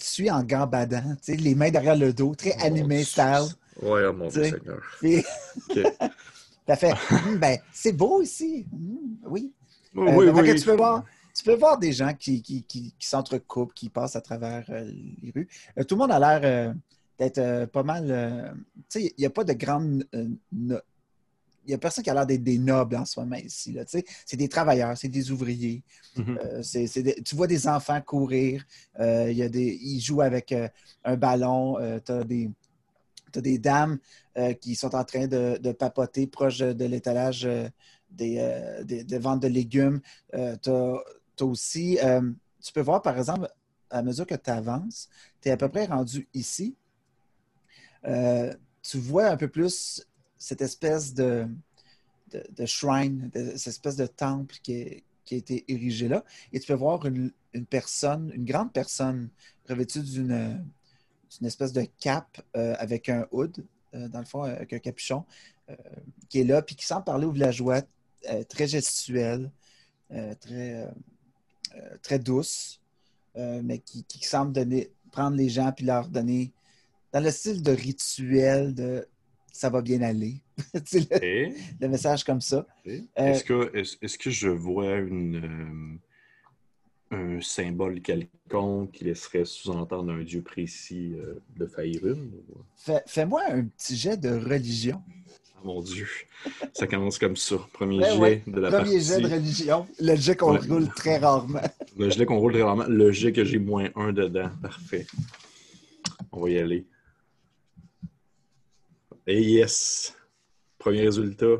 Suit 0.00 0.30
en 0.30 0.42
gambadant, 0.42 1.14
tu 1.16 1.34
sais, 1.34 1.36
les 1.36 1.54
mains 1.54 1.70
derrière 1.70 1.96
le 1.96 2.12
dos, 2.12 2.34
très 2.34 2.54
animé 2.62 3.04
style? 3.04 3.54
Oui, 3.82 4.00
oh 4.08 4.12
mon 4.12 4.28
Dieu 4.28 4.44
Seigneur. 4.44 4.80
fait. 6.76 6.92
Hmm, 7.10 7.36
ben, 7.36 7.58
c'est 7.72 7.92
beau 7.92 8.22
ici. 8.22 8.66
Hmm, 8.70 9.16
oui. 9.26 9.52
oui, 9.94 10.28
euh, 10.28 10.54
tu, 10.54 10.64
peux 10.64 10.76
voir, 10.76 11.04
tu 11.34 11.44
peux 11.44 11.54
voir 11.54 11.78
des 11.78 11.92
gens 11.92 12.12
qui, 12.14 12.42
qui, 12.42 12.64
qui, 12.64 12.94
s'entrecoupent, 13.00 13.74
qui 13.74 13.88
passent 13.88 14.16
à 14.16 14.20
travers 14.20 14.64
euh, 14.70 14.90
les 15.22 15.30
rues. 15.30 15.48
Euh, 15.78 15.84
tout 15.84 15.94
le 15.94 16.00
monde 16.00 16.12
a 16.12 16.38
l'air 16.38 16.74
d'être 17.18 17.66
pas 17.66 17.82
mal. 17.82 18.54
tu 18.90 19.00
sais, 19.00 19.14
il 19.16 19.20
n'y 19.20 19.26
a 19.26 19.30
pas 19.30 19.44
de 19.44 19.52
grande. 19.52 20.06
il 20.12 20.80
n'y 21.68 21.74
a 21.74 21.78
personne 21.78 22.02
qui 22.02 22.10
a 22.10 22.14
l'air 22.14 22.26
d'être 22.26 22.42
des 22.42 22.58
nobles 22.58 22.96
en 22.96 23.04
ce 23.04 23.20
moment 23.20 23.36
ici. 23.36 23.78
C'est 24.26 24.36
des 24.36 24.48
travailleurs, 24.48 24.96
c'est 24.96 25.08
des 25.08 25.30
ouvriers. 25.30 25.82
Mm-hmm. 26.16 27.22
tu 27.22 27.36
vois 27.36 27.46
des 27.46 27.68
enfants 27.68 28.00
courir. 28.00 28.64
y 28.98 29.42
a 29.42 29.48
des, 29.48 29.78
ils 29.80 30.00
jouent 30.00 30.22
avec 30.22 30.54
un 31.04 31.16
ballon. 31.16 31.76
tu 32.04 32.12
as 32.12 32.24
des 32.24 32.50
tu 33.34 33.38
as 33.38 33.42
des 33.42 33.58
dames 33.58 33.98
qui 34.60 34.74
sont 34.74 34.94
en 34.94 35.04
train 35.04 35.26
de, 35.26 35.72
papoter 35.72 36.26
proche 36.26 36.58
de 36.58 36.84
l'étalage 36.84 37.46
euh, 37.46 37.68
euh, 38.20 38.84
des, 38.84 39.18
ventes 39.18 39.42
de 39.42 39.48
légumes. 39.48 40.00
tu 40.62 40.70
aussi, 41.44 41.98
tu 42.62 42.72
peux 42.72 42.80
voir 42.80 43.02
par 43.02 43.18
exemple, 43.18 43.48
à 43.90 44.02
mesure 44.02 44.26
que 44.26 44.34
tu 44.34 44.50
avances, 44.50 45.08
tu 45.40 45.48
es 45.48 45.52
à 45.52 45.56
peu 45.56 45.68
près 45.68 45.86
rendu 45.86 46.28
ici. 46.34 46.76
tu 48.04 48.98
vois 48.98 49.28
un 49.28 49.36
peu 49.36 49.48
plus 49.48 50.04
cette 50.36 50.62
espèce 50.62 51.14
de, 51.14 51.48
shrine, 52.66 53.30
cette 53.32 53.68
espèce 53.68 53.96
de 53.96 54.06
temple 54.06 54.56
qui, 54.62 55.02
a 55.30 55.34
été 55.34 55.64
érigé 55.68 56.08
là. 56.08 56.24
Et 56.52 56.60
tu 56.60 56.66
peux 56.66 56.78
voir 56.78 57.06
une, 57.06 57.32
personne, 57.70 58.30
une 58.34 58.44
grande 58.44 58.72
personne 58.72 59.30
revêtue 59.68 60.02
d'une 60.02 60.64
une 61.40 61.46
espèce 61.46 61.72
de 61.72 61.86
cape 62.00 62.40
euh, 62.56 62.74
avec 62.78 63.08
un 63.08 63.26
hood, 63.30 63.58
euh, 63.58 63.62
dans 63.94 64.18
le 64.18 64.24
fond, 64.24 64.42
avec 64.42 64.72
un 64.72 64.78
capuchon, 64.78 65.24
euh, 65.70 65.74
qui 66.28 66.40
est 66.40 66.44
là, 66.44 66.62
puis 66.62 66.76
qui 66.76 66.86
semble 66.86 67.04
parler 67.04 67.26
aux 67.26 67.32
villageois, 67.32 67.82
très 68.48 68.66
gestuelle, 68.66 69.50
très, 70.40 70.88
très 72.00 72.18
douce, 72.18 72.80
mais 73.36 73.80
qui, 73.80 74.24
semble 74.24 74.52
donner, 74.52 74.90
prendre 75.12 75.36
les 75.36 75.50
gens 75.50 75.72
puis 75.72 75.84
leur 75.84 76.08
donner, 76.08 76.52
dans 77.12 77.20
le 77.20 77.30
style 77.30 77.62
de 77.62 77.72
rituel 77.72 78.74
de 78.74 79.06
ça 79.54 79.70
va 79.70 79.82
bien 79.82 80.02
aller. 80.02 80.40
le, 80.74 81.86
message 81.86 82.24
comme 82.24 82.40
ça. 82.40 82.66
Est-ce 83.14 83.44
que, 83.44 83.70
est, 83.76 84.16
que 84.18 84.30
je 84.30 84.48
vois 84.48 84.96
une 84.96 86.00
un 87.10 87.40
symbole 87.40 88.00
quelconque 88.00 88.92
qui 88.92 89.04
laisserait 89.04 89.44
sous-entendre 89.44 90.12
un 90.12 90.22
dieu 90.22 90.42
précis 90.42 91.14
euh, 91.14 91.40
de 91.56 91.66
Faerun? 91.66 92.18
Fais-moi 93.06 93.42
un 93.48 93.64
petit 93.64 93.96
jet 93.96 94.16
de 94.16 94.30
religion. 94.30 95.02
Ah, 95.56 95.60
mon 95.64 95.80
Dieu, 95.82 96.08
ça 96.72 96.86
commence 96.86 97.18
comme 97.18 97.36
ça. 97.36 97.56
Premier 97.72 98.00
ben 98.00 98.20
jet 98.20 98.42
de 98.46 98.60
la 98.60 98.70
Premier 98.70 99.00
jet 99.00 99.20
de 99.20 99.28
religion. 99.28 99.86
Le 100.00 100.16
jet 100.16 100.36
qu'on 100.36 100.58
roule 100.58 100.88
très 100.88 101.18
rarement. 101.18 101.60
Le 101.96 102.10
jet 102.10 102.26
qu'on 102.26 102.38
roule 102.38 102.52
très 102.52 102.62
rarement. 102.62 102.86
Le 102.88 103.12
jet 103.12 103.32
que 103.32 103.44
j'ai 103.44 103.58
moins 103.58 103.90
un 103.94 104.12
dedans. 104.12 104.50
Parfait. 104.60 105.06
On 106.32 106.40
va 106.40 106.50
y 106.50 106.58
aller. 106.58 106.86
Et 109.26 109.42
yes! 109.42 110.14
Premier 110.78 111.02
résultat, 111.02 111.56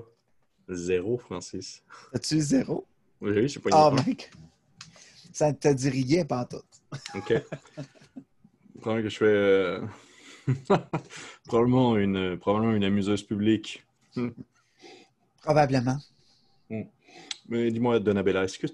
zéro, 0.69 1.17
Francis. 1.17 1.83
As-tu 2.13 2.39
zéro? 2.41 2.87
Oui, 3.23 3.33
je 3.35 3.47
sais 3.47 3.61
pas. 3.61 3.71
Oh, 3.73 3.95
mec! 4.07 4.31
Ça 5.35 5.51
ne 5.51 5.57
te 5.57 5.69
dit 5.69 5.91
rien, 5.91 6.25
pas 6.25 6.45
tout. 6.45 6.63
OK. 7.15 7.35
Probablement 8.81 9.03
que 9.03 9.09
je 9.09 9.19
fais 9.19 9.25
euh, 9.25 9.81
probablement, 11.47 11.97
une, 11.97 12.39
probablement 12.39 12.75
une 12.75 12.85
amuseuse 12.85 13.23
publique. 13.23 13.85
Probablement. 15.43 15.99
Hmm. 16.71 16.83
Mais 17.49 17.71
dis-moi, 17.71 17.99
Donabella, 17.99 18.45
est-ce 18.45 18.59
que 18.59 18.67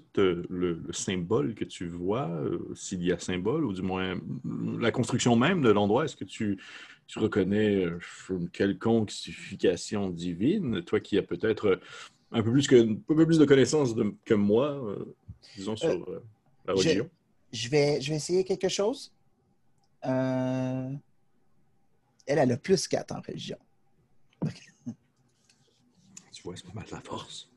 le, 0.49 0.81
symbole 0.91 1.55
que 1.55 1.65
tu 1.65 1.87
vois, 1.87 2.29
euh, 2.29 2.59
s'il 2.75 3.03
y 3.03 3.11
a 3.11 3.17
symbole, 3.17 3.65
ou 3.65 3.73
du 3.73 3.81
moins 3.81 4.19
la 4.79 4.91
construction 4.91 5.35
même 5.35 5.61
de 5.61 5.71
l'endroit, 5.71 6.05
est-ce 6.05 6.15
que 6.15 6.25
tu, 6.25 6.61
tu 7.07 7.19
reconnais 7.19 7.85
euh, 7.85 7.99
une 8.29 8.49
quelconque 8.49 9.11
signification 9.11 10.09
divine? 10.09 10.83
Toi 10.83 10.99
qui 10.99 11.17
as 11.17 11.23
peut-être 11.23 11.79
un 12.31 12.43
peu 12.43 12.51
plus, 12.51 12.67
que, 12.67 12.75
un 12.75 12.95
peu 13.07 13.25
plus 13.25 13.39
de 13.39 13.45
connaissances 13.45 13.95
que 14.25 14.33
moi, 14.33 14.79
disons, 15.55 15.75
sur 15.75 16.21
Euh, 16.77 17.01
euh. 17.03 17.09
Je 17.51 17.69
vais, 17.69 17.99
je 18.01 18.09
vais 18.11 18.15
essayer 18.17 18.43
quelque 18.43 18.69
chose. 18.69 19.13
Euh, 20.05 20.91
Elle, 22.25 22.37
elle 22.39 22.51
a 22.51 22.57
plus 22.57 22.87
4 22.87 23.11
en 23.11 23.21
religion. 23.21 23.57
Tu 26.31 26.43
vois, 26.43 26.55
c'est 26.55 26.65
pas 26.65 26.73
mal 26.73 26.85
de 26.85 26.91
la 26.91 27.01
force. 27.01 27.49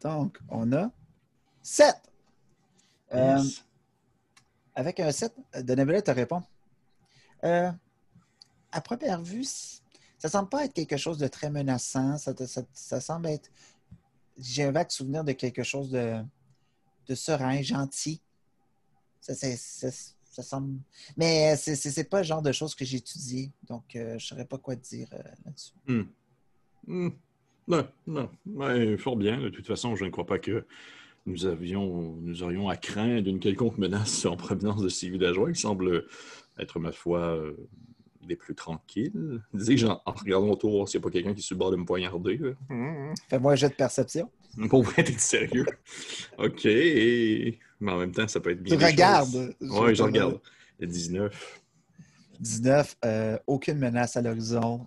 Donc, 0.00 0.38
on 0.48 0.72
a 0.72 0.90
7. 1.62 1.94
Euh, 3.14 3.36
Yes. 3.38 3.64
avec 4.74 4.98
un 4.98 5.12
7, 5.12 5.32
Donabella 5.62 6.02
te 6.02 6.10
répond. 6.10 6.42
Euh, 7.44 7.70
à 8.72 8.80
première 8.80 9.22
vue, 9.22 9.44
ça 10.18 10.28
semble 10.28 10.48
pas 10.48 10.64
être 10.64 10.72
quelque 10.74 10.96
chose 10.96 11.18
de 11.18 11.28
très 11.28 11.50
menaçant. 11.50 12.18
Ça, 12.18 12.34
te- 12.34 12.46
ça- 12.46 12.64
ça 12.72 13.00
semble 13.00 13.28
être. 13.28 13.50
J'ai 14.38 14.64
un 14.64 14.72
vague 14.72 14.90
souvenir 14.90 15.22
de 15.22 15.32
quelque 15.32 15.62
chose 15.62 15.90
de, 15.90 16.20
de 17.08 17.14
serein, 17.14 17.62
gentil. 17.62 18.20
Ça, 19.20 19.34
c'est- 19.34 19.56
ça- 19.56 20.12
ça 20.30 20.42
semble. 20.42 20.78
Mais 21.16 21.56
c'est 21.56 21.74
c'est- 21.76 21.90
c'est 21.90 22.04
pas 22.04 22.18
le 22.18 22.24
genre 22.24 22.42
de 22.42 22.52
choses 22.52 22.74
que 22.74 22.84
j'ai 22.84 22.98
étudié. 22.98 23.50
Donc, 23.68 23.96
euh, 23.96 24.18
je 24.18 24.26
saurais 24.26 24.44
pas 24.44 24.58
quoi 24.58 24.76
te 24.76 24.86
dire 24.88 25.08
euh, 25.12 25.22
là-dessus. 25.44 25.72
Hmm. 25.86 26.02
Hmm. 26.86 27.10
Non, 27.68 27.88
non. 28.06 28.30
Ouais, 28.46 28.96
fort 28.96 29.16
bien. 29.16 29.40
De 29.40 29.48
toute 29.48 29.66
façon, 29.66 29.96
je 29.96 30.04
ne 30.04 30.10
crois 30.10 30.26
pas 30.26 30.38
que 30.38 30.64
nous, 31.26 31.46
avions, 31.46 32.12
nous 32.22 32.42
aurions 32.44 32.68
à 32.68 32.76
craindre 32.76 33.28
une 33.28 33.40
quelconque 33.40 33.78
menace 33.78 34.24
en 34.26 34.36
provenance 34.36 34.82
de 34.82 34.88
ces 34.88 35.08
villageois 35.10 35.50
qui 35.52 35.60
semblent 35.60 36.06
être, 36.58 36.78
ma 36.78 36.92
foi, 36.92 37.20
euh, 37.36 37.56
des 38.22 38.36
plus 38.36 38.54
tranquilles. 38.54 39.40
Dis-je 39.54 39.86
en, 39.86 40.00
en 40.04 40.12
regardant 40.12 40.50
autour, 40.50 40.88
s'il 40.88 40.98
n'y 41.00 41.02
a 41.02 41.04
pas 41.04 41.10
quelqu'un 41.12 41.32
qui 41.34 41.40
est 41.40 41.42
sur 41.42 41.54
le 41.54 41.58
bord 41.58 41.70
de 41.72 41.76
me 41.76 41.84
poignarder. 41.84 42.40
Fais-moi 43.28 43.52
un 43.52 43.56
jet 43.56 43.68
de 43.70 43.74
perception. 43.74 44.30
Pour 44.68 44.82
vrai, 44.82 45.04
t'es 45.04 45.18
sérieux? 45.18 45.66
OK. 46.38 46.64
Et... 46.66 47.58
Mais 47.80 47.92
en 47.92 47.98
même 47.98 48.12
temps, 48.12 48.26
ça 48.26 48.40
peut 48.40 48.50
être 48.50 48.62
bien. 48.62 48.76
Tu 48.76 48.84
regardes. 48.84 49.54
Oui, 49.60 49.94
je 49.94 50.02
regarde. 50.02 50.40
Le 50.78 50.86
19. 50.86 51.62
19, 52.40 52.96
euh, 53.04 53.38
aucune 53.46 53.78
menace 53.78 54.16
à 54.16 54.22
l'horizon. 54.22 54.86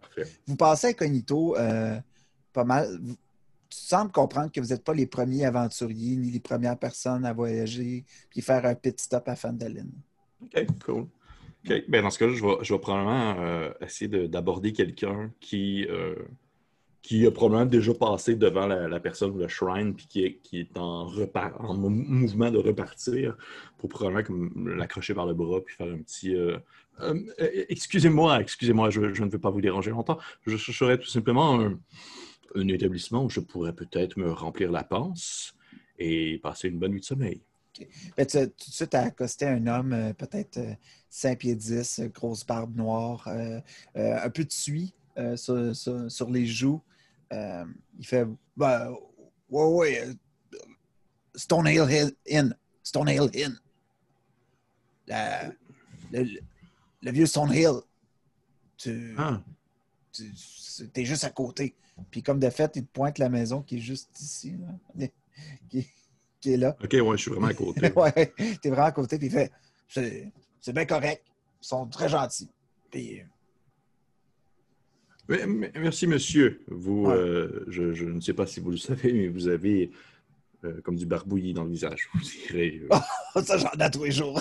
Parfait. 0.00 0.30
Vous 0.46 0.56
passez 0.56 0.88
incognito 0.88 1.56
euh, 1.56 1.98
pas 2.52 2.64
mal. 2.64 2.98
Tu 3.68 3.78
sembles 3.78 4.12
comprendre 4.12 4.50
que 4.52 4.60
vous 4.60 4.68
n'êtes 4.68 4.84
pas 4.84 4.94
les 4.94 5.06
premiers 5.06 5.44
aventuriers 5.44 6.16
ni 6.16 6.30
les 6.30 6.40
premières 6.40 6.78
personnes 6.78 7.24
à 7.26 7.32
voyager 7.32 8.04
puis 8.30 8.40
faire 8.40 8.64
un 8.64 8.74
pit 8.74 8.98
stop 8.98 9.28
à 9.28 9.36
Fandalin. 9.36 9.86
OK, 10.42 10.66
cool. 10.84 11.06
OK. 11.68 11.84
Ben, 11.88 12.02
dans 12.02 12.10
ce 12.10 12.18
cas-là, 12.18 12.34
je 12.34 12.42
vais, 12.42 12.56
je 12.62 12.72
vais 12.72 12.80
probablement 12.80 13.36
euh, 13.40 13.70
essayer 13.80 14.08
de- 14.08 14.26
d'aborder 14.26 14.72
quelqu'un 14.72 15.30
qui, 15.40 15.86
euh, 15.88 16.14
qui 17.06 17.24
a 17.24 17.30
probablement 17.30 17.66
déjà 17.66 17.94
passé 17.94 18.34
devant 18.34 18.66
la, 18.66 18.88
la 18.88 18.98
personne 18.98 19.38
le 19.38 19.46
shrine 19.46 19.94
puis 19.94 20.08
qui 20.08 20.24
est, 20.24 20.34
qui 20.42 20.58
est 20.58 20.76
en, 20.76 21.06
mouvement 21.76 22.50
de 22.50 22.58
repartir 22.58 23.36
pour 23.78 23.88
probablement 23.88 24.50
l'accrocher 24.74 25.14
par 25.14 25.24
le 25.24 25.34
bras 25.34 25.60
puis 25.64 25.76
faire 25.76 25.86
un 25.86 25.98
petit. 25.98 26.34
euh, 26.34 26.58
euh, 27.02 27.14
euh, 27.40 27.64
excusez-moi, 27.68 28.40
excusez-moi, 28.40 28.90
je, 28.90 29.02
ne 29.02 29.30
veux 29.30 29.38
pas 29.38 29.50
vous 29.50 29.60
déranger 29.60 29.92
longtemps. 29.92 30.18
Je 30.48 30.56
chercherais 30.56 30.98
tout 30.98 31.06
simplement 31.06 31.60
un, 31.60 31.78
un 32.56 32.66
établissement 32.66 33.24
où 33.24 33.30
je 33.30 33.38
pourrais 33.38 33.72
peut-être 33.72 34.16
me 34.16 34.32
remplir 34.32 34.72
la 34.72 34.82
panse 34.82 35.54
et 36.00 36.40
passer 36.42 36.66
une 36.70 36.80
bonne 36.80 36.90
nuit 36.90 37.00
de 37.00 37.04
sommeil. 37.04 37.40
Ben, 38.16 38.26
tu, 38.26 38.36
tout 38.38 38.68
de 38.68 38.74
suite, 38.74 38.94
as 38.96 39.02
accosté 39.02 39.46
un 39.46 39.64
homme, 39.68 40.12
peut-être 40.18 40.56
euh, 40.56 40.72
5 41.08 41.38
pieds 41.38 41.54
10, 41.54 42.00
euh, 42.00 42.08
grosse 42.08 42.44
barbe 42.44 42.74
noire, 42.74 43.28
un 43.94 44.30
peu 44.30 44.42
de 44.42 44.50
suie 44.50 44.92
sur- 45.36 45.72
sur 46.10 46.30
les 46.30 46.46
joues. 46.46 46.82
Euh, 47.32 47.64
il 47.98 48.06
fait 48.06 48.26
ben, 48.56 48.94
Ouais, 49.48 49.64
ouais, 49.64 50.08
Stonehill 51.34 51.86
Hill 51.90 52.12
Inn. 52.30 52.56
Stonehill 52.82 53.30
Inn. 53.34 53.58
La- 55.06 55.52
le, 56.12 57.10
vieux 57.10 57.26
Stonehill. 57.26 57.80
Tu, 58.76 59.14
Ah, 59.18 59.40
tu 60.12 60.24
es 60.94 61.04
juste 61.04 61.24
à 61.24 61.30
côté. 61.30 61.74
Puis 62.10 62.22
comme 62.22 62.38
de 62.38 62.50
fait, 62.50 62.72
il 62.76 62.84
te 62.84 62.92
pointe 62.92 63.18
la 63.18 63.28
maison 63.28 63.62
qui 63.62 63.76
est 63.76 63.80
juste 63.80 64.20
ici, 64.20 64.56
là, 64.96 65.06
qui, 65.68 65.88
qui 66.40 66.52
est 66.52 66.56
là. 66.56 66.76
OK, 66.82 66.92
ouais, 66.92 67.16
je 67.16 67.22
suis 67.22 67.30
vraiment 67.30 67.46
à 67.46 67.54
côté. 67.54 67.92
ouais, 67.96 68.34
t'es 68.60 68.68
vraiment 68.68 68.86
à 68.86 68.92
côté, 68.92 69.18
puis 69.18 69.28
il 69.28 69.32
fait 69.32 69.52
c'est 69.88 70.72
bien 70.72 70.84
correct. 70.84 71.24
Ils 71.62 71.66
sont 71.66 71.86
très 71.86 72.08
gentils. 72.08 72.50
Puis, 72.90 73.22
Merci, 75.28 76.06
monsieur. 76.06 76.62
Vous, 76.68 77.06
Ouais. 77.06 77.14
euh, 77.14 77.64
je, 77.68 77.92
je 77.92 78.04
ne 78.04 78.20
sais 78.20 78.34
pas 78.34 78.46
si 78.46 78.60
vous 78.60 78.70
le 78.70 78.76
savez, 78.76 79.12
mais 79.12 79.28
vous 79.28 79.48
avez 79.48 79.90
euh, 80.64 80.80
comme 80.82 80.96
du 80.96 81.06
barbouillis 81.06 81.52
dans 81.52 81.64
le 81.64 81.70
visage. 81.70 82.08
Vous 82.14 82.20
direz. 82.20 82.82
euh. 82.90 82.96
oh, 83.34 83.40
ça, 83.42 83.58
j'en 83.58 83.70
ai 83.72 83.90
tous 83.90 84.04
les 84.04 84.12
jours. 84.12 84.40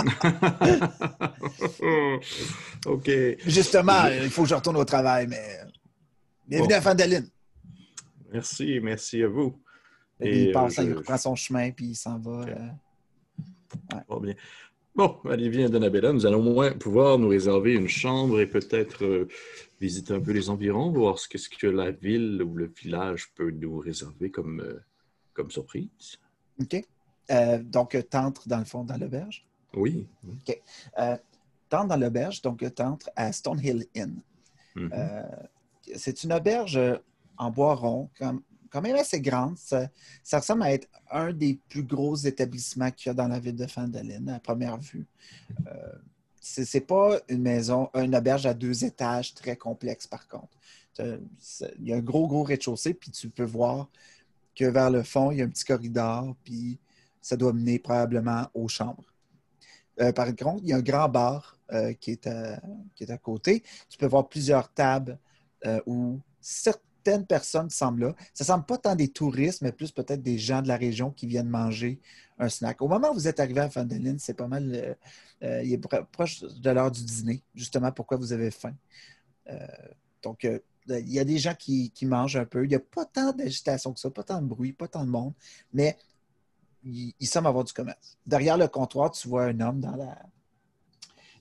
OK. 2.86 3.10
Justement, 3.46 4.06
Je- 4.06 4.24
il 4.24 4.30
faut 4.30 4.42
que 4.42 4.48
je 4.48 4.54
retourne 4.54 4.76
au 4.76 4.84
travail, 4.84 5.26
mais. 5.26 5.60
Bienvenue 6.48 6.68
Bon. 6.68 6.74
à 6.76 6.80
Fandaline. 6.80 7.28
Merci, 8.32 8.80
merci 8.82 9.22
à 9.22 9.28
vous. 9.28 9.56
il 10.20 10.52
je- 10.52 10.82
il 10.82 10.92
reprend 10.94 11.16
son 11.18 11.34
chemin, 11.34 11.70
puis 11.70 11.86
il 11.88 11.94
s'en 11.96 12.18
va. 12.18 12.44
Bien. 12.44 12.78
Bon, 15.00 15.16
allez, 15.30 15.48
viens, 15.48 15.70
Donabella. 15.70 16.12
Nous 16.12 16.26
allons 16.26 16.40
au 16.46 16.52
moins 16.52 16.72
pouvoir 16.72 17.18
nous 17.18 17.28
réserver 17.28 17.72
une 17.72 17.88
chambre 17.88 18.38
et 18.38 18.46
peut-être 18.46 19.02
euh, 19.02 19.28
visiter 19.80 20.12
un 20.12 20.20
peu 20.20 20.32
les 20.32 20.50
environs, 20.50 20.92
voir 20.92 21.18
ce 21.18 21.26
qu'est-ce 21.26 21.48
que 21.48 21.66
la 21.66 21.90
ville 21.90 22.42
ou 22.42 22.54
le 22.54 22.66
village 22.66 23.32
peut 23.34 23.50
nous 23.50 23.78
réserver 23.78 24.30
comme, 24.30 24.60
euh, 24.60 24.78
comme 25.32 25.50
surprise. 25.50 26.18
OK. 26.60 26.84
Euh, 27.30 27.62
donc, 27.62 27.96
tu 28.10 28.16
entres 28.18 28.46
dans 28.46 28.58
le 28.58 28.66
fond 28.66 28.84
dans 28.84 28.98
l'auberge? 28.98 29.46
Oui. 29.72 30.06
Euh, 30.98 31.16
tu 31.70 31.76
entres 31.76 31.88
dans 31.88 31.96
l'auberge, 31.96 32.42
donc 32.42 32.58
tu 32.58 32.82
entres 32.82 33.08
à 33.16 33.32
Stonehill 33.32 33.86
Inn. 33.96 34.20
Mhm. 34.74 34.90
Euh, 34.92 35.22
c'est 35.96 36.24
une 36.24 36.34
auberge 36.34 36.78
en 37.38 37.50
bois 37.50 37.74
rond, 37.74 38.10
quand, 38.18 38.38
quand 38.70 38.80
même 38.80 38.96
assez 38.96 39.20
grande. 39.20 39.56
Ça, 39.58 39.88
ressemble 40.32 40.62
à 40.62 40.72
être 40.72 40.88
un 41.10 41.32
des 41.32 41.58
plus 41.68 41.82
gros 41.82 42.16
établissements 42.16 42.90
qu'il 42.90 43.08
y 43.08 43.10
a 43.10 43.14
dans 43.14 43.28
la 43.28 43.38
ville 43.38 43.56
de 43.56 43.66
Fandalin, 43.66 44.28
à 44.28 44.40
première 44.40 44.78
vue. 44.78 45.06
Euh, 45.66 45.92
c'est 46.40 46.86
pas 46.86 47.18
une 47.28 47.42
maison, 47.42 47.90
une 47.94 48.16
auberge 48.16 48.46
à 48.46 48.54
deux 48.54 48.84
étages 48.84 49.34
très 49.34 49.56
complexe, 49.56 50.06
par 50.06 50.26
contre. 50.26 50.56
Il 50.98 51.88
y 51.88 51.92
a 51.92 51.96
un 51.96 52.00
gros, 52.00 52.26
gros 52.26 52.42
rez-de-chaussée, 52.42 52.94
puis 52.94 53.10
tu 53.10 53.28
peux 53.28 53.44
voir 53.44 53.88
que 54.54 54.64
vers 54.64 54.90
le 54.90 55.02
fond, 55.02 55.30
il 55.30 55.38
y 55.38 55.42
a 55.42 55.44
un 55.44 55.48
petit 55.48 55.64
corridor, 55.64 56.34
puis 56.44 56.78
ça 57.20 57.36
doit 57.36 57.52
mener 57.52 57.78
probablement 57.78 58.48
aux 58.54 58.68
chambres. 58.68 59.10
Euh, 60.00 60.12
par 60.12 60.26
contre, 60.34 60.62
il 60.62 60.68
y 60.68 60.72
a 60.72 60.76
un 60.76 60.82
grand 60.82 61.08
bar 61.08 61.58
euh, 61.72 61.92
qui, 61.94 62.12
est 62.12 62.26
à, 62.26 62.60
qui 62.94 63.04
est 63.04 63.10
à 63.10 63.18
côté. 63.18 63.62
Tu 63.88 63.98
peux 63.98 64.06
voir 64.06 64.28
plusieurs 64.28 64.72
tables 64.72 65.18
euh, 65.66 65.80
où 65.86 66.20
certaines 67.04 67.26
personnes 67.26 67.70
semblent 67.70 68.06
là. 68.06 68.14
Ça 68.34 68.44
ne 68.44 68.46
semble 68.46 68.64
pas 68.64 68.78
tant 68.78 68.94
des 68.94 69.08
touristes, 69.08 69.62
mais 69.62 69.72
plus 69.72 69.90
peut-être 69.90 70.22
des 70.22 70.38
gens 70.38 70.62
de 70.62 70.68
la 70.68 70.76
région 70.76 71.10
qui 71.10 71.26
viennent 71.26 71.48
manger 71.48 71.98
un 72.38 72.48
snack. 72.48 72.80
Au 72.82 72.88
moment 72.88 73.10
où 73.10 73.14
vous 73.14 73.28
êtes 73.28 73.40
arrivé 73.40 73.60
à 73.60 73.70
Fandelin, 73.70 74.16
c'est 74.18 74.34
pas 74.34 74.48
mal. 74.48 74.70
euh, 74.74 74.94
euh, 75.42 75.62
il 75.62 75.72
est 75.72 75.78
pro- 75.78 76.04
proche 76.10 76.40
de 76.40 76.70
l'heure 76.70 76.90
du 76.90 77.02
dîner, 77.04 77.42
justement 77.54 77.92
pourquoi 77.92 78.16
vous 78.16 78.32
avez 78.32 78.50
faim. 78.50 78.74
Euh, 79.48 79.66
donc, 80.22 80.44
il 80.44 81.12
y 81.12 81.18
a 81.18 81.24
des 81.24 81.38
gens 81.38 81.54
qui, 81.54 81.90
qui 81.90 82.06
mangent 82.06 82.36
un 82.36 82.44
peu. 82.44 82.64
Il 82.64 82.68
n'y 82.68 82.74
a 82.74 82.80
pas 82.80 83.04
tant 83.04 83.32
d'agitation 83.32 83.92
que 83.92 84.00
ça, 84.00 84.10
pas 84.10 84.22
tant 84.24 84.40
de 84.42 84.46
bruit, 84.46 84.72
pas 84.72 84.88
tant 84.88 85.04
de 85.04 85.10
monde, 85.10 85.32
mais 85.72 85.96
il, 86.84 87.14
il 87.18 87.26
semble 87.26 87.48
avoir 87.48 87.64
du 87.64 87.72
commerce. 87.72 88.18
Derrière 88.26 88.56
le 88.58 88.68
comptoir, 88.68 89.10
tu 89.10 89.28
vois 89.28 89.44
un 89.44 89.60
homme 89.60 89.80
dans 89.80 89.96
la, 89.96 90.18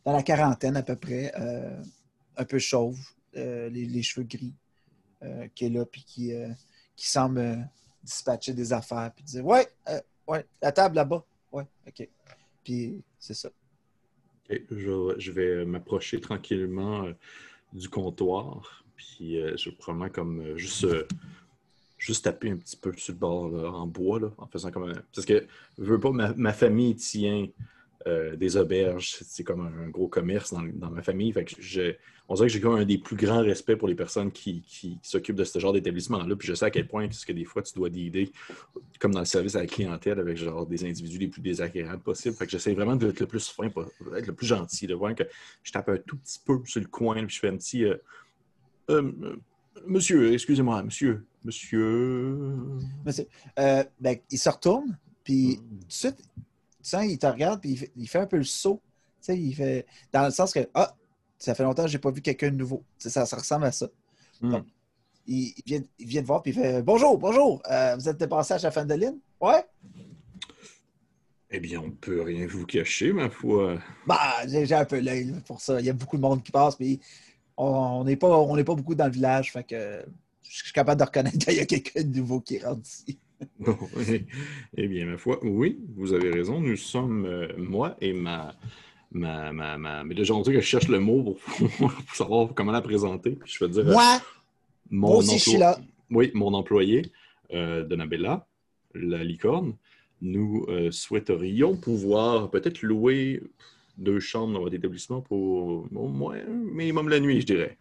dans 0.05 0.13
la 0.13 0.23
quarantaine 0.23 0.77
à 0.77 0.83
peu 0.83 0.95
près, 0.95 1.33
un 2.37 2.45
peu 2.45 2.59
chauve, 2.59 2.99
les, 3.33 4.03
cheveux 4.03 4.25
gris, 4.25 4.53
qui 5.55 5.65
est 5.65 5.69
là, 5.69 5.85
puis 5.85 6.03
qui, 6.03 6.33
euh, 6.33 6.49
qui 6.95 7.07
semble 7.07 7.39
euh, 7.39 7.55
dispatcher 8.03 8.53
des 8.53 8.73
affaires, 8.73 9.11
puis 9.15 9.23
dire 9.23 9.45
Ouais, 9.45 9.67
euh, 9.89 9.99
ouais, 10.27 10.45
la 10.61 10.71
table 10.71 10.95
là-bas. 10.95 11.23
Ouais, 11.51 11.65
OK. 11.87 12.07
Puis 12.63 13.01
c'est 13.19 13.33
ça. 13.33 13.49
Je, 14.49 15.15
je 15.17 15.31
vais 15.31 15.65
m'approcher 15.65 16.19
tranquillement 16.19 17.05
euh, 17.05 17.13
du 17.73 17.87
comptoir, 17.89 18.83
puis 18.95 19.39
euh, 19.39 19.55
je 19.57 19.69
vais 19.69 19.75
probablement 19.75 20.09
comme 20.09 20.41
euh, 20.41 20.57
juste, 20.57 20.85
euh, 20.85 21.07
juste 21.97 22.25
taper 22.25 22.49
un 22.49 22.57
petit 22.57 22.77
peu 22.77 22.91
sur 22.97 23.13
le 23.13 23.19
bord 23.19 23.75
en 23.75 23.85
bois, 23.85 24.19
là, 24.19 24.31
en 24.37 24.47
faisant 24.47 24.71
comme 24.71 24.89
un... 24.89 25.01
Parce 25.13 25.25
que, 25.25 25.45
je 25.77 25.83
veux 25.83 25.99
pas, 25.99 26.11
ma, 26.11 26.33
ma 26.33 26.53
famille 26.53 26.95
tient 26.95 27.47
euh, 28.07 28.35
des 28.35 28.55
auberges, 28.57 29.17
c'est 29.25 29.43
comme 29.43 29.61
un, 29.67 29.89
gros 29.89 30.07
commerce 30.07 30.53
dans, 30.53 30.63
dans 30.63 30.89
ma 30.89 31.01
famille, 31.01 31.31
fait 31.33 31.43
que 31.45 31.55
je, 31.59 31.95
on 32.29 32.35
dirait 32.35 32.47
que 32.47 32.53
j'ai 32.53 32.63
un 32.65 32.85
des 32.85 32.97
plus 32.97 33.15
grands 33.17 33.41
respects 33.41 33.75
pour 33.75 33.87
les 33.87 33.95
personnes 33.95 34.31
qui, 34.31 34.61
qui- 34.61 34.97
qui 35.01 35.09
s'occupent 35.09 35.35
de 35.35 35.43
ce 35.43 35.59
genre 35.59 35.73
d'établissement-là, 35.73 36.35
puis 36.35 36.47
je 36.47 36.53
sais 36.53 36.65
à 36.65 36.71
quel 36.71 36.87
point, 36.87 37.07
parce 37.07 37.25
que 37.25 37.33
des 37.33 37.43
fois, 37.43 37.61
tu 37.61 37.73
dois 37.73 37.89
d'aider, 37.89 38.31
comme 38.99 39.13
dans 39.13 39.19
le 39.19 39.25
service 39.25 39.55
à 39.55 39.59
la 39.61 39.67
clientèle, 39.67 40.19
avec 40.19 40.37
genre 40.37 40.65
des 40.65 40.85
individus 40.85 41.17
les 41.17 41.27
plus 41.27 41.41
désagréables 41.41 42.01
possibles. 42.01 42.35
Fait 42.35 42.45
que 42.45 42.51
j'essaie 42.51 42.73
vraiment 42.73 42.95
d'être 42.95 43.19
le 43.19 43.25
plus 43.27 43.49
fin, 43.49 43.67
d'être 43.67 44.27
le 44.27 44.33
plus 44.33 44.47
gentil, 44.47 44.87
de 44.87 44.93
voir 44.93 45.13
que 45.15 45.23
je 45.63 45.71
tape 45.71 45.89
un 45.89 45.97
tout 45.97 46.17
petit 46.17 46.39
peu 46.45 46.59
sur 46.65 46.79
le 46.79 46.87
coin, 46.87 47.25
puis 47.25 47.35
je 47.35 47.39
fais 47.39 47.49
un 47.49 47.57
petit 47.57 47.83
euh, 47.83 47.95
Euh, 48.89 49.11
Monsieur, 49.85 50.33
excusez-moi, 50.33 50.83
monsieur, 50.83 51.25
Monsieur. 51.45 52.35
Monsieur. 53.05 53.27
Ben, 53.55 54.17
il 54.31 54.37
se 54.37 54.49
retourne, 54.49 54.97
puis 55.23 55.57
Mm. 55.57 55.79
tout 55.79 55.87
de 55.87 55.91
suite, 55.91 56.17
tu 56.83 56.89
sens, 56.89 57.05
il 57.05 57.17
te 57.17 57.27
regarde, 57.27 57.61
puis 57.61 57.71
il 57.71 57.77
fait, 57.77 57.91
il 57.95 58.07
fait 58.07 58.19
un 58.19 58.27
peu 58.27 58.37
le 58.37 58.43
saut. 58.43 58.81
Tu 59.21 59.25
sais, 59.25 59.39
il 59.39 59.53
fait. 59.53 59.85
Dans 60.11 60.25
le 60.25 60.31
sens 60.31 60.53
que, 60.53 60.67
ah, 60.73 60.95
ça 61.37 61.55
fait 61.55 61.63
longtemps 61.63 61.83
que 61.83 61.89
je 61.89 61.97
n'ai 61.97 62.01
pas 62.01 62.11
vu 62.11 62.21
quelqu'un 62.21 62.51
de 62.51 62.55
nouveau. 62.55 62.83
Tu 62.97 63.03
sais, 63.03 63.09
ça, 63.09 63.25
ça 63.25 63.37
ressemble 63.37 63.65
à 63.65 63.71
ça. 63.71 63.87
Hmm. 64.41 64.51
Donc, 64.51 64.65
il, 65.27 65.53
il 65.57 65.63
vient, 65.65 65.81
il 65.99 66.07
vient 66.07 66.21
te 66.21 66.27
voir, 66.27 66.41
puis 66.41 66.51
il 66.51 66.55
fait 66.55 66.81
Bonjour, 66.81 67.17
bonjour, 67.17 67.61
euh, 67.69 67.95
vous 67.95 68.07
êtes 68.09 68.17
dépassé 68.17 68.53
à 68.53 68.57
Chaffandeline? 68.57 69.19
Ouais? 69.39 69.63
Eh 71.51 71.59
bien, 71.59 71.79
on 71.79 71.87
ne 71.87 71.91
peut 71.91 72.21
rien 72.21 72.45
vous 72.45 72.65
cacher, 72.65 73.11
ma 73.11 73.29
foi. 73.29 73.79
Bah, 74.05 74.47
j'ai 74.47 74.71
un 74.73 74.85
peu 74.85 74.99
l'œil 74.99 75.33
pour 75.47 75.59
ça. 75.61 75.79
Il 75.79 75.85
y 75.85 75.89
a 75.89 75.93
beaucoup 75.93 76.17
de 76.17 76.21
monde 76.21 76.43
qui 76.43 76.51
passe, 76.51 76.79
mais 76.79 76.99
on 77.57 78.03
n'est 78.03 78.15
pas, 78.15 78.37
on 78.37 78.55
n'est 78.55 78.63
pas 78.63 78.75
beaucoup 78.75 78.95
dans 78.95 79.05
le 79.05 79.11
village, 79.11 79.51
fait 79.51 79.63
que 79.63 80.05
je 80.43 80.63
suis 80.63 80.73
capable 80.73 80.99
de 80.99 81.05
reconnaître 81.05 81.37
qu'il 81.45 81.55
y 81.55 81.59
a 81.59 81.65
quelqu'un 81.65 82.03
de 82.03 82.17
nouveau 82.17 82.39
qui 82.39 82.59
rentre 82.59 82.81
ici. 82.81 83.19
Bon, 83.59 83.77
eh- 84.77 84.87
bien, 84.87 85.05
ma 85.05 85.17
foi, 85.17 85.39
oui, 85.43 85.79
vous 85.95 86.13
avez 86.13 86.29
raison. 86.29 86.59
Nous 86.59 86.75
sommes, 86.75 87.25
euh, 87.25 87.47
moi 87.57 87.95
et 88.01 88.13
ma. 88.13 88.55
Ma, 89.11 89.51
ma, 89.51 89.75
ma... 89.75 90.03
Mais 90.03 90.13
déjà, 90.13 90.35
on 90.35 90.41
dirait 90.41 90.57
que 90.57 90.61
je 90.61 90.67
cherche 90.67 90.87
le 90.87 90.99
mot 90.99 91.23
pour, 91.23 91.69
pour 91.77 92.15
savoir 92.15 92.53
comment 92.53 92.71
la 92.71 92.81
présenter. 92.81 93.31
Puis 93.31 93.51
je 93.51 93.65
vais 93.65 93.71
dire 93.71 93.87
euh, 93.87 93.93
Moi, 93.93 94.19
mon 94.91 95.17
aussi, 95.17 95.39
je 95.39 95.49
suis 95.49 95.57
là. 95.57 95.79
Oui, 96.11 96.29
mon 96.35 96.53
employé, 96.53 97.11
euh, 97.51 97.83
Donabella, 97.83 98.45
la 98.93 99.23
licorne. 99.23 99.75
Nous 100.21 100.67
souhaiterions 100.91 101.77
pouvoir 101.77 102.51
peut-être 102.51 102.81
louer 102.81 103.41
deux 103.97 104.19
chambres 104.19 104.53
dans 104.53 104.59
votre 104.59 104.75
établissement 104.75 105.21
pour 105.21 105.87
au 105.95 106.07
moins 106.07 106.35
un 106.37 106.53
minimum 106.53 107.09
la 107.09 107.19
nuit, 107.19 107.41
je 107.41 107.45
dirais. 107.45 107.77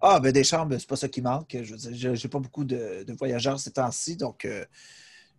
Ah, 0.00 0.18
ben 0.20 0.32
des 0.32 0.44
chambres, 0.44 0.76
c'est 0.78 0.88
pas 0.88 0.96
ça 0.96 1.08
qui 1.08 1.20
manque. 1.22 1.56
Je 1.62 1.72
veux 1.74 1.92
dire, 1.92 2.14
j'ai- 2.14 2.28
pas 2.28 2.38
beaucoup 2.38 2.64
de, 2.64 3.04
de 3.04 3.12
voyageurs 3.14 3.58
ces 3.60 3.70
temps-ci, 3.72 4.16
donc 4.16 4.44
euh, 4.44 4.64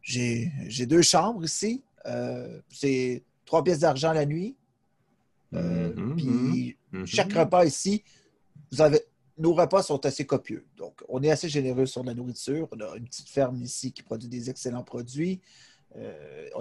j'ai 0.01 0.85
deux 0.87 1.01
chambres 1.01 1.43
ici. 1.45 1.83
Euh, 2.05 2.61
c'est 2.69 3.23
trois 3.45 3.63
pièces 3.63 3.79
d'argent 3.79 4.13
la 4.13 4.25
nuit. 4.25 4.55
Euh, 5.53 5.93
Mhm, 5.95 6.15
Puis 6.15 6.77
mhm. 6.91 7.05
chaque 7.05 7.33
repas 7.33 7.65
ici, 7.65 8.03
vous 8.71 8.81
avez, 8.81 9.01
nos 9.37 9.53
repas 9.53 9.83
sont 9.83 10.05
assez 10.05 10.25
copieux. 10.25 10.65
Donc, 10.77 11.01
on 11.09 11.21
est 11.23 11.31
assez 11.31 11.49
généreux 11.49 11.85
sur 11.85 12.03
la 12.03 12.13
nourriture. 12.13 12.67
On 12.71 12.79
a 12.79 12.95
une 12.95 13.05
petite 13.05 13.29
ferme 13.29 13.61
ici 13.61 13.91
qui 13.91 14.01
produit 14.03 14.29
des 14.29 14.49
excellents 14.49 14.83
produits. 14.83 15.41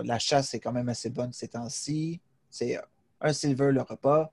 La 0.02 0.18
chasse 0.18 0.54
est 0.54 0.60
quand 0.60 0.72
même 0.72 0.88
assez 0.88 1.08
bonne 1.10 1.32
ces 1.32 1.48
temps-ci. 1.48 2.20
C'est 2.50 2.78
un 3.20 3.32
silver 3.32 3.70
le 3.70 3.82
repas. 3.82 4.32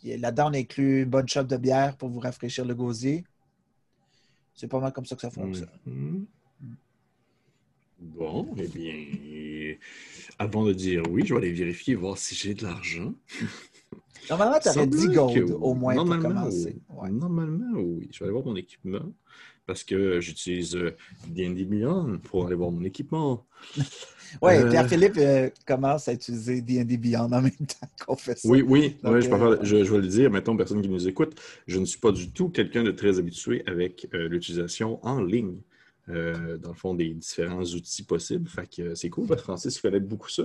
Puis 0.00 0.16
là-dedans, 0.16 0.50
on 0.50 0.54
inclut 0.54 1.02
une 1.02 1.10
bonne 1.10 1.28
chope 1.28 1.46
de 1.46 1.56
bière 1.56 1.96
pour 1.96 2.08
vous 2.08 2.20
rafraîchir 2.20 2.64
le 2.64 2.74
gosier. 2.74 3.24
C'est 4.54 4.68
pas 4.68 4.80
mal 4.80 4.92
comme 4.92 5.06
ça 5.06 5.14
que 5.16 5.22
ça 5.22 5.30
fonctionne. 5.30 5.68
Mhm. 5.86 6.26
Bon, 7.98 8.52
eh 8.56 8.66
bien, 8.66 9.76
avant 10.38 10.64
de 10.64 10.72
dire 10.72 11.02
oui, 11.08 11.22
je 11.24 11.34
vais 11.34 11.40
aller 11.40 11.52
vérifier, 11.52 11.94
voir 11.94 12.18
si 12.18 12.34
j'ai 12.34 12.52
de 12.52 12.64
l'argent. 12.64 13.14
Normalement, 14.30 14.58
tu 14.60 14.68
aurais 14.68 14.86
10 14.86 14.98
Semblerait 14.98 15.34
que 15.34 15.40
gold 15.40 15.50
au 15.60 15.74
moins 15.74 15.94
pour 15.94 16.18
commencer. 16.18 16.80
Ouais. 16.88 17.10
Normalement, 17.10 17.78
oui. 17.78 18.08
Je 18.12 18.18
vais 18.18 18.24
aller 18.24 18.32
voir 18.32 18.44
mon 18.44 18.56
équipement 18.56 19.12
parce 19.66 19.84
que 19.84 20.20
j'utilise 20.20 20.76
euh, 20.76 20.94
D&D 21.28 21.64
Beyond 21.64 22.18
pour 22.24 22.46
aller 22.46 22.56
voir 22.56 22.70
mon 22.70 22.84
équipement. 22.84 23.46
Ouais, 24.40 24.58
Euh, 24.62 24.70
Pierre-Philippe 24.70 25.18
euh, 25.18 25.50
commence 25.66 26.08
à 26.08 26.14
utiliser 26.14 26.62
D&D 26.62 26.96
Beyond 26.96 27.24
en 27.32 27.42
même 27.42 27.50
temps 27.50 27.86
qu'on 28.06 28.16
fait 28.16 28.38
ça. 28.38 28.48
Oui, 28.48 28.62
oui, 28.66 28.96
Donc, 29.02 29.20
je, 29.20 29.28
euh, 29.30 29.84
vais 29.84 29.98
le 29.98 30.06
dire, 30.06 30.30
mettons, 30.30 30.56
personne 30.56 30.80
qui 30.80 30.88
nous 30.88 31.06
écoute, 31.06 31.38
je 31.66 31.78
ne 31.78 31.84
suis 31.84 31.98
pas 31.98 32.12
du 32.12 32.30
tout 32.30 32.48
quelqu'un 32.48 32.82
de 32.82 32.92
très 32.92 33.18
habitué 33.18 33.62
avec 33.66 34.08
euh, 34.14 34.28
l'utilisation 34.28 35.04
en 35.06 35.20
ligne, 35.22 35.58
euh, 36.08 36.56
dans 36.56 36.70
le 36.70 36.74
fond, 36.74 36.94
des 36.94 37.10
différents 37.10 37.62
outils 37.62 38.04
possibles. 38.04 38.48
Fait 38.48 38.66
que 38.66 38.82
euh, 38.82 38.94
c'est 38.94 39.10
cool, 39.10 39.26
parce 39.26 39.42
que 39.42 39.44
Francis, 39.44 39.76
il 39.76 39.82
connaît 39.82 40.00
beaucoup 40.00 40.30
ça. 40.30 40.44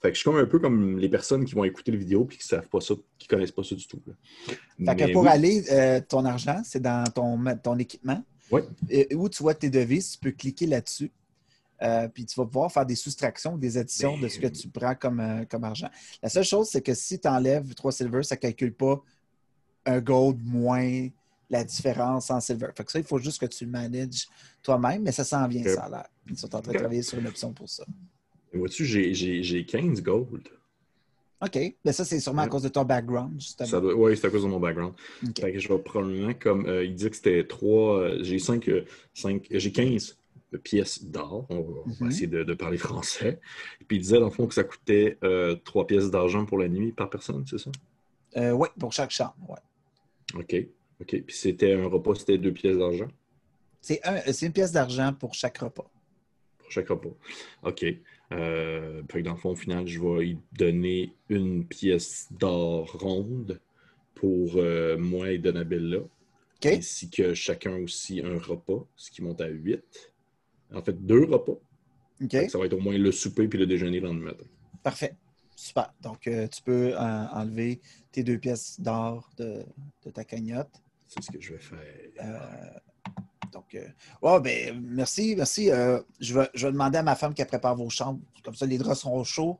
Fait 0.00 0.10
que 0.10 0.14
je 0.14 0.20
suis 0.20 0.30
comme 0.30 0.38
un 0.38 0.46
peu 0.46 0.58
comme 0.60 0.98
les 0.98 1.08
personnes 1.08 1.44
qui 1.44 1.54
vont 1.54 1.64
écouter 1.64 1.90
les 1.90 1.98
vidéos 1.98 2.24
et 2.30 2.34
qui 2.34 2.38
ne 2.38 2.42
savent 2.44 2.68
pas 2.68 2.80
ça, 2.80 2.94
qui 3.18 3.26
ne 3.28 3.36
connaissent 3.36 3.52
pas 3.52 3.64
ça 3.64 3.74
du 3.74 3.86
tout. 3.86 4.00
là. 4.06 4.94
Fait 4.94 5.06
que 5.06 5.12
pour 5.12 5.22
oui. 5.24 5.28
aller, 5.28 5.64
euh, 5.72 6.00
ton 6.08 6.24
argent, 6.24 6.60
c'est 6.64 6.80
dans 6.80 7.04
ton, 7.12 7.38
ton 7.62 7.76
équipement? 7.78 8.24
Et 8.88 9.14
où 9.14 9.28
tu 9.28 9.42
vois 9.42 9.54
tes 9.54 9.70
devises, 9.70 10.12
tu 10.12 10.18
peux 10.18 10.32
cliquer 10.32 10.66
là-dessus. 10.66 11.10
Euh, 11.80 12.08
puis 12.08 12.26
tu 12.26 12.34
vas 12.34 12.44
pouvoir 12.44 12.72
faire 12.72 12.86
des 12.86 12.96
soustractions, 12.96 13.56
des 13.56 13.78
additions 13.78 14.14
Ben, 14.14 14.22
de 14.22 14.28
ce 14.28 14.38
que 14.40 14.48
tu 14.48 14.68
prends 14.68 14.94
comme, 14.96 15.20
euh, 15.20 15.44
comme 15.44 15.62
argent. 15.64 15.88
La 16.22 16.28
seule 16.28 16.44
chose, 16.44 16.68
c'est 16.68 16.82
que 16.82 16.94
si 16.94 17.20
tu 17.20 17.28
enlèves 17.28 17.72
3 17.74 17.92
silver, 17.92 18.22
ça 18.24 18.34
ne 18.34 18.40
calcule 18.40 18.74
pas 18.74 19.00
un 19.86 20.00
gold 20.00 20.38
moins 20.44 21.08
la 21.50 21.64
différence 21.64 22.30
en 22.30 22.40
silver. 22.40 22.68
Fait 22.76 22.84
que 22.84 22.92
ça, 22.92 22.98
il 22.98 23.04
faut 23.04 23.18
juste 23.18 23.40
que 23.40 23.46
tu 23.46 23.64
le 23.64 23.70
manages 23.70 24.26
toi-même, 24.62 25.02
mais 25.02 25.12
ça 25.12 25.24
s'en 25.24 25.46
vient, 25.46 25.62
ça 25.62 25.84
a 25.84 25.88
l'air. 25.88 26.08
Ils 26.28 26.36
sont 26.36 26.54
en 26.54 26.60
train 26.60 26.72
de 26.72 26.78
travailler 26.78 27.02
sur 27.02 27.18
une 27.18 27.26
option 27.26 27.52
pour 27.52 27.68
ça. 27.68 27.84
Vois-tu, 28.52 28.84
j'ai 28.84 29.64
15 29.64 30.02
gold. 30.02 30.48
OK. 31.40 31.58
Mais 31.84 31.92
ça, 31.92 32.04
c'est 32.04 32.18
sûrement 32.20 32.42
à 32.42 32.48
cause 32.48 32.62
de 32.62 32.68
ton 32.68 32.84
background, 32.84 33.40
justement. 33.40 33.80
Doit- 33.80 33.94
Oui, 33.94 34.16
c'est 34.16 34.26
à 34.26 34.30
cause 34.30 34.42
de 34.42 34.48
mon 34.48 34.58
background. 34.60 34.94
Fait 35.38 35.52
que 35.52 35.58
je 35.58 35.68
vais 35.68 35.78
probablement, 35.78 36.34
comme 36.34 36.66
euh, 36.66 36.84
il 36.84 36.94
dit 36.94 37.08
que 37.08 37.16
c'était 37.16 37.46
3, 37.46 38.22
j'ai 38.22 38.38
5, 38.38 38.68
j'ai 39.50 39.72
15 39.72 40.16
pièces 40.64 41.04
d'or. 41.04 41.46
On, 41.50 41.60
va- 41.60 41.80
Mhm. 42.00 42.10
essayer 42.10 42.26
de, 42.26 42.42
de 42.42 42.54
parler 42.54 42.76
français. 42.78 43.38
Puis 43.86 43.98
il 43.98 44.00
disait, 44.00 44.18
dans 44.18 44.26
le 44.26 44.30
fond, 44.32 44.46
que 44.46 44.54
ça 44.54 44.64
coûtait 44.64 45.18
3 45.64 45.86
pièces 45.86 46.10
d'argent 46.10 46.44
pour 46.44 46.58
la 46.58 46.68
nuit 46.68 46.92
par 46.92 47.08
personne, 47.10 47.44
c'est 47.48 47.58
ça? 47.58 47.70
Euh, 48.36 48.50
oui, 48.52 48.68
pour 48.78 48.92
chaque 48.92 49.10
chambre. 49.10 49.34
ouais. 49.48 50.40
OK. 50.40 50.66
OK. 51.00 51.22
Puis 51.22 51.36
c'était 51.36 51.72
un 51.74 51.86
repas, 51.86 52.14
c'était 52.16 52.36
2 52.38 52.52
pièces 52.52 52.76
d'argent? 52.78 53.08
C'est 53.80 54.00
un, 54.04 54.20
c'est 54.32 54.46
une 54.46 54.52
pièce 54.52 54.72
d'argent 54.72 55.12
pour 55.12 55.34
chaque 55.34 55.58
repas. 55.58 55.88
Chaque 56.70 56.88
repas. 56.88 57.14
OK. 57.62 57.84
Euh, 58.32 59.02
fait 59.10 59.20
que 59.20 59.24
dans 59.24 59.32
le 59.32 59.38
fond, 59.38 59.50
au 59.50 59.56
final, 59.56 59.86
je 59.86 60.00
vais 60.00 60.28
y 60.28 60.38
donner 60.52 61.14
une 61.28 61.66
pièce 61.66 62.28
d'or 62.30 62.92
ronde 62.98 63.60
pour 64.14 64.56
euh, 64.56 64.98
moi 64.98 65.30
et 65.30 65.38
Donabella. 65.38 65.98
OK? 65.98 66.66
ainsi 66.66 67.08
que 67.08 67.34
chacun 67.34 67.76
aussi 67.76 68.20
un 68.20 68.36
repas, 68.36 68.84
ce 68.96 69.12
qui 69.12 69.22
monte 69.22 69.40
à 69.40 69.46
8. 69.46 70.12
En 70.74 70.82
fait, 70.82 71.06
deux 71.06 71.24
repas. 71.24 71.58
OK? 72.20 72.36
Ça 72.50 72.58
va 72.58 72.66
être 72.66 72.72
au 72.72 72.80
moins 72.80 72.98
le 72.98 73.12
souper 73.12 73.46
puis 73.46 73.58
le 73.58 73.66
déjeuner 73.66 74.00
le 74.00 74.08
lendemain 74.08 74.32
matin. 74.32 74.44
Parfait. 74.82 75.14
Super. 75.54 75.92
Donc, 76.02 76.26
euh, 76.26 76.48
tu 76.48 76.62
peux 76.62 76.96
enlever 76.96 77.80
tes 78.12 78.22
deux 78.22 78.38
pièces 78.38 78.80
d'or 78.80 79.30
de, 79.36 79.64
de 80.04 80.10
ta 80.10 80.24
cagnotte. 80.24 80.82
C'est 81.06 81.22
ce 81.22 81.30
que 81.30 81.40
je 81.40 81.54
vais 81.54 81.58
faire. 81.58 82.80
Donc, 83.52 83.74
euh, 83.74 84.38
ben, 84.40 84.80
merci, 84.80 85.34
merci. 85.36 85.70
Euh, 85.70 86.00
je, 86.20 86.38
vais, 86.38 86.48
je 86.54 86.66
vais 86.66 86.72
demander 86.72 86.98
à 86.98 87.02
ma 87.02 87.14
femme 87.16 87.34
qu'elle 87.34 87.46
prépare 87.46 87.74
vos 87.76 87.90
chambres. 87.90 88.20
Comme 88.44 88.54
ça, 88.54 88.66
les 88.66 88.78
draps 88.78 89.00
seront 89.00 89.24
chauds. 89.24 89.58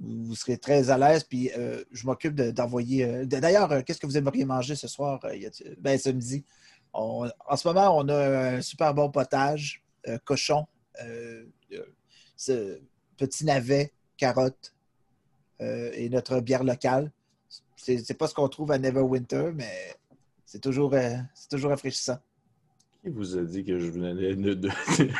Vous 0.00 0.34
serez, 0.36 0.58
très 0.58 0.90
à 0.90 0.98
l'aise. 0.98 1.24
Puis, 1.24 1.50
euh, 1.56 1.82
je 1.90 2.06
m'occupe 2.06 2.34
de- 2.34 2.50
d'envoyer. 2.50 3.26
de- 3.26 3.38
D'ailleurs, 3.40 3.84
qu'est-ce 3.84 3.98
que 3.98 4.06
vous 4.06 4.16
aimeriez 4.16 4.44
manger 4.44 4.76
ce 4.76 4.86
soir? 4.88 5.20
ben. 5.78 6.00
On- 6.94 7.28
en 7.48 7.56
ce 7.56 7.68
moment, 7.68 7.96
on 7.98 8.08
a 8.08 8.54
un 8.56 8.62
super 8.62 8.94
bon 8.94 9.10
potage, 9.10 9.82
cochon, 10.24 10.66
petit 13.16 13.44
navet, 13.44 13.92
carottes 14.16 14.74
et 15.60 16.08
notre 16.10 16.40
bière 16.40 16.64
locale. 16.64 17.12
C'est 17.76 18.16
pas 18.18 18.26
ce 18.28 18.34
qu'on 18.34 18.48
trouve 18.48 18.72
à 18.72 18.78
Neverwinter, 18.78 19.50
mais 19.54 19.94
c'est 20.48 20.60
toujours, 20.62 20.94
euh, 20.94 21.14
c'est 21.34 21.50
toujours 21.50 21.68
rafraîchissant. 21.70 22.16
Qui 23.04 23.10
vous 23.10 23.36
a 23.36 23.42
dit 23.42 23.62
que 23.64 23.78
je 23.78 23.90
venais 23.90 24.14
de, 24.34 24.54
de, 24.54 24.68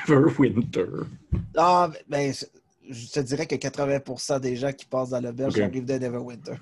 Neverwinter? 0.09 0.87
Ah, 1.55 1.91
ben, 2.09 2.33
je- 2.89 3.07
te 3.13 3.21
dirais 3.21 3.47
que 3.47 3.55
80% 3.55 4.41
des 4.41 4.57
gens 4.57 4.73
qui 4.73 4.87
passent 4.87 5.11
dans 5.11 5.21
l'auberge 5.21 5.57
Ok. 5.57 5.61
arrivent 5.61 5.85
de 5.85 5.99
Neverwinter. 5.99 6.55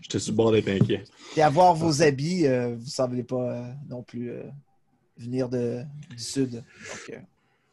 J'étais 0.00 0.20
sur 0.20 0.32
le 0.32 0.36
bord 0.36 0.52
d'être 0.52 0.68
inquiet. 0.68 1.02
Et 1.36 1.42
avoir 1.42 1.74
vos 1.74 2.00
habits, 2.00 2.46
euh, 2.46 2.76
vous 2.76 2.84
ne 2.84 2.88
semblez 2.88 3.24
pas 3.24 3.42
euh, 3.42 3.72
non 3.88 4.04
plus 4.04 4.30
euh, 4.30 4.44
venir 5.16 5.48
de, 5.48 5.82
du 6.10 6.22
sud. 6.22 6.52
Donc, 6.52 7.18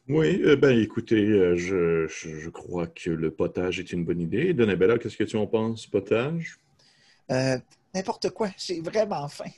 Oui, 0.08 0.42
ben 0.56 0.80
écoutez, 0.80 1.28
je, 1.58 2.08
je, 2.08 2.40
je 2.40 2.50
crois 2.50 2.88
que 2.88 3.12
le 3.12 3.30
potage 3.30 3.80
est 3.80 3.94
une 3.94 4.04
bonne 4.04 4.20
idée. 4.20 4.56
Donabella, 4.56 4.98
qu'est-ce 4.98 5.16
que 5.16 5.24
tu 5.26 5.38
en 5.38 5.46
penses, 5.46 5.86
potage? 5.86 6.58
N'importe 7.94 8.32
quoi, 8.32 8.50
j'ai 8.58 8.82
vraiment 8.82 9.28
faim. 9.28 9.52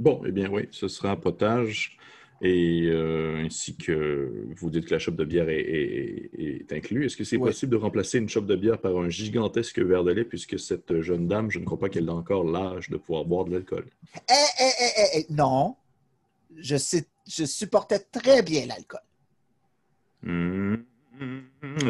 Bon, 0.00 0.22
eh 0.26 0.32
bien 0.32 0.50
oui, 0.50 0.62
ce 0.70 0.88
sera 0.88 1.20
potage. 1.20 1.98
Et 2.42 2.86
euh, 2.86 3.44
ainsi 3.44 3.76
que 3.76 4.32
vous 4.56 4.70
dites 4.70 4.86
que 4.86 4.94
la 4.94 4.98
chope 4.98 5.16
de 5.16 5.26
bière 5.26 5.50
est, 5.50 5.60
est, 5.60 6.30
est 6.38 6.72
inclus. 6.72 7.04
Est-ce 7.04 7.18
que 7.18 7.22
c'est 7.22 7.36
Oui. 7.36 7.50
possible 7.50 7.72
de 7.72 7.76
remplacer 7.76 8.16
une 8.16 8.30
chope 8.30 8.46
de 8.46 8.56
bière 8.56 8.78
par 8.80 8.96
un 8.96 9.10
gigantesque 9.10 9.78
verre 9.78 10.04
de 10.04 10.12
lait 10.12 10.24
puisque 10.24 10.58
cette 10.58 11.02
jeune 11.02 11.28
dame, 11.28 11.50
je 11.50 11.58
ne 11.58 11.66
crois 11.66 11.78
pas 11.78 11.90
qu'elle 11.90 12.08
a 12.08 12.14
encore 12.14 12.44
l'âge 12.44 12.88
de 12.88 12.96
pouvoir 12.96 13.26
boire 13.26 13.44
de 13.44 13.52
l'alcool? 13.52 13.84
Eh, 14.16 14.32
eh, 14.58 14.64
eh, 14.64 14.84
eh, 14.96 15.18
eh, 15.18 15.26
non, 15.34 15.76
je, 16.56 16.76
sais, 16.76 17.04
je 17.28 17.44
supportais 17.44 17.98
très 17.98 18.40
bien 18.42 18.64
l'alcool. 18.64 19.00
Hmm, 20.22 20.76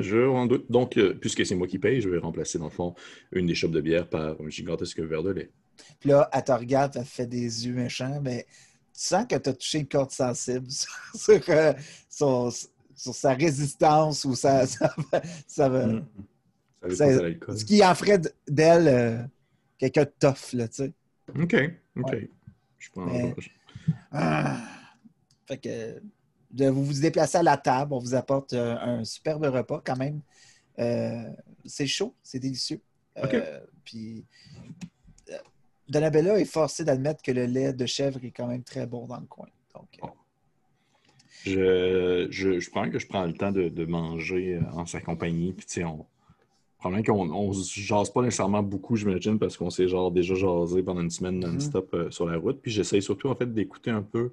je 0.01 0.27
en 0.27 0.47
doute. 0.47 0.67
Donc, 0.69 0.97
euh, 0.97 1.15
puisque 1.15 1.47
c'est 1.47 1.55
moi 1.55 1.69
qui 1.69 1.79
paye, 1.79 2.01
je 2.01 2.09
vais 2.09 2.19
remplacer 2.19 2.59
dans 2.59 2.65
le 2.65 2.71
fond 2.71 2.97
une 3.31 3.47
des 3.47 3.55
chopes 3.55 3.71
de 3.71 3.81
bière 3.81 4.09
par 4.09 4.41
un 4.41 4.49
gigantesque 4.49 4.99
verre 4.99 5.23
de 5.23 5.31
lait. 5.31 5.51
Puis 5.99 6.11
là, 6.11 6.29
elle 6.33 6.45
te 6.45 6.53
regarde, 6.53 6.97
elle 6.97 7.03
te 7.05 7.09
fait 7.09 7.27
des 7.27 7.67
yeux 7.67 7.75
méchants, 7.75 8.21
mais 8.23 8.47
sens 8.93 9.25
que 9.29 9.37
tu 9.37 9.49
as 9.51 9.53
touché 9.55 9.79
une 9.79 9.89
corde 9.89 10.11
sensible 10.11 10.67
sur, 11.15 11.41
euh, 11.49 11.73
son- 12.09 12.51
sur 12.95 13.15
sa 13.15 13.33
résistance 13.35 14.25
ou 14.25 14.35
sa, 14.35 14.67
sa- 14.67 14.95
sa- 15.47 15.69
Mm. 15.69 16.05
Ça 16.83 16.97
ça- 16.97 17.23
l'alcool. 17.23 17.59
ce 17.59 17.65
qui 17.67 17.85
en 17.85 17.95
ferait 17.95 18.21
d'elle 18.49 18.89
euh, 18.89 19.23
quelqu'un 19.77 20.05
de 20.05 20.13
tough, 20.19 20.53
là, 20.55 20.67
tu 20.69 20.77
sais. 20.85 20.93
OK, 21.29 21.55
OK. 21.97 22.11
Ouais. 22.13 22.31
Je 22.79 22.91
prends. 22.91 23.05
Mais- 23.07 23.35
Ah. 24.11 24.57
Fait 25.47 25.59
que 25.59 26.01
de 26.51 26.69
vous 26.69 26.85
vous 26.85 27.01
déplacer 27.01 27.39
à 27.39 27.43
la 27.43 27.57
table, 27.59 27.93
on 27.93 27.99
vous 27.99 28.15
apporte 28.15 28.53
euh, 28.55 28.77
un 28.81 29.05
superbe 29.05 29.45
repas 29.45 29.83
quand 29.85 29.97
même. 29.97 30.21
Euh, 30.79 31.31
c'est 31.67 31.87
chaud, 31.87 32.15
c'est 32.23 32.39
délicieux. 32.39 32.81
OK. 33.23 33.35
Euh, 33.35 33.61
puis 33.85 34.25
euh, 34.57 34.61
Donabella 35.91 36.39
est 36.39 36.45
forcée 36.45 36.85
d'admettre 36.85 37.21
que 37.23 37.33
le 37.33 37.45
lait 37.45 37.73
de 37.73 37.85
chèvre 37.85 38.21
est 38.25 38.31
quand 38.31 38.47
même 38.47 38.63
très 38.63 38.87
bon 38.87 39.07
dans 39.07 39.19
le 39.19 39.27
coin. 39.27 39.49
Donc, 39.75 39.89
euh. 40.03 40.07
Je, 41.45 42.29
je, 42.31 42.61
je 42.61 42.71
prends 42.71 42.89
que 42.89 42.99
je 42.99 43.07
prends 43.07 43.27
le 43.27 43.35
temps 43.35 43.51
de, 43.51 43.69
de 43.69 43.85
manger 43.85 44.55
euh, 44.55 44.73
en 44.73 44.87
sa 44.87 45.01
compagnie. 45.01 45.53
Puis, 45.53 45.85
on. 45.85 46.07
Probablement 46.79 47.31
qu'on 47.31 47.35
on 47.35 47.53
se 47.53 47.79
jase 47.79 48.09
pas 48.11 48.23
nécessairement 48.23 48.63
beaucoup, 48.63 48.97
j'imagine, 48.97 49.39
parce 49.39 49.59
qu'on 49.59 49.69
s'est 49.69 49.87
genre 49.87 50.11
déjà 50.11 50.35
jasé 50.35 50.83
pendant 50.83 51.03
une 51.03 51.11
semaine 51.11 51.39
non-stop 51.39 51.93
euh, 51.93 52.11
sur 52.11 52.25
la 52.25 52.39
route. 52.39 52.59
Puis 52.63 52.71
j'essaye 52.71 53.03
surtout 53.03 53.29
en 53.29 53.35
fait 53.35 53.53
d'écouter 53.53 53.91
un 53.91 54.01
peu 54.01 54.33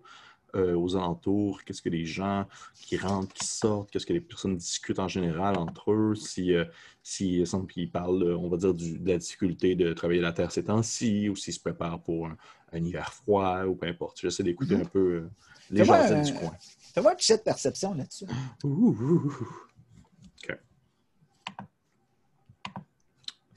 euh, 0.58 0.76
aux 0.76 0.96
alentours, 0.96 1.64
qu'est-ce 1.64 1.82
que 1.82 1.90
les 1.90 2.06
gens 2.06 2.46
qui 2.76 2.98
rentrent, 2.98 3.34
qui 3.34 3.46
sortent, 3.46 3.90
qu'est-ce 3.92 4.06
que 4.06 4.14
les 4.14 4.22
personnes 4.22 4.58
discutent 4.58 5.00
en 5.00 5.08
général 5.08 5.58
entre 5.58 5.92
eux, 5.92 6.16
si, 6.16 6.54
euh, 6.54 6.66
si 7.04 7.44
ils 7.76 7.92
parlent, 7.92 8.24
euh, 8.24 8.38
on 8.38 8.50
va 8.50 8.58
dire, 8.58 8.74
du- 8.74 8.98
de 9.00 9.08
la 9.10 9.18
difficulté 9.18 9.76
de 9.76 9.94
travailler 9.94 10.22
la 10.22 10.34
terre 10.34 10.52
ces 10.52 10.64
temps-ci, 10.66 11.30
ou 11.30 11.36
s'ils 11.36 11.54
se 11.54 11.60
préparent 11.60 12.02
pour 12.02 12.28
un, 12.28 12.38
un 12.74 12.84
hiver 12.84 13.14
froid, 13.14 13.64
ou 13.66 13.76
peu 13.76 13.88
importe. 13.88 14.20
J'essaie 14.22 14.44
d'écouter 14.44 14.76
Mhm. 14.76 14.82
un 14.82 14.86
peu 14.86 15.00
euh, 15.00 15.30
les 15.70 15.86
gens 15.86 15.94
un- 15.94 16.22
du 16.22 16.34
coin. 16.34 16.54
fais-moi 16.94 17.12
un 17.14 17.18
jet 17.18 17.38
de 17.38 17.44
perception 17.44 17.94
là-dessus? 17.94 18.26
OK. 18.64 20.60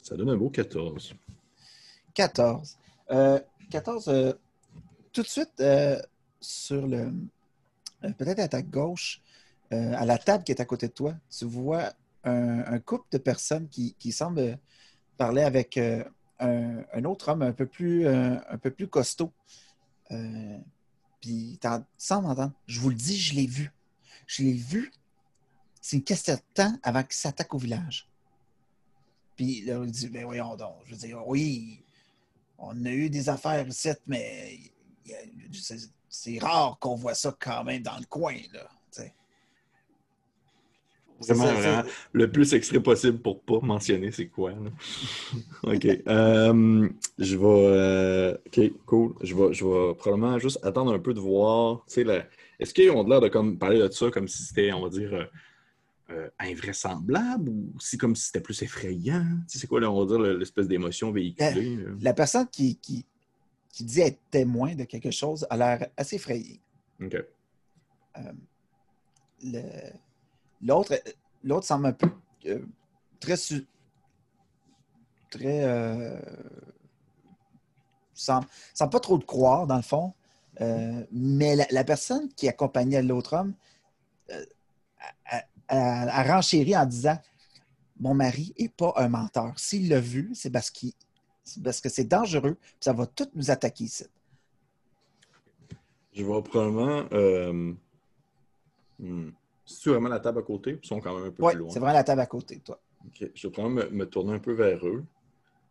Ça 0.02 0.16
donne 0.16 0.30
un 0.30 0.36
beau 0.36 0.50
14. 0.50 1.14
14. 2.14 2.76
Euh, 3.10 3.38
14, 3.70 4.08
euh, 4.08 4.32
tout 5.12 5.22
de 5.22 5.26
suite, 5.28 5.52
sur 6.40 6.86
le. 6.86 7.12
euh, 8.04 8.12
Peut-être 8.16 8.40
à 8.40 8.48
ta 8.48 8.62
gauche, 8.62 9.20
euh, 9.72 9.92
à 9.94 10.04
la 10.04 10.18
table 10.18 10.44
qui 10.44 10.52
est 10.52 10.60
à 10.60 10.64
côté 10.64 10.88
de 10.88 10.92
toi, 10.92 11.14
tu 11.30 11.44
vois 11.44 11.92
un, 12.24 12.78
couple 12.80 13.06
de 13.12 13.18
personnes 13.18 13.68
qui, 13.68 13.94
qui 13.98 14.12
semblent 14.12 14.58
parler 15.16 15.42
avec 15.42 15.76
euh, 15.78 16.04
un, 16.38 17.04
autre 17.04 17.30
homme 17.30 17.42
un 17.42 17.52
peu 17.52 17.66
plus, 17.66 18.06
un 18.06 18.58
peu 18.60 18.70
plus 18.70 18.88
costaud. 18.88 19.32
Puis, 21.20 21.58
sans 21.96 22.22
m'entendre, 22.22 22.52
je 22.66 22.80
vous 22.80 22.90
le 22.90 22.94
dis, 22.94 23.18
je 23.18 23.34
l'ai 23.34 23.46
vu. 23.46 23.72
Je 24.26 24.42
l'ai 24.42 24.52
vu. 24.52 24.92
C'est 25.80 25.96
une 25.96 26.04
question 26.04 26.34
de 26.34 26.40
temps 26.54 26.74
avant 26.82 27.02
qu'il 27.02 27.14
s'attaque 27.14 27.54
au 27.54 27.58
village. 27.58 28.08
Puis 29.36 29.62
là, 29.62 29.80
il 29.82 29.90
dit, 29.90 30.08
ben 30.08 30.24
voyons 30.24 30.56
donc. 30.56 30.76
Je 30.84 30.90
veux 30.90 30.98
dire, 30.98 31.26
oui, 31.26 31.82
on 32.58 32.84
a 32.84 32.90
eu 32.90 33.08
des 33.08 33.28
affaires 33.28 33.66
ici, 33.66 33.90
mais 34.06 34.58
c'est- 36.10 36.38
rare 36.38 36.76
qu'on 36.80 36.96
voit 36.96 37.14
ça 37.14 37.34
quand 37.40 37.64
même 37.64 37.82
dans 37.82 37.96
le 37.98 38.04
coin, 38.06 38.34
là. 38.52 38.68
Vraiment, 41.22 41.44
C'est 41.44 41.48
ça, 41.48 41.54
vraiment, 41.60 41.88
le 42.12 42.32
plus 42.32 42.54
extrait 42.54 42.80
possible 42.80 43.18
pour 43.18 43.42
pas 43.42 43.60
mentionner 43.60 44.10
c'est 44.10 44.28
quoi. 44.28 44.52
là. 44.52 44.70
OK. 45.64 45.86
Euh, 46.08 46.88
je 47.18 47.36
vais. 47.36 47.46
euh, 47.46 48.34
OK, 48.46 48.72
cool. 48.86 49.14
Je 49.20 49.34
vais, 49.34 49.52
je 49.52 49.64
vais 49.66 49.94
probablement 49.96 50.38
juste 50.38 50.58
attendre 50.64 50.94
un 50.94 50.98
peu 50.98 51.12
de 51.12 51.20
voir. 51.20 51.84
tu 51.86 51.92
sais, 51.94 52.04
la- 52.04 52.24
Est-ce 52.58 52.72
qu'ils 52.72 52.90
ont 52.90 53.06
l'air 53.06 53.20
de 53.20 53.28
comme, 53.28 53.58
parler 53.58 53.80
de 53.80 53.90
ça 53.90 54.10
comme 54.10 54.28
si 54.28 54.42
c'était, 54.44 54.72
on 54.72 54.80
va 54.82 54.88
dire, 54.88 55.12
euh, 55.12 55.24
euh, 56.10 56.30
invraisemblable 56.38 57.50
ou 57.50 57.74
si 57.78 57.98
comme 57.98 58.16
si 58.16 58.26
c'était 58.28 58.40
plus 58.40 58.62
effrayant? 58.62 59.26
Tu 59.46 59.52
sais, 59.52 59.58
c'est 59.58 59.66
quoi, 59.66 59.80
là, 59.80 59.90
on 59.90 60.00
va 60.00 60.06
dire, 60.06 60.18
le- 60.18 60.38
l'espèce 60.38 60.68
d'émotion 60.68 61.12
véhiculée? 61.12 61.76
là? 61.76 61.90
La 62.00 62.14
personne 62.14 62.48
qui, 62.48 62.76
qui, 62.78 63.04
qui 63.70 63.84
dit 63.84 64.00
être 64.00 64.18
témoin 64.30 64.74
de 64.74 64.84
quelque 64.84 65.10
chose 65.10 65.46
a 65.50 65.56
l'air 65.56 65.88
assez 65.96 66.16
effrayée. 66.16 66.60
OK. 67.00 67.16
Le- 69.42 69.92
L'autre 70.62 70.94
l'autre 71.42 71.66
semble 71.66 71.86
un 71.86 71.92
peu 71.92 72.10
euh, 72.46 72.62
très 73.18 73.36
su- 73.38 73.66
très 75.30 75.64
euh, 75.64 76.20
semble, 78.12 78.46
semble 78.74 78.90
pas 78.90 79.00
trop 79.00 79.16
de 79.16 79.24
croire 79.24 79.66
dans 79.66 79.76
le 79.76 79.82
fond. 79.82 80.12
Euh, 80.60 81.06
mais 81.12 81.56
la, 81.56 81.66
la 81.70 81.84
personne 81.84 82.28
qui 82.34 82.46
accompagnait 82.48 83.02
l'autre 83.02 83.34
homme 83.34 83.54
euh, 84.30 84.44
a, 85.68 86.22
renchéri 86.24 86.76
en 86.76 86.84
disant 86.84 87.18
Mon 87.98 88.12
mari 88.12 88.52
n'est 88.58 88.68
pas 88.68 88.92
un 88.96 89.08
menteur. 89.08 89.58
S'il 89.58 89.88
l'a 89.88 90.00
vu, 90.00 90.30
c'est 90.34 90.50
parce, 90.50 90.70
qu'il- 90.70 90.92
parce 91.62 91.80
que 91.80 91.88
c'est 91.88 92.04
dangereux, 92.04 92.54
puis 92.60 92.76
ça 92.80 92.92
va 92.92 93.06
tout 93.06 93.28
nous 93.34 93.50
attaquer 93.50 93.84
ici. 93.84 94.04
Je 96.12 96.24
vais 96.24 96.42
probablement. 96.42 97.04
Euh... 97.12 97.72
hmm. 98.98 99.30
C'est 99.64 99.90
vraiment 99.90 100.08
la 100.08 100.18
table 100.18 100.40
à 100.40 100.42
côté, 100.42 100.78
ils 100.82 100.86
sont 100.86 101.00
quand 101.00 101.14
même 101.14 101.26
un 101.28 101.30
peu 101.30 101.46
plus 101.46 101.58
loin? 101.58 101.70
c'est 101.70 101.78
vraiment 101.78 101.94
la 101.94 102.02
table 102.04 102.20
à 102.20 102.26
côté, 102.26 102.58
toi. 102.58 102.80
Je 103.20 103.26
vais 103.26 103.50
probablement 103.52 103.84
me, 103.88 103.90
me 103.90 104.06
tourner 104.08 104.32
un 104.34 104.38
peu 104.40 104.52
vers 104.52 104.84
eux, 104.86 105.04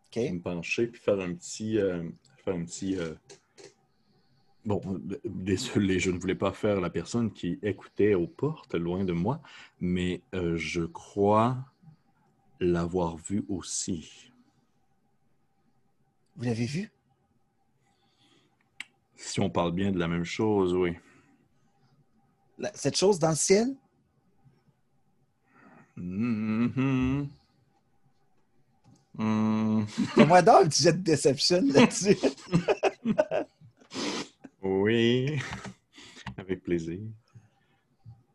OK? 0.07 0.15
me 0.31 0.39
pencher, 0.39 0.87
puis 0.87 1.01
faire 1.01 1.19
un 1.19 1.33
petit. 1.33 1.77
euh, 1.77 2.09
faire 2.37 2.55
un 2.55 2.63
petit. 2.63 2.97
euh, 2.97 3.13
Bon, 4.65 4.81
désolé, 5.25 5.99
je 5.99 6.11
ne 6.11 6.19
voulais 6.19 6.35
pas 6.35 6.51
faire 6.51 6.79
la 6.81 6.89
personne 6.89 7.31
qui 7.31 7.57
écoutait 7.63 8.13
aux 8.13 8.27
portes, 8.27 8.75
loin 8.75 9.03
de 9.05 9.13
moi, 9.13 9.41
mais 9.79 10.21
je 10.33 10.83
crois 10.83 11.57
l'avoir 12.59 13.15
vu 13.17 13.45
aussi. 13.49 14.28
Vous 16.39 16.45
l'avez 16.45 16.65
vu? 16.65 16.89
Si 19.17 19.41
on 19.41 19.49
parle 19.49 19.73
bien 19.73 19.91
de 19.91 19.99
la 19.99 20.07
même 20.07 20.23
chose, 20.23 20.73
oui. 20.73 20.95
La- 22.57 22.71
cette 22.73 22.95
chose 22.95 23.19
dans 23.19 23.31
le 23.31 23.35
ciel? 23.35 23.75
Mhm. 25.97 27.27
Hmm. 29.17 29.85
Fais-moi 30.15 30.41
donc 30.41 30.63
un 30.63 30.69
petit 30.69 30.83
jet 30.83 30.93
de 30.93 30.99
déception 31.03 31.61
là-dessus. 31.73 32.17
Oui, 34.61 35.39
avec 36.37 36.61
plaisir. 36.63 36.99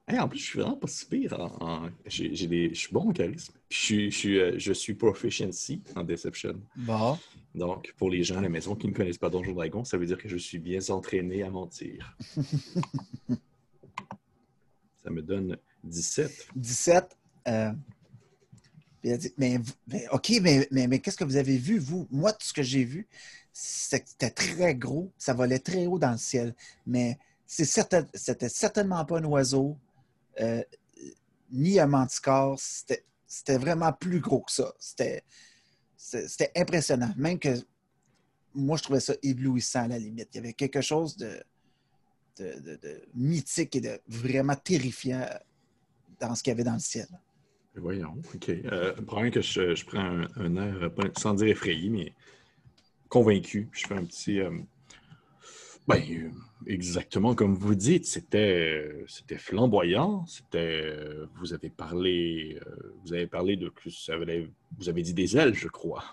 Hey, 0.07 0.19
en 0.19 0.29
plus, 0.29 0.39
je 0.39 0.45
suis 0.45 0.59
vraiment 0.61 0.77
pas 0.77 0.87
si 0.87 1.07
pire. 1.07 1.33
en- 1.41 1.57
en- 1.87 1.91
j'ai- 2.07 2.35
j'ai 2.35 2.47
des- 2.47 2.69
Je 2.75 2.79
suis 2.79 2.93
bon 2.93 3.09
en 3.09 3.13
charisme. 3.13 3.55
Puis 3.69 3.79
je 3.79 3.85
suis, 3.85 4.11
je, 4.11 4.17
suis, 4.19 4.39
euh, 4.39 4.55
je 4.59 4.73
suis 4.73 4.95
proficiency 4.95 5.83
en 5.97 6.05
deception. 6.05 6.61
Bon. 6.77 7.19
Donc, 7.55 7.95
pour 7.97 8.11
les 8.11 8.23
gens 8.23 8.37
à 8.39 8.43
la 8.43 8.49
maison 8.51 8.75
qui 8.77 8.87
ne 8.87 8.93
connaissent 8.93 9.17
pas 9.19 9.31
Donjon 9.31 9.53
Dragon, 9.55 9.83
ça 9.85 9.97
veut 9.97 10.05
dire 10.07 10.19
que 10.19 10.29
je 10.29 10.37
suis 10.37 10.59
bien 10.59 10.81
entraîné 10.91 11.43
à 11.43 11.51
mentir. 11.51 12.15
ça 15.03 15.11
me 15.11 15.23
donne 15.23 15.57
17. 15.85 16.49
17. 16.55 17.17
euh, 17.49 17.73
mais, 19.39 19.59
mais 19.87 20.07
OK, 20.13 20.33
mais, 20.43 20.67
mais, 20.71 20.87
mais 20.87 20.99
qu'est-ce 20.99 21.17
que 21.17 21.25
vous 21.25 21.37
avez 21.37 21.57
vu, 21.59 21.79
vous? 21.79 22.07
Moi, 22.11 22.33
tout 22.33 22.47
ce 22.47 22.53
que 22.53 22.63
j'ai 22.63 22.85
vu, 22.85 23.07
c'est 23.53 24.01
que 24.01 24.09
c'était 24.09 24.31
très 24.31 24.75
gros, 24.75 25.11
ça 25.19 25.33
volait 25.35 25.59
très 25.59 25.87
haut 25.87 25.99
dans 25.99 26.13
le 26.13 26.19
ciel. 26.19 26.55
Mais 26.87 27.19
c'est 27.47 27.67
certain, 27.67 28.07
c'était 28.15 28.49
certainement 28.49 29.05
pas 29.05 29.19
un 29.19 29.25
oiseau, 29.25 29.77
euh, 30.41 30.63
ni 31.51 31.79
un 31.79 31.87
manticore. 31.87 32.59
C'était, 32.59 33.59
vraiment 33.59 33.93
plus 33.93 34.21
gros 34.21 34.43
que 34.43 34.53
ça. 34.53 34.73
C'était, 34.79 35.23
impressionnant. 36.57 37.13
Même 37.17 37.39
que 37.39 37.55
moi, 38.55 38.77
je 38.77 38.83
trouvais 38.85 39.01
ça 39.01 39.15
éblouissant 39.23 39.83
à 39.83 39.89
la 39.89 39.99
limite. 39.99 40.29
Il 40.33 40.37
y 40.37 40.41
avait 40.41 40.53
quelque 40.53 40.81
chose 40.81 41.17
de, 41.17 41.43
de, 42.39 42.77
de- 42.77 43.03
mythique 43.15 43.75
et 43.77 43.81
de 43.81 44.01
vraiment 44.07 44.55
terrifiant 44.55 45.29
dans 46.21 46.35
ce 46.35 46.43
qu'il 46.43 46.53
y 46.53 46.55
avait 46.55 46.65
dans 46.65 46.75
le 46.75 46.79
ciel. 46.79 47.09
Voyons, 47.75 48.17
OK. 48.35 48.49
Euh, 48.51 48.95
que 49.31 49.41
je, 49.41 49.75
je 49.75 49.85
prends 49.85 49.99
un, 49.99 50.29
un 50.37 50.57
air, 50.57 50.83
euh, 50.83 51.09
sans 51.19 51.35
dire 51.35 51.49
effrayé, 51.49 51.91
mais 51.91 52.13
convaincu. 53.09 53.69
Je 53.73 53.87
fais 53.87 53.95
un 53.95 54.05
petit. 54.05 54.41
euh, 54.41 54.51
ben, 55.87 55.97
euh, 56.11 56.31
exactement 56.67 57.35
comme 57.35 57.55
vous 57.55 57.75
dites, 57.75 58.07
c'était, 58.07 58.83
euh, 58.85 59.05
c'était 59.07 59.39
flamboyant. 59.39 60.25
C'était. 60.27 60.59
euh, 60.83 61.27
vous 61.37 61.53
avez 61.53 61.69
parlé. 61.71 62.59
vous 63.05 63.13
avez 63.13 63.27
parlé 63.27 63.57
de. 63.57 63.71
vous 64.79 64.89
avez 64.89 65.03
dit 65.03 65.15
des 65.15 65.37
ailes, 65.37 65.55
je 65.55 65.69
crois. 65.69 66.05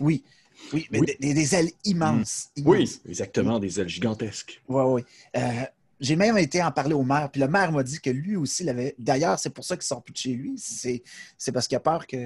Oui, 0.00 0.24
oui, 0.72 0.86
mais 0.90 1.00
Oui. 1.00 1.06
Des, 1.20 1.34
des 1.34 1.54
ailes 1.54 1.70
immenses. 1.84 2.50
Oui, 2.64 2.78
immenses. 2.78 3.00
exactement, 3.06 3.58
des 3.60 3.78
ailes 3.80 3.88
gigantesques. 3.88 4.60
Oui, 4.68 4.82
oui. 4.86 5.02
Euh, 5.36 5.64
j'ai 6.00 6.16
même 6.16 6.36
été 6.38 6.60
en 6.60 6.72
parler 6.72 6.94
au 6.94 7.04
maire, 7.04 7.30
puis 7.30 7.40
le 7.40 7.46
maire 7.46 7.70
m'a 7.70 7.84
dit 7.84 8.00
que 8.00 8.10
lui 8.10 8.34
aussi 8.34 8.64
l'avait. 8.64 8.96
D'ailleurs, 8.98 9.38
c'est 9.38 9.50
pour 9.50 9.64
ça 9.64 9.76
qu'il 9.76 9.84
sort 9.84 10.02
plus 10.02 10.12
de 10.12 10.18
chez 10.18 10.34
lui. 10.34 10.54
C'est, 10.56 11.04
c'est 11.38 11.52
parce 11.52 11.68
qu'il 11.68 11.76
a 11.76 11.80
peur 11.80 12.08
que. 12.08 12.16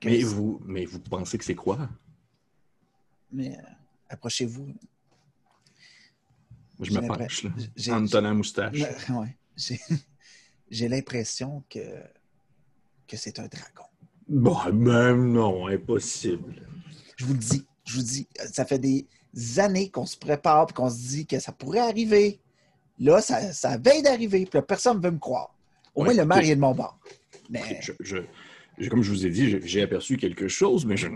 que- 0.00 0.08
Mais 0.08 0.20
vous, 0.22 0.60
mais 0.64 0.84
vous 0.84 1.00
pensez 1.00 1.36
que 1.38 1.44
c'est 1.44 1.56
quoi? 1.56 1.88
Mais 3.32 3.56
euh, 3.58 3.62
approchez-vous. 4.10 4.68
Je 6.84 6.92
me 6.92 7.06
penche, 7.06 7.44
là. 7.44 7.50
En 7.96 8.00
me 8.00 8.32
moustache. 8.32 8.78
Ouais. 9.10 9.36
J'ai- 10.70 10.88
l'impression 10.88 11.62
que, 11.70 11.78
que 13.06 13.16
c'est 13.16 13.38
un 13.38 13.46
dragon. 13.46 13.84
Bon, 14.28 14.56
même 14.72 15.32
non, 15.32 15.66
impossible. 15.68 16.54
Je 17.16 17.24
vous 17.26 17.34
le 17.34 17.38
dis, 17.38 17.64
je 17.84 17.96
vous 17.96 18.02
dis, 18.02 18.26
ça 18.52 18.64
fait 18.64 18.78
des 18.78 19.06
années 19.58 19.90
qu'on 19.90 20.06
se 20.06 20.16
prépare 20.16 20.66
et 20.70 20.72
qu'on 20.72 20.88
se 20.90 20.96
dit 20.96 21.26
que 21.26 21.38
ça 21.38 21.52
pourrait 21.52 21.80
arriver. 21.80 22.40
Là, 22.98 23.20
ça, 23.20 23.52
ça 23.52 23.76
veille 23.76 24.02
d'arriver, 24.02 24.46
puis 24.46 24.58
là, 24.58 24.62
personne 24.62 24.98
ne 24.98 25.02
veut 25.02 25.10
me 25.10 25.18
croire. 25.18 25.54
Au 25.94 26.00
Ouais, 26.02 26.08
moins, 26.14 26.22
le 26.22 26.26
maire 26.26 26.38
est 26.50 26.56
de 26.56 26.60
mon 26.60 26.74
bord. 26.74 26.98
Mais 27.50 27.80
Je, 27.82 27.92
je- 28.00 28.16
je- 28.78 28.88
comme 28.88 29.02
je 29.02 29.10
vous 29.10 29.26
ai 29.26 29.30
dit, 29.30 29.56
j'ai 29.62 29.82
aperçu 29.82 30.16
quelque 30.16 30.48
chose, 30.48 30.86
mais 30.86 30.96
je, 30.96 31.08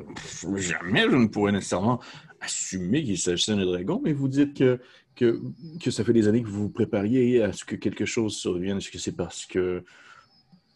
jamais 0.56 1.02
je 1.10 1.16
ne 1.16 1.26
pourrais 1.26 1.52
nécessairement 1.52 2.00
assumer 2.40 3.02
qu'il 3.02 3.18
s'agissait 3.18 3.56
d'un 3.56 3.64
dragon. 3.64 4.00
Mais 4.04 4.12
vous 4.12 4.28
dites 4.28 4.54
que, 4.56 4.80
que, 5.18 5.42
que 5.82 5.90
ça 5.90 6.04
fait 6.04 6.12
des 6.12 6.28
années 6.28 6.42
que 6.42 6.48
vous 6.48 6.62
vous 6.62 6.70
prépariez 6.70 7.42
à 7.42 7.52
ce 7.52 7.64
que 7.64 7.74
quelque 7.74 8.04
chose 8.04 8.36
survienne. 8.36 8.78
Est-ce 8.78 8.90
que 8.90 8.98
c'est 8.98 9.16
parce 9.16 9.44
que 9.46 9.84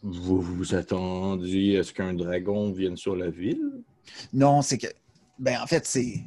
vous 0.01 0.41
vous 0.41 0.75
attendiez 0.75 1.79
à 1.79 1.83
ce 1.83 1.93
qu'un 1.93 2.13
dragon 2.13 2.71
vienne 2.71 2.97
sur 2.97 3.15
la 3.15 3.29
ville? 3.29 3.83
non, 4.33 4.61
c'est 4.61 4.77
que. 4.77 4.87
Ben, 5.39 5.61
en 5.61 5.67
fait, 5.67 5.85
c'est. 5.85 6.21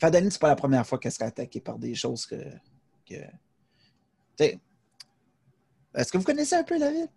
Fadaline, 0.00 0.30
c'est 0.30 0.40
pas 0.40 0.48
la 0.48 0.56
première 0.56 0.84
fois 0.86 0.98
qu'elle 0.98 1.12
serait 1.12 1.26
attaquée 1.26 1.60
par 1.60 1.78
des 1.78 1.94
choses 1.94 2.26
que. 2.26 2.36
que... 3.06 3.14
Tu 3.14 4.38
sais, 4.38 4.58
Est-ce 5.94 6.10
que 6.10 6.18
vous 6.18 6.24
connaissez 6.24 6.56
un 6.56 6.64
peu 6.64 6.78
la 6.78 6.90
ville? 6.90 7.08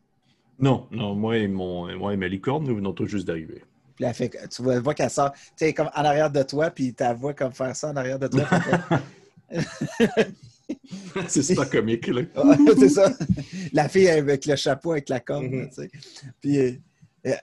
Non, 0.59 0.87
non, 0.91 1.15
moi 1.15 1.37
et, 1.37 1.47
mon, 1.47 1.97
moi 1.97 2.13
et 2.13 2.17
ma 2.17 2.27
licorne, 2.27 2.65
nous 2.65 2.75
venons 2.75 2.93
tous 2.93 3.07
juste 3.07 3.25
d'arriver. 3.25 3.63
Puis 3.95 4.05
elle 4.05 4.13
fait, 4.13 4.29
tu 4.49 4.61
vois, 4.61 4.79
vois 4.79 4.93
qu'elle 4.93 5.09
sort, 5.09 5.31
tu 5.31 5.39
sais, 5.55 5.73
comme 5.73 5.89
en 5.95 6.05
arrière 6.05 6.29
de 6.29 6.43
toi, 6.43 6.69
puis 6.69 6.93
ta 6.93 7.13
voix 7.13 7.33
comme 7.33 7.51
faire 7.51 7.75
ça 7.75 7.89
en 7.89 7.95
arrière 7.95 8.19
de 8.19 8.27
toi. 8.27 8.43
c'est 11.27 11.55
pas 11.55 11.65
comique, 11.65 12.07
là. 12.07 12.23
C'est 12.79 12.89
ça. 12.89 13.13
La 13.73 13.89
fille 13.89 14.09
avec 14.09 14.45
le 14.45 14.55
chapeau, 14.55 14.91
avec 14.93 15.09
la 15.09 15.19
corde. 15.19 15.45
Mhm. 15.45 15.69
tu 15.69 15.75
sais. 15.75 15.91
Puis 16.41 16.57
euh, 16.57 16.71
euh, 17.27 17.35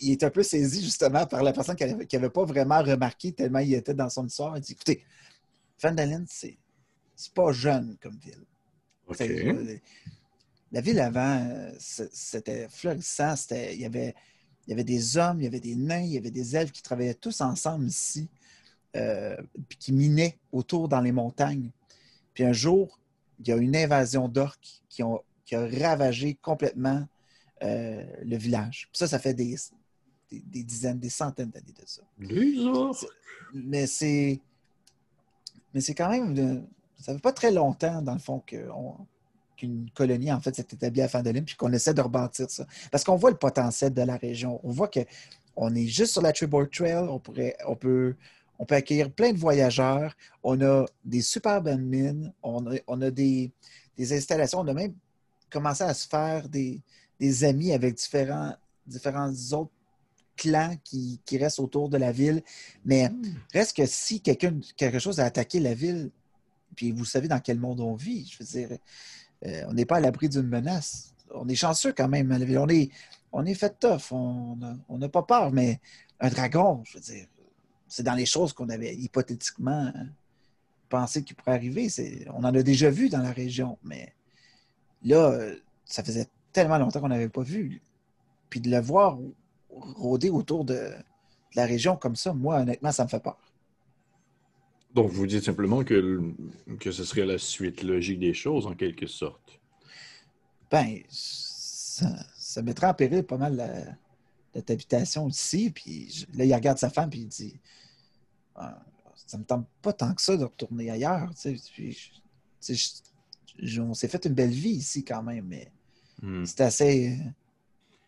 il 0.00 0.12
est 0.12 0.22
un 0.24 0.30
peu 0.30 0.42
saisi 0.42 0.82
justement 0.82 1.26
par 1.26 1.42
la 1.42 1.52
personne 1.52 1.76
qui 1.76 1.84
n'avait 2.16 2.30
pas 2.30 2.44
vraiment 2.44 2.82
remarqué 2.82 3.32
tellement 3.32 3.60
il 3.60 3.74
était 3.74 3.94
dans 3.94 4.10
son 4.10 4.26
histoire. 4.26 4.56
Il 4.56 4.62
dit 4.62 4.72
Écoutez, 4.72 5.04
Fandalin, 5.78 6.24
c'est 6.26 6.56
pas 7.34 7.52
jeune 7.52 7.96
comme 8.02 8.18
ville. 8.18 8.44
Euh, 9.20 9.76
La 10.72 10.80
ville 10.80 11.00
avant, 11.00 11.70
c'était 11.78 12.68
florissant. 12.68 13.34
Il 13.50 13.80
y, 13.80 13.86
avait, 13.86 14.14
il 14.66 14.70
y 14.70 14.72
avait 14.72 14.84
des 14.84 15.16
hommes, 15.16 15.40
il 15.40 15.44
y 15.44 15.46
avait 15.46 15.60
des 15.60 15.76
nains, 15.76 16.02
il 16.02 16.12
y 16.12 16.18
avait 16.18 16.30
des 16.30 16.56
elfes 16.56 16.72
qui 16.72 16.82
travaillaient 16.82 17.14
tous 17.14 17.40
ensemble 17.40 17.86
ici, 17.86 18.28
euh, 18.96 19.36
qui 19.78 19.92
minaient 19.92 20.38
autour 20.52 20.88
dans 20.88 21.00
les 21.00 21.12
montagnes. 21.12 21.70
Puis 22.34 22.44
un 22.44 22.52
jour, 22.52 22.98
il 23.40 23.48
y 23.48 23.52
a 23.52 23.56
une 23.56 23.76
invasion 23.76 24.28
d'orques 24.28 24.80
qui, 24.88 25.02
ont- 25.02 25.22
qui 25.44 25.54
a 25.54 25.66
ravagé 25.66 26.34
complètement 26.40 27.06
euh, 27.62 28.04
le 28.24 28.36
village. 28.36 28.88
Puis 28.92 28.98
ça, 28.98 29.06
ça 29.08 29.18
fait 29.18 29.34
des, 29.34 29.56
des, 30.30 30.40
des 30.40 30.62
dizaines, 30.62 30.98
des 30.98 31.10
centaines 31.10 31.50
d'années 31.50 31.74
de 31.78 31.84
ça. 31.86 32.02
Des 32.18 32.58
orques? 32.66 33.06
Mais 33.52 33.86
c'est. 33.86 34.40
Mais 35.74 35.80
c'est 35.80 35.94
quand 35.94 36.08
même. 36.10 36.34
de- 36.34 36.62
Ça 37.00 37.12
fait 37.14 37.20
pas 37.20 37.32
très 37.32 37.50
longtemps, 37.52 38.02
dans 38.02 38.12
le 38.14 38.18
fond, 38.18 38.42
qu'une 39.56 39.90
colonie, 39.94 40.32
en 40.32 40.40
fait, 40.40 40.54
s'est 40.54 40.66
établie 40.72 41.02
à 41.02 41.08
Fandolin, 41.08 41.42
puis 41.42 41.56
qu'on 41.56 41.72
essaie 41.72 41.94
de 41.94 42.00
rebâtir 42.00 42.50
ça. 42.50 42.66
Parce 42.90 43.04
qu'on 43.04 43.16
voit 43.16 43.30
le 43.30 43.36
potentiel 43.36 43.92
de 43.92 44.02
la 44.02 44.16
région. 44.16 44.60
On 44.62 44.70
voit 44.70 44.88
que 44.88 45.00
on 45.56 45.74
est 45.74 45.86
juste 45.86 46.12
sur 46.12 46.22
la 46.22 46.32
Tribord 46.32 46.68
Trail. 46.70 46.94
On, 47.08 47.18
pourrait, 47.18 47.56
on, 47.66 47.74
peut, 47.74 48.14
on 48.58 48.64
peut 48.66 48.74
accueillir 48.74 49.10
plein 49.10 49.32
de 49.32 49.38
voyageurs. 49.38 50.16
On 50.42 50.60
a 50.60 50.84
des 51.04 51.22
super 51.22 51.62
bonnes 51.62 51.84
mines. 51.84 52.32
On 52.42 52.66
a, 52.70 52.76
on 52.86 53.00
a 53.02 53.10
des, 53.10 53.52
des 53.96 54.12
installations. 54.12 54.60
On 54.60 54.66
a 54.66 54.74
même 54.74 54.94
commencé 55.50 55.84
à 55.84 55.94
se 55.94 56.08
faire 56.08 56.48
des, 56.48 56.80
des 57.20 57.44
amis 57.44 57.72
avec 57.72 57.94
différents, 57.94 58.54
différents 58.86 59.32
autres 59.52 59.70
clans 60.36 60.76
qui, 60.84 61.20
qui 61.24 61.38
restent 61.38 61.60
autour 61.60 61.88
de 61.88 61.98
la 61.98 62.12
ville. 62.12 62.42
Mais 62.84 63.10
reste 63.52 63.76
que 63.76 63.86
si 63.86 64.20
quelqu'un, 64.20 64.58
quelque 64.76 64.98
chose 64.98 65.20
a 65.20 65.24
attaqué 65.24 65.60
la 65.60 65.74
ville, 65.74 66.10
puis 66.74 66.92
vous 66.92 67.04
savez 67.04 67.28
dans 67.28 67.40
quel 67.40 67.58
monde 67.58 67.80
on 67.80 67.94
vit, 67.94 68.26
je 68.30 68.38
veux 68.38 68.44
dire, 68.44 68.78
euh, 69.46 69.64
on 69.68 69.72
n'est 69.72 69.86
pas 69.86 69.96
à 69.96 70.00
l'abri 70.00 70.28
d'une 70.28 70.48
menace. 70.48 71.14
On 71.32 71.48
est 71.48 71.54
chanceux 71.54 71.92
quand 71.92 72.08
même 72.08 72.30
à 72.32 72.38
la 72.38 72.44
ville. 72.44 72.58
On 72.58 72.68
est, 72.68 72.90
on 73.32 73.44
est 73.46 73.54
fait 73.54 73.78
tough. 73.78 74.12
On 74.12 74.56
n'a 74.56 74.76
on 74.88 74.98
n'a 74.98 75.08
pas 75.08 75.22
peur, 75.22 75.52
mais 75.52 75.80
un 76.20 76.28
dragon, 76.28 76.82
je 76.84 76.98
veux 76.98 77.04
dire, 77.04 77.26
c'est 77.88 78.02
dans 78.02 78.14
les 78.14 78.26
choses 78.26 78.52
qu'on 78.52 78.68
avait 78.68 78.94
hypothétiquement 78.94 79.92
pensé 80.88 81.24
qu'il 81.24 81.36
pourrait 81.36 81.54
arriver. 81.54 81.88
On 82.34 82.44
en 82.44 82.54
a 82.54 82.62
déjà 82.62 82.90
vu 82.90 83.08
dans 83.08 83.22
la 83.22 83.32
région, 83.32 83.78
mais 83.82 84.12
là, 85.02 85.30
euh, 85.30 85.56
ça 85.84 86.04
faisait 86.04 86.28
tellement 86.52 86.78
longtemps 86.78 87.00
qu'on 87.00 87.08
n'avait 87.08 87.28
pas 87.28 87.42
vu. 87.42 87.82
Puis 88.50 88.60
de 88.60 88.70
le 88.70 88.80
voir 88.80 89.18
rôder 89.70 90.30
autour 90.30 90.64
de, 90.64 90.74
de 90.74 91.56
la 91.56 91.66
région 91.66 91.96
comme 91.96 92.16
ça, 92.16 92.32
moi, 92.32 92.60
honnêtement, 92.60 92.92
ça 92.92 93.04
me 93.04 93.08
fait 93.08 93.22
peur. 93.22 93.38
Donc, 94.94 95.10
vous 95.10 95.26
dites 95.26 95.44
simplement 95.44 95.84
que, 95.84 96.32
que 96.80 96.90
ce 96.90 97.04
serait 97.04 97.26
la 97.26 97.38
suite 97.38 97.82
logique 97.82 98.18
des 98.18 98.32
choses, 98.32 98.66
en 98.66 98.74
quelque 98.74 99.06
sorte. 99.06 99.60
Ben, 100.70 101.00
ça, 101.08 102.06
ça 102.34 102.62
mettrait 102.62 102.86
en 102.86 102.94
péril 102.94 103.22
pas 103.22 103.36
mal 103.36 103.56
la, 103.56 103.96
notre 104.58 104.72
habitation 104.72 105.28
ici. 105.28 105.70
Puis 105.70 106.10
je- 106.10 106.26
là, 106.38 106.44
il 106.44 106.54
regarde 106.54 106.78
sa 106.78 106.90
femme 106.90 107.10
puis 107.10 107.20
il 107.20 107.28
dit 107.28 107.58
Ah, 108.56 108.82
Ça 109.26 109.36
me 109.36 109.44
tente 109.44 109.66
pas 109.82 109.92
tant 109.92 110.14
que 110.14 110.22
ça 110.22 110.36
de 110.36 110.44
retourner 110.44 110.90
ailleurs. 110.90 111.28
tu 111.34 111.40
sais. 111.40 111.56
Puis 111.74 111.92
je- 111.92 112.10
tu 112.10 112.20
sais, 112.60 112.74
je- 112.74 113.66
je- 113.66 113.80
on 113.82 113.92
s'est 113.94 114.08
fait 114.08 114.24
une 114.24 114.32
belle 114.34 114.50
vie 114.50 114.70
ici 114.70 115.04
quand 115.04 115.22
même, 115.22 115.44
mais 115.46 115.70
Hmm. 116.22 116.44
c'est 116.46 116.62
assez, 116.62 117.18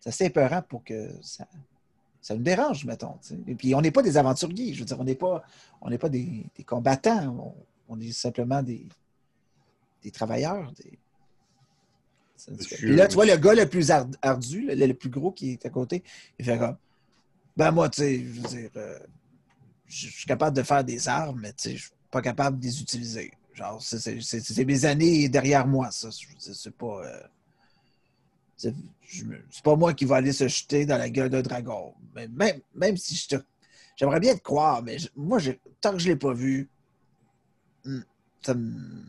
assez 0.04 0.24
épeurant 0.24 0.62
pour 0.62 0.82
que 0.82 1.12
ça, 1.22 1.46
ça 2.22 2.34
nous 2.34 2.42
dérange, 2.42 2.84
mettons. 2.84 3.18
tu 3.22 3.28
sais. 3.28 3.38
Et 3.46 3.54
puis, 3.54 3.74
on 3.74 3.80
n'est 3.80 3.90
pas 3.90 4.02
des 4.02 4.16
aventuriers. 4.16 4.72
Je 4.74 4.80
veux 4.80 4.84
dire, 4.86 4.98
on 4.98 5.04
n'est 5.04 5.14
pas, 5.14 5.42
on 5.80 5.90
n'est 5.90 5.98
pas 5.98 6.08
des, 6.08 6.46
des 6.56 6.64
combattants. 6.64 7.54
On, 7.88 7.94
on 7.96 8.00
est 8.00 8.12
simplement 8.12 8.62
des, 8.62 8.86
des 10.02 10.10
travailleurs. 10.10 10.72
Des... 10.72 10.82
Ça, 10.82 10.88
tu 10.88 10.92
fais- 10.92 10.98
Monsieur- 12.22 12.29
Puis 12.76 12.94
là, 12.96 13.06
tu 13.08 13.14
vois, 13.14 13.26
le 13.26 13.36
gars 13.36 13.54
le 13.54 13.66
plus 13.68 13.90
ard- 13.90 14.08
ardu, 14.22 14.66
le, 14.66 14.74
le 14.86 14.94
plus 14.94 15.10
gros 15.10 15.32
qui 15.32 15.52
est 15.52 15.66
à 15.66 15.70
côté, 15.70 16.02
il 16.38 16.44
fait 16.44 16.58
comme 16.58 16.76
Ben, 17.56 17.70
moi, 17.72 17.88
tu 17.90 18.02
sais, 18.02 18.18
je 18.18 18.40
veux 18.40 18.48
dire, 18.48 18.70
euh, 18.76 18.98
je 19.86 20.08
suis 20.08 20.26
capable 20.26 20.56
de 20.56 20.62
faire 20.62 20.84
des 20.84 21.08
armes, 21.08 21.40
mais 21.40 21.52
tu 21.52 21.70
sais, 21.70 21.76
je 21.76 21.82
suis 21.84 21.92
pas 22.10 22.22
capable 22.22 22.58
de 22.58 22.64
les 22.64 22.80
utiliser. 22.80 23.32
Genre, 23.54 23.82
c'est- 23.82 24.64
mes 24.64 24.84
années 24.84 25.28
derrière 25.28 25.66
moi, 25.66 25.90
ça. 25.90 26.08
C'est 26.38 26.76
pas. 26.76 27.04
euh, 27.04 27.22
c'est 28.56 28.74
pas 29.64 29.74
moi 29.76 29.94
qui 29.94 30.04
va 30.04 30.16
aller 30.16 30.32
se 30.32 30.46
jeter 30.48 30.84
dans 30.86 30.98
la 30.98 31.08
gueule 31.10 31.30
d'un 31.30 31.42
dragon. 31.42 31.94
Mais 32.14 32.28
même, 32.28 32.60
même 32.74 32.96
si 32.96 33.16
je 33.16 33.28
te. 33.28 33.36
J'aimerais 33.96 34.20
bien 34.20 34.34
te 34.34 34.40
croire, 34.42 34.82
mais 34.82 34.98
je- 34.98 35.08
moi, 35.16 35.38
tant 35.80 35.92
que 35.92 35.98
je 35.98 36.08
l'ai 36.08 36.16
pas 36.16 36.32
vu, 36.32 36.68
hmm, 37.84 38.00
ça 38.42 38.54
me. 38.54 39.02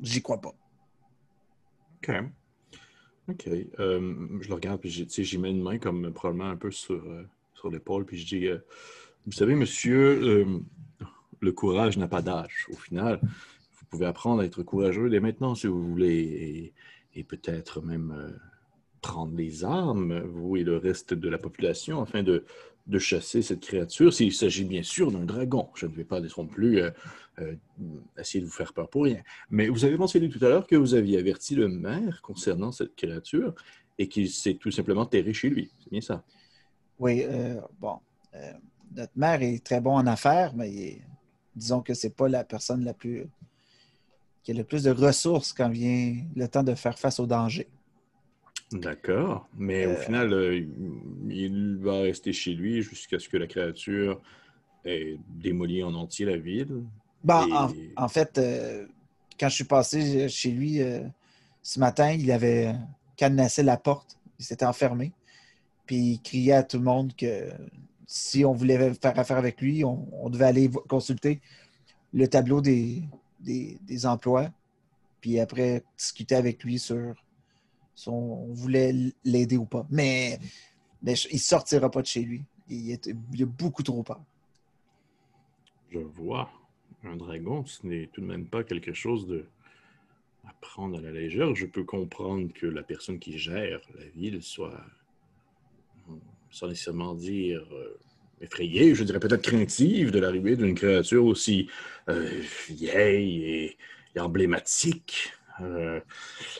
J'y 0.00 0.22
crois 0.22 0.40
pas. 0.40 0.54
OK. 2.02 2.14
OK. 3.28 3.48
Euh, 3.48 4.14
je 4.40 4.48
le 4.48 4.54
regarde, 4.54 4.80
puis 4.80 4.90
j'y 4.90 5.38
mets 5.38 5.50
une 5.50 5.62
main 5.62 5.78
comme 5.78 6.12
probablement 6.12 6.50
un 6.50 6.56
peu 6.56 6.70
sur, 6.70 6.94
euh, 6.94 7.24
sur 7.54 7.70
l'épaule, 7.70 8.04
puis 8.04 8.18
je 8.18 8.26
dis 8.26 8.46
euh, 8.46 8.58
Vous 9.26 9.32
savez, 9.32 9.54
monsieur, 9.54 10.46
le 11.40 11.52
courage 11.52 11.98
n'a 11.98 12.08
pas 12.08 12.22
d'âge. 12.22 12.66
Au 12.70 12.76
final, 12.76 13.20
vous 13.22 13.86
pouvez 13.90 14.06
apprendre 14.06 14.42
à 14.42 14.44
être 14.44 14.62
courageux 14.62 15.10
dès 15.10 15.20
maintenant 15.20 15.54
si 15.54 15.66
vous 15.66 15.82
voulez, 15.82 16.72
et, 17.14 17.24
peut-être 17.24 17.80
même 17.80 18.38
prendre 19.00 19.34
les 19.36 19.64
armes, 19.64 20.20
vous 20.20 20.56
et 20.56 20.64
le 20.64 20.76
reste 20.76 21.14
de 21.14 21.28
la 21.28 21.38
population, 21.38 22.02
afin 22.02 22.22
de, 22.22 22.44
de 22.86 22.98
chasser 22.98 23.42
cette 23.42 23.60
créature, 23.60 24.12
s'il 24.12 24.32
s'agit 24.32 24.64
bien 24.64 24.82
sûr 24.82 25.10
d'un 25.10 25.24
dragon. 25.24 25.68
Je 25.74 25.86
ne 25.86 25.92
vais 25.92 26.04
pas 26.04 26.20
non 26.20 26.46
plus 26.46 26.82
essayer 28.18 28.40
de 28.40 28.46
vous 28.46 28.52
faire 28.52 28.72
peur 28.72 28.88
pour 28.88 29.04
rien. 29.04 29.22
Mais 29.50 29.68
vous 29.68 29.84
avez 29.84 29.96
mentionné 29.96 30.28
tout 30.28 30.42
à 30.44 30.48
l'heure 30.48 30.66
que 30.66 30.76
vous 30.76 30.94
aviez 30.94 31.18
averti 31.18 31.54
le 31.54 31.68
maire 31.68 32.20
concernant 32.22 32.72
cette 32.72 32.94
créature 32.96 33.54
et 33.98 34.08
qu'il 34.08 34.28
s'est 34.30 34.54
tout 34.54 34.70
simplement 34.70 35.06
terré 35.06 35.32
chez 35.32 35.48
lui. 35.50 35.70
C'est 35.82 35.90
bien 35.90 36.00
ça? 36.00 36.24
Oui, 36.98 37.22
euh, 37.24 37.60
bon. 37.78 37.98
euh, 38.34 38.52
notre 38.94 39.12
mère 39.16 39.42
est 39.42 39.62
très 39.64 39.80
bon 39.80 39.92
en 39.96 40.06
affaires, 40.06 40.54
mais 40.54 40.70
il 40.72 40.80
est- 40.80 41.02
disons 41.54 41.80
que 41.82 41.94
c'est 41.94 42.14
pas 42.14 42.28
la 42.28 42.44
personne 42.44 42.84
la 42.84 42.94
plus. 42.94 43.26
qui 44.42 44.52
a 44.52 44.54
le 44.54 44.64
plus 44.64 44.84
de 44.84 44.90
ressources 44.90 45.52
quand 45.52 45.68
vient 45.68 46.22
le 46.36 46.46
temps 46.46 46.62
de 46.62 46.74
faire 46.76 46.96
face 46.98 47.18
au 47.18 47.26
danger. 47.26 47.66
D'accord. 48.72 49.48
Mais 49.56 49.86
au 49.86 49.90
Euh, 49.90 49.96
final, 49.96 50.32
euh, 50.32 50.64
il 51.28 51.78
va 51.80 52.00
rester 52.00 52.32
chez 52.32 52.54
lui 52.54 52.82
jusqu'à 52.82 53.18
ce 53.18 53.28
que 53.28 53.36
la 53.36 53.46
créature 53.46 54.20
ait 54.84 55.16
démoli 55.28 55.82
en 55.82 55.94
entier 55.94 56.26
la 56.26 56.36
ville. 56.36 56.84
Et- 57.48 57.52
en, 57.52 58.04
en 58.04 58.08
fait, 58.08 58.38
euh, 58.38 58.86
quand 59.38 59.48
je 59.48 59.54
suis 59.54 59.64
passé 59.64 60.28
chez 60.28 60.50
lui 60.50 60.80
euh, 60.80 61.02
ce 61.62 61.80
matin, 61.80 62.12
il 62.12 62.30
avait 62.30 62.74
cadenassé 63.16 63.62
la 63.62 63.76
porte. 63.76 64.18
Il 64.38 64.44
s'était 64.44 64.66
enfermé. 64.66 65.12
Puis 65.86 65.96
il 65.96 66.20
criait 66.22 66.52
à 66.54 66.62
tout 66.62 66.78
le 66.78 66.84
monde 66.84 67.14
que 67.16 67.50
si 68.06 68.44
on 68.44 68.52
voulait 68.52 68.92
faire 68.94 69.18
affaire 69.18 69.38
avec 69.38 69.60
lui, 69.60 69.84
on, 69.84 70.06
on 70.12 70.30
devait 70.30 70.44
aller 70.46 70.70
consulter 70.88 71.40
le 72.12 72.28
tableau 72.28 72.60
des, 72.60 73.02
des, 73.40 73.78
des 73.82 74.06
emplois. 74.06 74.50
puis 75.20 75.40
après, 75.40 75.82
discuter 75.98 76.36
avec 76.36 76.62
lui 76.62 76.78
sur 76.78 77.14
si 77.94 78.08
on 78.08 78.46
voulait 78.52 78.94
l'aider 79.24 79.56
ou 79.56 79.64
pas. 79.64 79.86
Mais, 79.90 80.38
mais 81.02 81.14
il 81.30 81.34
ne 81.34 81.40
sortira 81.40 81.90
pas 81.90 82.02
de 82.02 82.06
chez 82.06 82.22
lui. 82.22 82.44
Il, 82.68 82.90
est, 82.92 83.10
il 83.32 83.42
a 83.42 83.46
beaucoup 83.46 83.82
trop 83.82 84.02
peur. 84.02 84.20
Je 85.90 85.98
vois. 85.98 86.48
Un 87.04 87.16
dragon, 87.16 87.64
ce 87.66 87.86
n'est 87.86 88.08
tout 88.08 88.20
de 88.20 88.26
même 88.26 88.46
pas 88.46 88.64
quelque 88.64 88.92
chose 88.92 89.26
de 89.26 89.44
à 90.46 90.52
prendre 90.60 90.98
à 90.98 91.00
la 91.00 91.10
légère. 91.10 91.54
Je 91.54 91.66
peux 91.66 91.84
comprendre 91.84 92.52
que 92.52 92.66
la 92.66 92.82
personne 92.82 93.18
qui 93.18 93.38
gère 93.38 93.80
la 93.98 94.06
ville 94.14 94.42
soit, 94.42 94.80
sans 96.50 96.68
nécessairement 96.68 97.14
dire 97.14 97.66
euh, 97.72 97.98
effrayée, 98.40 98.94
je 98.94 99.04
dirais 99.04 99.20
peut-être 99.20 99.42
craintive 99.42 100.10
de 100.10 100.18
l'arrivée 100.18 100.56
d'une 100.56 100.74
créature 100.74 101.24
aussi 101.24 101.68
euh, 102.08 102.28
vieille 102.68 103.44
et, 103.44 103.76
emblématique. 104.18 105.34
Euh, 105.60 106.00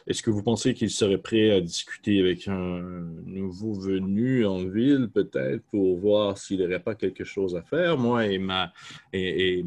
est-ce 0.06 0.22
que 0.22 0.30
vous 0.30 0.42
pensez 0.42 0.74
qu'il 0.74 0.90
serait 0.90 1.18
prêt 1.18 1.50
à 1.50 1.60
discuter 1.60 2.20
avec 2.20 2.48
un 2.48 2.80
nouveau 3.24 3.74
venu 3.74 4.46
en 4.46 4.64
ville, 4.64 5.08
peut-être, 5.12 5.62
pour 5.70 5.98
voir 5.98 6.38
s'il 6.38 6.60
n'aurait 6.60 6.80
pas 6.80 6.94
quelque 6.94 7.24
chose 7.24 7.56
à 7.56 7.62
faire? 7.62 7.98
Moi 7.98 8.26
et, 8.26 8.38
ma, 8.38 8.72
et, 9.12 9.64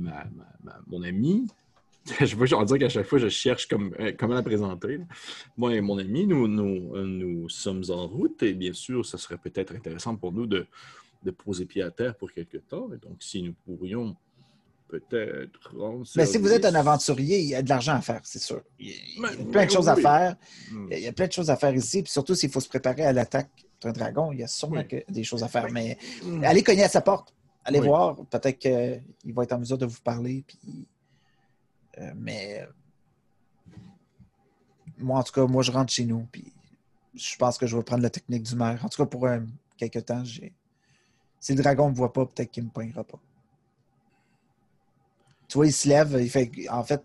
mon 0.87 1.03
ami, 1.03 1.47
je 2.19 2.35
veux 2.35 2.47
dire 2.47 2.79
qu'à 2.79 2.89
chaque 2.89 3.05
fois, 3.05 3.19
je 3.19 3.29
cherche 3.29 3.67
euh, 3.71 4.11
comment 4.17 4.35
la 4.35 4.43
présenter. 4.43 4.99
Moi 5.57 5.75
et 5.75 5.81
mon 5.81 5.97
ami, 5.97 6.25
nous, 6.25 6.47
nous, 6.47 6.97
nous 7.05 7.49
sommes 7.49 7.83
en 7.89 8.07
route 8.07 8.41
et 8.43 8.53
bien 8.53 8.73
sûr, 8.73 9.05
ça 9.05 9.17
serait 9.17 9.37
peut-être 9.37 9.75
intéressant 9.75 10.15
pour 10.15 10.31
nous 10.31 10.47
de, 10.47 10.65
de 11.23 11.31
poser 11.31 11.65
pied 11.65 11.83
à 11.83 11.91
terre 11.91 12.15
pour 12.15 12.31
quelque 12.31 12.57
temps. 12.57 12.89
Et 12.93 12.97
donc, 12.97 13.17
si 13.19 13.43
nous 13.43 13.53
pourrions 13.65 14.15
peut-être 14.89 15.73
Mais 16.15 16.25
si 16.25 16.37
vous 16.37 16.51
êtes 16.51 16.65
un 16.65 16.75
aventurier, 16.75 17.39
il 17.39 17.47
y 17.47 17.55
a 17.55 17.61
de 17.61 17.69
l'argent 17.69 17.93
à 17.93 18.01
faire, 18.01 18.21
c'est 18.23 18.39
sûr. 18.39 18.61
Il 18.79 18.89
y 18.89 18.93
a, 19.23 19.45
plein 19.51 19.65
de 19.65 19.71
choses 19.71 19.87
à 19.87 19.95
faire. 19.95 20.35
Hmm. 20.71 20.87
Il 20.91 20.99
y 20.99 21.07
a 21.07 21.13
plein 21.13 21.27
de 21.27 21.31
choses 21.31 21.49
à 21.49 21.55
faire 21.55 21.73
ici. 21.73 22.03
Puis 22.03 22.11
surtout, 22.11 22.35
s'il 22.35 22.49
faut 22.49 22.59
se 22.59 22.67
préparer 22.67 23.05
à 23.05 23.13
l'attaque 23.13 23.49
d'un 23.81 23.91
dragon, 23.91 24.31
il 24.31 24.39
y 24.39 24.43
a 24.43 24.47
sûrement 24.47 24.83
des 25.07 25.23
choses 25.23 25.43
à 25.43 25.47
faire. 25.47 25.71
Mais 25.71 25.97
hmm. 26.23 26.43
allez 26.43 26.63
cogner 26.63 26.83
à 26.83 26.89
sa 26.89 27.01
porte. 27.01 27.33
Allez 27.63 27.79
voir. 27.79 28.15
Peut-être 28.29 28.57
qu'il 28.57 29.33
va 29.33 29.43
être 29.43 29.53
en 29.53 29.59
mesure 29.59 29.77
de 29.77 29.85
vous 29.85 30.01
parler. 30.01 30.43
Puis... 30.47 30.87
Euh, 31.99 32.11
mais 32.15 32.67
moi, 34.97 35.19
en 35.19 35.23
tout 35.23 35.33
cas, 35.33 35.45
moi, 35.45 35.63
je 35.63 35.71
rentre 35.71 35.93
chez 35.93 36.05
nous. 36.05 36.27
Puis 36.31 36.51
je 37.13 37.35
pense 37.37 37.57
que 37.57 37.67
je 37.67 37.77
vais 37.77 37.83
prendre 37.83 38.03
la 38.03 38.09
technique 38.09 38.43
du 38.43 38.55
maire. 38.55 38.83
En 38.83 38.89
tout 38.89 39.01
cas, 39.01 39.05
pour 39.05 39.27
quelques 39.77 40.05
temps, 40.05 40.23
j'ai 40.23 40.53
si 41.39 41.55
le 41.55 41.63
dragon 41.63 41.85
ne 41.85 41.91
me 41.91 41.95
voit 41.95 42.11
pas, 42.11 42.25
peut-être 42.25 42.51
qu'il 42.51 42.63
ne 42.63 42.67
me 42.67 42.73
poignera 42.73 43.03
pas. 43.03 43.19
Tu 45.49 45.57
vois, 45.57 45.67
il 45.67 45.73
se 45.73 45.89
lève, 45.89 46.15
il 46.19 46.29
fait. 46.29 46.49
En 46.69 46.83
fait, 46.83 47.01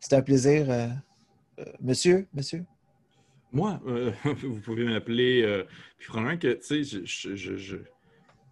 c'est 0.00 0.14
un 0.14 0.22
plaisir. 0.22 0.70
Euh, 0.70 0.88
euh, 1.60 1.64
monsieur, 1.80 2.26
monsieur? 2.34 2.64
Moi, 3.52 3.80
euh, 3.86 4.10
vous 4.42 4.60
pouvez 4.60 4.84
m'appeler. 4.84 5.64
puis 5.98 6.08
probablement 6.08 6.38
que, 6.38 6.54
tu 6.54 6.84
sais, 6.84 7.64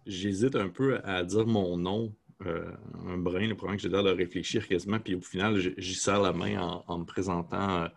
j'hésite 0.05 0.55
un 0.55 0.69
peu 0.69 0.99
à 1.03 1.23
dire 1.23 1.45
mon 1.45 1.77
nom. 1.77 2.13
un 2.45 3.17
brin, 3.17 3.47
le 3.47 3.55
problème 3.55 3.77
que 3.77 3.83
j'ai 3.83 3.89
l'air 3.89 4.03
de 4.03 4.11
réfléchir 4.11 4.67
quasiment, 4.67 4.99
puis 4.99 5.15
au 5.15 5.21
final, 5.21 5.59
j'y 5.77 5.95
serre 5.95 6.21
la 6.21 6.33
main 6.33 6.81
en 6.87 6.97
me 6.97 7.05
présentant 7.05 7.89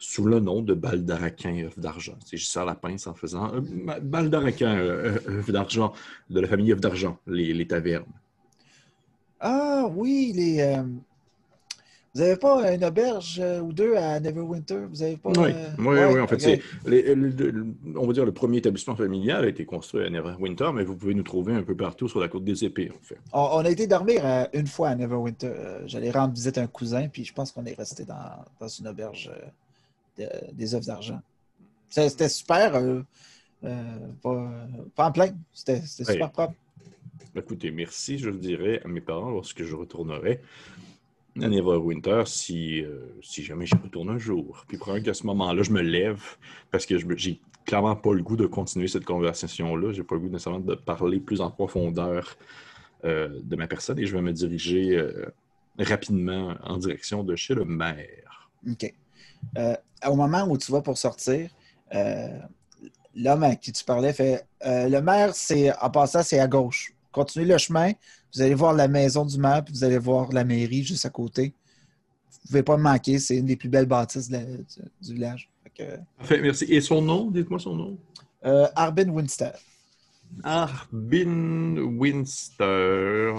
sous 0.00 0.24
le 0.24 0.40
nom 0.40 0.62
de 0.62 0.72
Baldaraquin 0.72 1.66
œuf 1.66 1.78
d'argent. 1.78 2.18
Je 2.32 2.42
sers 2.42 2.64
la 2.64 2.74
pince 2.74 3.06
en 3.06 3.14
faisant 3.14 3.54
euh, 3.54 3.60
Baldaraquin 4.00 4.76
œuf 4.78 5.50
d'argent 5.50 5.92
de 6.30 6.40
la 6.40 6.48
famille 6.48 6.72
œuf 6.72 6.80
d'argent, 6.80 7.18
les, 7.26 7.66
tavernes. 7.66 8.06
Ah 9.40 9.86
oui, 9.94 10.32
les. 10.34 10.60
Euh, 10.60 10.82
vous 12.12 12.22
n'avez 12.22 12.36
pas 12.36 12.72
une 12.72 12.84
auberge 12.84 13.40
ou 13.62 13.72
deux 13.72 13.94
à 13.94 14.18
Neverwinter? 14.18 14.86
Vous 14.90 15.02
avez 15.02 15.16
pas. 15.16 15.30
Oui, 15.30 15.52
oui, 15.78 15.98
oui, 16.12 16.20
en 16.20 16.26
fait, 16.26 16.40
c'est. 16.40 16.60
on 16.84 18.06
va 18.06 18.12
dire 18.12 18.24
le 18.24 18.32
premier 18.32 18.58
établissement 18.58 18.96
familial 18.96 19.44
a 19.44 19.48
été 19.48 19.64
construit 19.64 20.04
à 20.04 20.10
Neverwinter, 20.10 20.72
mais 20.74 20.82
vous 20.82 20.96
pouvez 20.96 21.14
nous 21.14 21.22
trouver 21.22 21.54
un 21.54 21.62
peu 21.62 21.76
partout 21.76 22.08
sur 22.08 22.18
la 22.18 22.26
côte 22.26 22.42
des 22.42 22.64
épées, 22.64 22.90
en 22.90 23.00
fait. 23.00 23.18
On, 23.32 23.64
a 23.64 23.70
été 23.70 23.86
dormir 23.86 24.24
une 24.52 24.66
fois 24.66 24.88
à 24.88 24.96
Neverwinter. 24.96 25.52
J'allais 25.86 26.10
rendre 26.10 26.34
visite 26.34 26.58
à 26.58 26.62
un 26.62 26.66
cousin, 26.66 27.06
puis 27.06 27.24
je 27.24 27.32
pense 27.32 27.52
qu'on 27.52 27.64
est 27.64 27.78
resté 27.78 28.04
dans, 28.04 28.44
dans 28.58 28.68
une 28.68 28.88
auberge 28.88 29.30
des 30.52 30.74
œuvres 30.74 30.86
d'argent. 30.86 31.20
C'était 31.90 32.28
super. 32.28 32.76
Euh, 32.76 33.02
euh, 33.64 33.82
pas, 34.94 35.06
en 35.06 35.12
plein. 35.12 35.30
C'était 35.52 35.82
super 35.82 36.30
propre. 36.30 36.54
Écoutez, 37.34 37.70
merci, 37.70 38.18
je 38.18 38.30
dirais 38.30 38.80
à 38.84 38.88
mes 38.88 39.00
parents 39.00 39.30
lorsque 39.30 39.62
je 39.62 39.74
retournerai 39.74 40.40
à 41.40 41.48
Neverwinter 41.48 42.24
si, 42.26 42.82
euh, 42.82 42.98
si 43.22 43.42
jamais 43.42 43.66
je 43.66 43.76
retourne 43.76 44.10
un 44.10 44.18
jour. 44.18 44.64
Puis 44.68 44.76
probablement 44.76 45.06
qu'à 45.06 45.14
ce 45.14 45.26
moment-là, 45.26 45.62
je 45.62 45.70
me 45.70 45.80
lève 45.80 46.22
parce 46.70 46.86
que 46.86 46.96
j'ai 47.16 47.40
clairement 47.64 47.96
pas 47.96 48.12
le 48.12 48.22
goût 48.22 48.36
de 48.36 48.46
continuer 48.46 48.88
cette 48.88 49.04
conversation-là. 49.04 49.92
J'ai 49.92 50.02
pas 50.02 50.16
le 50.16 50.22
goût 50.22 50.28
nécessairement 50.28 50.60
de 50.60 50.74
parler 50.74 51.20
plus 51.20 51.40
en 51.40 51.50
profondeur 51.50 52.36
de 53.02 53.56
ma 53.56 53.66
personne 53.66 53.98
et 53.98 54.04
je 54.04 54.14
vais 54.14 54.20
me 54.20 54.32
diriger 54.32 55.02
rapidement 55.78 56.54
en 56.62 56.76
direction 56.76 57.24
de 57.24 57.36
chez 57.36 57.54
le 57.54 57.64
maire. 57.64 58.50
OK. 58.68 58.92
Euh, 59.56 59.76
au 60.06 60.14
moment 60.14 60.44
où 60.44 60.56
tu 60.56 60.70
vas 60.72 60.82
pour 60.82 60.98
sortir, 60.98 61.50
euh, 61.94 62.38
l'homme 63.14 63.42
à 63.42 63.56
qui 63.56 63.72
tu 63.72 63.84
parlais 63.84 64.12
fait 64.12 64.46
euh, 64.64 64.88
Le 64.88 65.00
maire, 65.00 65.34
c'est 65.34 65.72
en 65.78 65.90
passant, 65.90 66.22
c'est 66.22 66.38
à 66.38 66.48
gauche. 66.48 66.92
Continuez 67.12 67.46
le 67.46 67.58
chemin, 67.58 67.92
vous 68.34 68.42
allez 68.42 68.54
voir 68.54 68.72
la 68.72 68.88
maison 68.88 69.24
du 69.24 69.38
maire, 69.38 69.64
puis 69.64 69.74
vous 69.74 69.84
allez 69.84 69.98
voir 69.98 70.32
la 70.32 70.44
mairie 70.44 70.84
juste 70.84 71.04
à 71.04 71.10
côté. 71.10 71.54
Vous 72.30 72.38
ne 72.44 72.46
pouvez 72.48 72.62
pas 72.62 72.76
me 72.76 72.82
manquer, 72.82 73.18
c'est 73.18 73.36
une 73.36 73.46
des 73.46 73.56
plus 73.56 73.68
belles 73.68 73.86
bâtisses 73.86 74.30
du, 74.30 75.14
village. 75.14 75.50
Parfait, 76.18 76.40
merci. 76.40 76.64
Et 76.68 76.80
son 76.80 77.00
nom, 77.02 77.30
dites-moi 77.30 77.58
son 77.58 77.74
nom. 77.74 77.98
Arbin 78.42 79.08
Winster. 79.08 79.52
Arbin 80.42 81.76
Winster. 81.78 83.34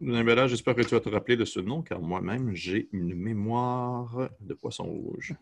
J'espère 0.00 0.74
que 0.74 0.82
tu 0.82 0.94
vas 0.94 1.00
te 1.00 1.08
rappeler 1.08 1.36
de 1.36 1.44
ce 1.44 1.60
nom, 1.60 1.82
car 1.82 2.00
moi-même, 2.00 2.54
j'ai 2.54 2.88
une 2.92 3.14
mémoire 3.14 4.28
de 4.40 4.54
poisson 4.54 4.84
rouge. 4.84 5.34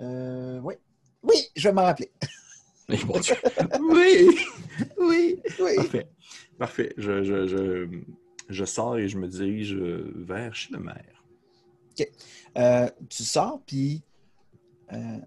Euh, 0.00 0.58
oui. 0.62 0.74
Oui, 1.22 1.36
je 1.54 1.68
vais 1.68 1.74
m'en 1.74 1.82
rappeler. 1.82 2.10
oui, 3.80 4.28
oui, 4.98 5.42
oui. 5.60 5.76
Parfait. 5.76 6.08
Parfait. 6.58 6.94
Je, 6.96 7.22
je, 7.24 7.86
je, 8.48 8.64
sors 8.64 8.98
et 8.98 9.08
je 9.08 9.18
me 9.18 9.28
dirige 9.28 9.74
vers 9.74 10.54
chez 10.54 10.72
le 10.72 10.80
maire. 10.80 11.24
OK. 11.92 12.08
Euh, 12.58 12.88
tu 13.08 13.22
sors, 13.22 13.60
puis 13.66 14.02
euh, 14.92 15.18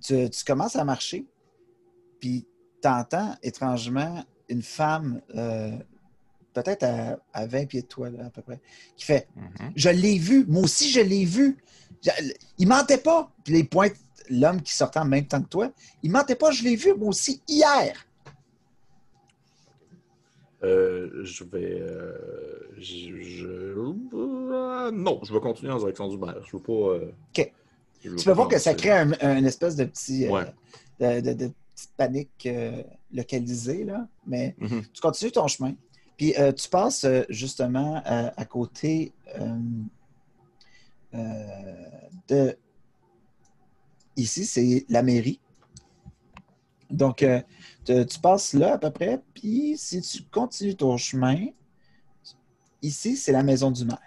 tu, 0.00 0.28
tu, 0.30 0.44
commences 0.44 0.76
à 0.76 0.84
marcher, 0.84 1.26
puis 2.20 2.46
tu 2.82 2.88
entends 2.88 3.34
étrangement 3.42 4.24
une 4.48 4.62
femme 4.62 5.20
peut-être 6.62 6.84
à, 7.32 7.46
20 7.46 7.66
pieds 7.66 7.82
de 7.82 7.86
toi, 7.86 8.08
à 8.24 8.30
peu 8.30 8.40
près, 8.40 8.60
qui 8.96 9.04
fait 9.04 9.28
mhm. 9.36 9.72
Je 9.76 9.90
l'ai 9.90 10.18
vu, 10.18 10.44
moi 10.46 10.62
aussi 10.62 10.90
je 10.90 11.00
l'ai 11.00 11.24
vu. 11.24 11.58
il 12.58 12.66
mentait 12.66 12.98
pas. 12.98 13.30
Puis 13.44 13.54
les 13.54 13.64
points, 13.64 13.90
l'homme 14.30 14.62
qui 14.62 14.74
sortait 14.74 15.00
en 15.00 15.04
même 15.04 15.26
temps 15.26 15.42
que 15.42 15.48
toi, 15.48 15.70
il 16.02 16.10
mentait 16.10 16.34
pas, 16.34 16.50
je 16.50 16.62
l'ai 16.64 16.76
vu, 16.76 16.94
moi 16.94 17.08
aussi, 17.08 17.42
hier. 17.46 17.94
Euh, 20.64 21.22
je 21.22 21.44
vais. 21.44 21.80
Euh, 21.80 22.72
je, 22.78 23.12
euh, 24.14 24.90
non, 24.90 25.20
je 25.22 25.32
vais 25.32 25.40
continuer 25.40 25.72
en 25.72 25.78
direction 25.78 26.08
du 26.08 26.16
maire. 26.16 26.42
Je 26.42 26.56
veux 26.56 26.62
pas. 26.62 26.72
OK. 26.72 27.52
tu 28.00 28.24
peux 28.24 28.32
voir 28.32 28.48
que 28.48 28.58
ça 28.58 28.74
crée 28.74 28.90
un, 28.90 29.44
espèce 29.44 29.76
de 29.76 29.84
petit. 29.84 30.26
de, 30.98 31.20
de, 31.20 31.52
petite 31.74 31.92
panique 31.98 32.48
localisée, 33.12 33.84
là. 33.84 34.08
Mais 34.26 34.54
mhm. 34.58 34.82
tu 34.92 35.00
continues 35.02 35.32
ton 35.32 35.46
chemin. 35.46 35.74
Puis 36.16 36.34
euh, 36.38 36.52
tu 36.52 36.68
passes 36.68 37.04
euh, 37.04 37.22
justement 37.28 38.02
euh, 38.06 38.30
à 38.36 38.44
côté 38.44 39.12
de. 42.28 42.58
Ici, 44.16 44.46
c'est 44.46 44.86
la 44.88 45.02
mairie. 45.02 45.40
Donc, 46.88 47.24
tu 47.84 48.20
passes 48.22 48.54
là 48.54 48.74
à 48.74 48.78
peu 48.78 48.90
près, 48.90 49.20
puis 49.34 49.76
si 49.76 50.00
tu 50.00 50.22
continues 50.22 50.74
ton 50.74 50.96
chemin, 50.96 51.48
ici, 52.80 53.16
c'est 53.16 53.32
la 53.32 53.42
maison 53.42 53.70
du 53.70 53.84
maire. 53.84 53.98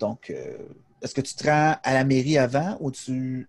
Donc, 0.00 0.30
est-ce 1.00 1.14
que 1.14 1.20
tu 1.20 1.34
te 1.34 1.44
rends 1.44 1.76
à 1.82 1.94
la 1.94 2.04
mairie 2.04 2.36
avant 2.38 2.76
ou 2.80 2.90
tu 2.90 3.48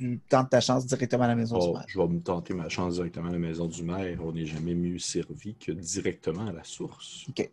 tu 0.00 0.18
tentes 0.30 0.48
ta 0.48 0.62
chance 0.62 0.86
directement 0.86 1.24
à 1.24 1.28
la 1.28 1.36
maison 1.36 1.58
du 1.58 1.72
maire? 1.72 1.84
Je 1.86 1.98
vais 1.98 2.08
me 2.08 2.20
tenter 2.20 2.54
ma 2.54 2.70
chance 2.70 2.94
directement 2.94 3.28
à 3.28 3.32
la 3.32 3.38
maison 3.38 3.66
du 3.66 3.82
maire. 3.82 4.18
On 4.24 4.32
n'est 4.32 4.46
jamais 4.46 4.74
mieux 4.74 4.98
servi 4.98 5.54
que 5.54 5.72
directement 5.72 6.46
à 6.46 6.52
la 6.52 6.64
source. 6.64 7.26
OK. 7.28 7.50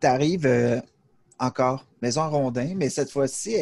Tu 0.00 0.06
arrives 0.06 0.46
euh, 0.46 0.80
encore, 1.38 1.84
maison 2.00 2.30
rondin, 2.30 2.72
mais 2.76 2.88
cette 2.88 3.10
fois-ci, 3.10 3.56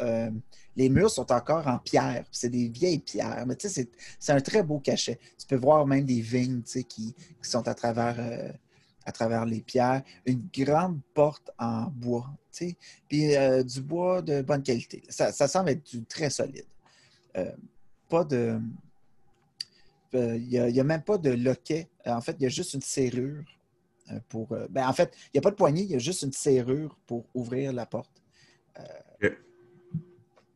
euh, 0.00 0.30
les 0.76 0.88
murs 0.88 1.10
sont 1.10 1.32
encore 1.32 1.66
en 1.66 1.78
pierre. 1.78 2.24
C'est 2.30 2.48
des 2.48 2.68
vieilles 2.68 3.00
pierres. 3.00 3.44
Mais 3.44 3.56
tu 3.56 3.68
sais, 3.68 3.88
c'est 4.20 4.32
un 4.32 4.40
très 4.40 4.62
beau 4.62 4.78
cachet. 4.78 5.18
Tu 5.36 5.48
peux 5.48 5.56
voir 5.56 5.84
même 5.84 6.04
des 6.04 6.20
vignes 6.20 6.62
qui, 6.62 6.84
qui 6.86 7.14
sont 7.42 7.66
à 7.66 7.74
travers, 7.74 8.14
euh, 8.20 8.52
à 9.04 9.10
travers 9.10 9.44
les 9.46 9.62
pierres, 9.62 10.02
une 10.26 10.46
grande 10.56 11.00
porte 11.12 11.50
en 11.58 11.86
bois, 11.86 12.30
tu 12.52 12.68
sais, 12.68 12.76
puis 13.08 13.34
euh, 13.34 13.64
du 13.64 13.80
bois 13.80 14.22
de 14.22 14.42
bonne 14.42 14.62
qualité. 14.62 15.02
Ça, 15.08 15.32
ça 15.32 15.48
semble 15.48 15.70
être 15.70 15.90
du 15.90 16.04
très 16.04 16.30
solide. 16.30 16.66
Euh, 17.36 17.50
pas 18.08 18.24
de. 18.24 18.58
euh, 20.14 20.36
Il 20.36 20.48
n'y 20.48 20.80
a, 20.80 20.84
même 20.84 21.02
pas 21.02 21.18
de 21.18 21.30
loquet. 21.30 21.88
En 22.06 22.20
fait, 22.20 22.36
il 22.38 22.42
y 22.44 22.46
a 22.46 22.50
juste 22.50 22.74
une 22.74 22.82
serrure 22.82 23.44
euh, 24.12 24.18
pour. 24.28 24.52
euh, 24.52 24.66
ben, 24.70 24.86
en 24.88 24.92
fait, 24.92 25.12
il 25.26 25.30
n'y 25.34 25.38
a 25.38 25.42
pas 25.42 25.50
de 25.50 25.56
poignée, 25.56 25.82
il 25.82 25.90
y 25.90 25.94
a 25.94 25.98
juste 25.98 26.22
une 26.22 26.32
serrure 26.32 26.96
pour 27.06 27.24
ouvrir 27.34 27.72
la 27.72 27.86
porte. 27.86 28.22
Euh. 28.78 29.30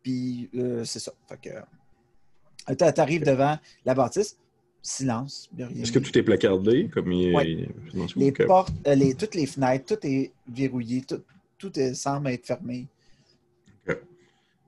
Puis, 0.03 0.49
euh, 0.55 0.85
c'est 0.85 0.99
ça. 1.01 1.13
Fait 1.29 1.39
que. 1.41 2.75
Tu 2.75 3.01
arrives 3.01 3.25
devant 3.25 3.59
la 3.85 3.95
bâtisse, 3.95 4.39
silence. 4.81 5.51
Est-ce 5.59 5.91
que 5.93 5.99
tout 5.99 6.17
est 6.17 6.23
placardé 6.23 6.89
comme 6.89 7.11
il 7.13 7.35
Ouais. 7.35 7.69
Les 8.17 8.33
portes, 8.33 8.73
euh, 8.87 8.95
les, 8.95 9.15
toutes 9.15 9.35
les 9.35 9.47
fenêtres, 9.47 9.97
tout 9.97 10.07
est 10.07 10.33
verrouillé, 10.49 11.03
tout, 11.03 11.23
tout 11.59 11.77
est- 11.79 11.95
semble 11.95 12.29
être 12.29 12.47
fermé. 12.47 12.87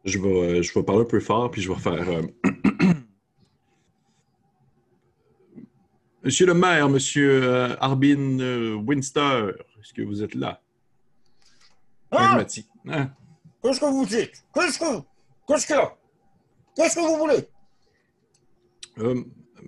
Je 0.05 0.18
vais, 0.18 0.28
euh, 0.59 0.62
je 0.62 0.72
vais 0.74 0.82
parler 0.84 1.03
un 1.03 1.07
peu 1.07 1.20
fort, 1.20 1.50
puis 1.50 1.62
je 1.62 1.70
vais 1.72 1.78
faire. 1.78 2.09
euh, 2.09 2.22
Monsieur 6.24 6.46
le 6.46 6.55
maire, 6.55 6.88
monsieur 6.88 7.42
euh, 7.42 7.74
Arbin 7.80 8.38
euh, 8.38 8.74
Winster, 8.74 9.50
est-ce 9.80 9.92
que 9.92 10.03
vous 10.03 10.22
êtes 10.22 10.36
là? 10.36 10.61
Ah! 12.12 12.36
Hein? 12.86 13.11
Qu'est-ce 13.62 13.80
que 13.80 13.86
vous 13.86 14.07
dites? 14.07 14.44
Qu'est-ce 14.55 14.78
que. 14.78 15.00
Qu'est-ce 15.48 15.72
a? 15.72 15.96
Qu'est-ce 16.76 16.94
que 16.94 17.00
vous 17.00 17.16
voulez? 17.18 17.48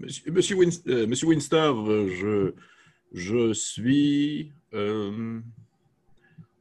Monsieur, 0.01 0.30
monsieur 0.32 0.57
Win- 0.57 1.07
monsieur 1.09 1.26
Winster, 1.26 1.57
euh, 1.74 2.09
je, 2.14 2.55
je 3.12 3.53
suis, 3.53 4.53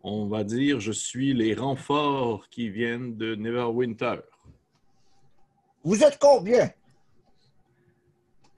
on 0.03 0.27
va 0.27 0.43
dire, 0.43 0.79
je 0.79 0.91
suis 0.91 1.33
les 1.33 1.55
renforts 1.55 2.49
qui 2.49 2.69
viennent 2.69 3.15
de 3.15 3.35
Neverwinter. 3.35 4.19
Vous 5.83 6.03
êtes 6.03 6.19
combien? 6.19 6.71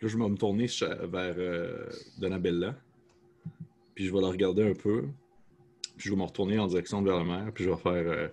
Là, 0.02 0.10
je 0.10 0.18
vais 0.18 0.28
me 0.28 0.38
tourner 0.38 0.66
vers 0.66 1.36
euh, 1.38 1.90
Donabella, 2.20 2.76
puis 3.94 4.06
je 4.06 4.14
vais 4.14 4.22
la 4.22 4.28
regarder 4.28 4.70
un 4.70 4.74
peu, 4.74 5.08
puis 5.96 6.10
je 6.10 6.10
vais 6.12 6.18
me 6.18 6.24
retourner 6.24 6.60
en 6.60 6.68
direction 6.68 7.02
vers 7.02 7.18
la 7.18 7.24
mer, 7.24 7.52
puis 7.54 7.64
je 7.64 7.70
vais 7.70 7.78
faire, 7.78 7.94
euh, 7.94 8.28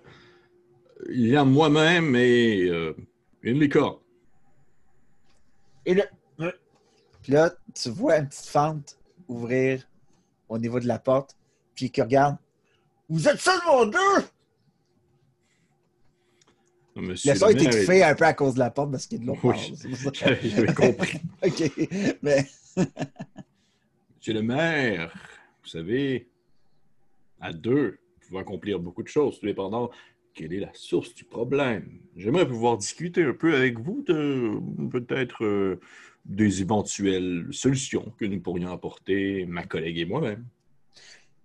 il 1.09 1.27
y 1.27 1.35
a 1.35 1.43
moi-même 1.43 2.15
et 2.15 2.63
euh, 2.69 2.93
une 3.41 3.59
licorne. 3.59 3.97
Et 5.85 5.93
le. 5.93 6.03
Puis 7.21 7.31
là, 7.31 7.51
tu 7.73 7.89
vois 7.89 8.17
une 8.17 8.27
petite 8.27 8.47
fente 8.47 8.97
ouvrir 9.29 9.87
au 10.49 10.57
niveau 10.57 10.79
de 10.79 10.87
la 10.87 10.99
porte, 10.99 11.37
puis 11.73 11.89
qui 11.89 12.01
regarde. 12.01 12.37
Vous 13.09 13.27
êtes 13.27 13.39
seulement 13.39 13.85
deux? 13.85 14.23
Monsieur 16.95 17.33
Le 17.33 17.39
son 17.39 17.47
est 17.47 17.53
maire 17.55 17.67
étouffé 17.67 18.03
un 18.03 18.15
peu 18.15 18.25
à 18.25 18.33
cause 18.33 18.53
de 18.53 18.59
la 18.59 18.69
porte 18.69 18.91
parce 18.91 19.07
qu'il 19.07 19.19
y 19.19 19.21
a 19.21 19.23
de 19.23 19.27
l'eau. 19.27 19.37
Oui. 19.43 19.73
j'avais 20.43 20.73
compris. 20.73 21.19
OK. 21.43 21.71
Mais 22.21 22.45
Monsieur 22.75 24.33
le 24.33 24.41
maire, 24.43 25.11
vous 25.63 25.69
savez, 25.69 26.29
à 27.41 27.51
deux, 27.51 27.99
vous 28.21 28.27
pouvez 28.27 28.39
accomplir 28.39 28.79
beaucoup 28.79 29.03
de 29.03 29.07
choses, 29.07 29.39
tout 29.39 29.45
dépendant 29.45 29.89
quelle 30.33 30.53
est 30.53 30.59
la 30.59 30.73
source 30.73 31.13
du 31.13 31.23
problème. 31.25 31.99
J'aimerais 32.15 32.47
pouvoir 32.47 32.77
discuter 32.77 33.23
un 33.23 33.33
peu 33.33 33.55
avec 33.55 33.79
vous 33.79 34.03
de 34.07 34.59
peut-être 34.89 35.43
euh, 35.43 35.79
des 36.25 36.61
éventuelles 36.61 37.47
solutions 37.51 38.13
que 38.17 38.25
nous 38.25 38.39
pourrions 38.39 38.71
apporter, 38.71 39.45
ma 39.45 39.63
collègue 39.63 39.99
et 39.99 40.05
moi-même. 40.05 40.45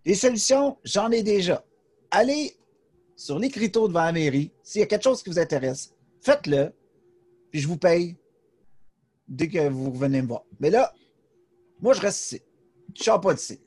Les 0.08 0.14
solutions, 0.14 0.78
j'en 0.84 1.10
ai 1.10 1.22
déjà. 1.22 1.62
Allez 2.10 2.56
sur 3.14 3.38
l'écriteau 3.38 3.88
devant 3.88 4.04
la 4.04 4.12
mairie. 4.12 4.50
S'il 4.62 4.80
y 4.80 4.82
a 4.82 4.86
quelque 4.86 5.02
chose 5.02 5.22
qui 5.22 5.28
vous 5.28 5.38
intéresse, 5.38 5.94
faites-le, 6.22 6.72
puis 7.50 7.60
je 7.60 7.68
vous 7.68 7.76
paye 7.76 8.16
dès 9.28 9.48
que 9.50 9.68
vous 9.68 9.90
revenez 9.90 10.22
me 10.22 10.28
voir. 10.28 10.44
Mais 10.60 10.70
là, 10.70 10.94
moi, 11.82 11.92
je 11.92 12.00
reste 12.00 12.20
ici. 12.22 12.42
Je 12.94 13.00
ne 13.00 13.04
sors 13.04 13.20
pas 13.20 13.34
d'ici. 13.34 13.60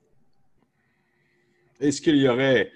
Est-ce 1.80 2.02
qu'il 2.02 2.16
y 2.16 2.28
aurait 2.28 2.72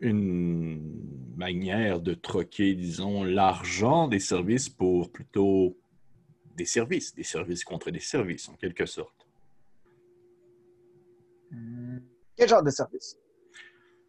une 0.00 1.32
manière 1.38 2.00
de 2.00 2.12
troquer, 2.12 2.74
disons, 2.74 3.24
l'argent 3.24 4.08
des 4.08 4.20
services 4.20 4.68
pour 4.68 5.10
plutôt 5.10 5.74
des 6.54 6.66
services, 6.66 7.14
des 7.14 7.24
services 7.24 7.64
contre 7.64 7.90
des 7.90 8.00
services, 8.00 8.46
en 8.50 8.56
quelque 8.56 8.84
sorte? 8.84 9.26
Hmm. 11.50 12.00
Quel 12.36 12.48
genre 12.48 12.62
de 12.62 12.70
service? 12.70 13.16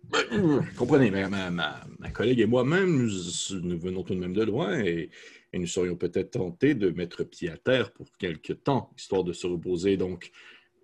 Ben, 0.10 0.66
Comprenez, 0.78 1.10
ma, 1.12 1.52
ma- 1.52 1.86
collègue 2.14 2.40
et 2.40 2.46
moi-même, 2.46 3.08
nous, 3.08 3.80
venons 3.80 4.04
tout 4.04 4.16
de 4.16 4.20
même 4.20 4.34
de 4.34 4.44
loin 4.44 4.80
et, 4.80 5.10
et 5.54 5.60
nous 5.60 5.68
serions 5.68 5.96
peut-être 5.96 6.32
tentés 6.32 6.76
de 6.76 6.90
mettre 6.90 7.24
pied 7.24 7.50
à 7.50 7.58
terre 7.58 7.92
pour 7.92 8.12
quelque 8.18 8.54
temps, 8.54 8.92
histoire 8.98 9.24
de 9.24 9.34
se 9.34 9.48
reposer. 9.48 9.98
Donc, 9.98 10.32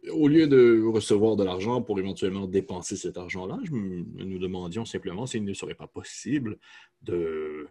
au 0.09 0.27
lieu 0.27 0.47
de 0.47 0.83
recevoir 0.83 1.35
de 1.35 1.43
l'argent 1.43 1.81
pour 1.81 1.99
éventuellement 1.99 2.47
dépenser 2.47 2.95
cet 2.95 3.17
argent-là, 3.17 3.59
nous 3.71 4.39
demandions 4.39 4.85
simplement 4.85 5.27
s'il 5.27 5.43
ne 5.45 5.53
serait 5.53 5.75
pas 5.75 5.87
possible 5.87 6.57
de 7.03 7.67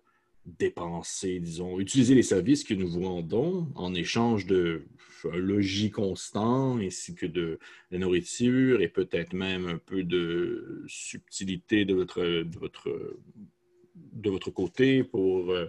dépenser, 0.47 1.39
disons, 1.41 1.79
utiliser 1.79 2.15
les 2.15 2.23
services 2.23 2.65
que 2.65 2.75
nous 2.75 2.89
vous 2.89 3.03
rendons 3.03 3.69
en 3.75 3.95
échange 3.95 4.47
de 4.47 4.87
un 5.25 5.37
logis 5.37 5.91
constant 5.91 6.79
ainsi 6.79 7.15
que 7.15 7.27
de 7.27 7.59
la 7.91 7.99
nourriture 7.99 8.81
et 8.81 8.89
peut-être 8.89 9.35
même 9.35 9.67
un 9.67 9.79
peu 9.79 10.03
de 10.03 10.83
subtilité 10.87 11.85
de 11.85 11.95
votre, 11.95 12.23
de 12.23 12.59
votre, 12.59 13.19
de 13.95 14.31
votre 14.31 14.51
côté 14.51 15.05
pour 15.05 15.51
euh, 15.51 15.67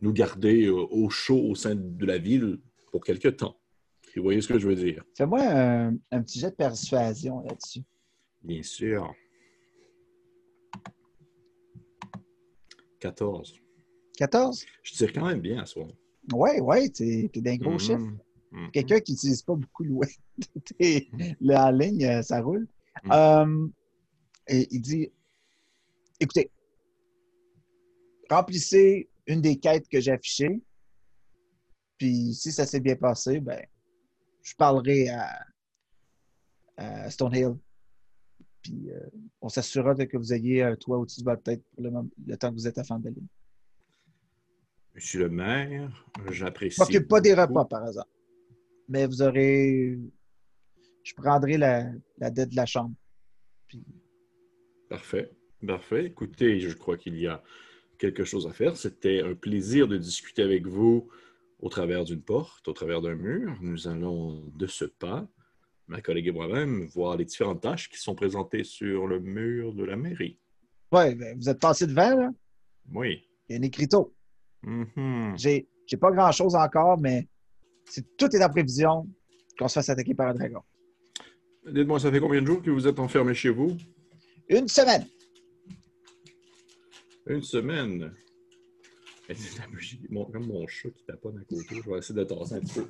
nous 0.00 0.12
garder 0.12 0.66
euh, 0.66 0.74
au 0.74 1.08
chaud 1.08 1.40
au 1.40 1.54
sein 1.54 1.74
de 1.74 2.06
la 2.06 2.18
ville 2.18 2.58
pour 2.90 3.02
quelque 3.02 3.28
temps. 3.28 3.56
Vous 4.14 4.22
voyez 4.22 4.42
ce 4.42 4.48
que 4.48 4.58
je 4.58 4.68
veux 4.68 4.76
dire? 4.76 5.02
Fais-moi 5.16 5.40
un, 5.40 5.96
un 6.10 6.22
petit 6.22 6.38
jet 6.38 6.50
de 6.50 6.56
persuasion 6.56 7.40
là-dessus. 7.40 7.80
Bien 8.42 8.62
sûr. 8.62 9.14
14. 13.00 13.61
14? 14.22 14.64
Je 14.84 14.92
tire 14.92 15.12
quand 15.12 15.26
même 15.26 15.40
bien 15.40 15.60
à 15.62 15.66
soi. 15.66 15.88
Ouais, 16.32 16.60
ouais, 16.60 16.88
t'es 16.90 17.28
t'es 17.32 17.40
d'un 17.40 17.56
gros 17.56 17.72
Mhm. 17.72 17.78
chiffre. 17.80 18.10
Mhm. 18.52 18.70
Quelqu'un 18.70 19.00
qui 19.00 19.12
n'utilise 19.12 19.42
pas 19.42 19.56
beaucoup 19.56 19.82
le 19.84 19.90
web. 19.90 20.08
La 21.40 21.72
ligne, 21.72 22.04
euh, 22.04 22.22
ça 22.22 22.40
roule. 22.40 22.68
Euh, 23.10 23.68
et 24.46 24.68
il 24.70 24.80
dit 24.80 25.10
écoutez, 26.20 26.50
remplissez 28.30 29.08
une 29.26 29.40
des 29.40 29.58
quêtes 29.58 29.88
que 29.88 30.00
j'ai 30.00 30.12
affichées. 30.12 30.60
Puis 31.98 32.32
si 32.34 32.52
ça 32.52 32.64
s'est 32.64 32.80
bien 32.80 32.94
passé, 32.96 33.40
ben, 33.40 33.60
je 34.42 34.54
parlerai 34.54 35.08
à, 35.08 35.46
à 36.76 37.10
Stonehill. 37.10 37.56
Puis 38.62 38.88
euh, 38.90 39.00
on 39.40 39.48
s'assurera 39.48 39.94
que 39.94 40.16
vous 40.16 40.32
ayez 40.32 40.62
un 40.62 40.76
toit 40.76 40.98
au-dessus 40.98 41.20
de 41.20 41.24
votre 41.24 41.42
tête 41.42 41.64
pour 41.74 41.82
le, 41.82 42.36
temps 42.36 42.50
que 42.50 42.54
vous 42.54 42.68
êtes 42.68 42.78
à 42.78 42.84
Fandolin. 42.84 43.14
Monsieur 44.94 45.20
le 45.20 45.28
maire, 45.30 46.04
j'apprécie. 46.30 46.76
Je 46.76 46.82
m'occupe 46.82 47.08
pas 47.08 47.20
des 47.20 47.34
repas, 47.34 47.64
par 47.64 47.86
exemple. 47.86 48.08
Mais 48.88 49.06
vous 49.06 49.22
aurez. 49.22 49.98
Je 51.02 51.14
prendrai 51.14 51.56
la, 51.56 51.90
la 52.18 52.30
dette 52.30 52.50
de 52.50 52.56
la 52.56 52.66
chambre. 52.66 52.94
Puis, 53.68 53.84
Parfait. 54.88 55.30
Parfait. 55.66 56.06
Écoutez, 56.06 56.60
je 56.60 56.74
crois 56.74 56.96
qu'il 56.98 57.18
y 57.18 57.26
a 57.26 57.42
quelque 57.98 58.24
chose 58.24 58.46
à 58.46 58.52
faire. 58.52 58.76
C'était 58.76 59.22
un 59.22 59.34
plaisir 59.34 59.88
de 59.88 59.96
discuter 59.96 60.42
avec 60.42 60.66
vous 60.66 61.08
au 61.60 61.68
travers 61.68 62.04
d'une 62.04 62.20
porte, 62.22 62.68
au 62.68 62.72
travers 62.72 63.00
d'un 63.00 63.14
mur. 63.14 63.56
Nous 63.62 63.88
allons 63.88 64.44
de 64.56 64.66
ce 64.66 64.84
pas, 64.84 65.26
ma 65.86 66.02
collègue 66.02 66.26
et 66.26 66.32
moi-même, 66.32 66.84
voir 66.86 67.16
les 67.16 67.24
différentes 67.24 67.62
tâches 67.62 67.88
qui 67.88 67.98
sont 67.98 68.14
présentées 68.14 68.64
sur 68.64 69.06
le 69.06 69.20
mur 69.20 69.72
de 69.72 69.84
la 69.84 69.96
mairie. 69.96 70.38
ouais, 70.90 71.14
ben, 71.14 71.38
vous 71.38 71.48
êtes 71.48 71.60
passé 71.60 71.86
devant, 71.86 72.16
là? 72.16 72.30
Oui. 72.92 73.24
Il 73.48 73.52
y 73.52 73.56
a 73.56 73.58
un 73.60 73.62
écriteau. 73.62 74.14
Mhm. 74.64 75.34
J'ai, 75.36 75.66
j'ai 75.86 75.96
pas 75.96 76.10
grand-chose 76.12 76.54
encore, 76.54 76.98
mais 76.98 77.26
c'est, 77.84 78.04
tout 78.16 78.34
est 78.34 78.42
en 78.44 78.48
prévision 78.48 79.06
qu'on 79.58 79.68
se 79.68 79.74
fasse 79.74 79.88
attaquer 79.88 80.14
par 80.14 80.28
un 80.28 80.34
dragon. 80.34 80.62
Dites-moi, 81.66 82.00
ça 82.00 82.10
fait 82.10 82.20
combien 82.20 82.40
de 82.42 82.46
jours 82.46 82.62
que 82.62 82.70
vous 82.70 82.86
êtes 82.86 82.98
enfermé 82.98 83.34
chez 83.34 83.50
vous? 83.50 83.76
Une 84.48 84.68
semaine. 84.68 85.06
Une 87.26 87.42
semaine? 87.42 88.12
Mon- 90.10 90.24
Comme 90.26 90.46
mon 90.46 90.66
chat 90.66 90.90
qui 90.90 91.04
taponne 91.04 91.38
à 91.38 91.44
côté, 91.44 91.76
je 91.84 91.90
vais 91.90 91.98
essayer 91.98 92.18
de 92.18 92.24
tasser 92.24 92.54
un 92.54 92.60
petit 92.60 92.80
peu. 92.80 92.88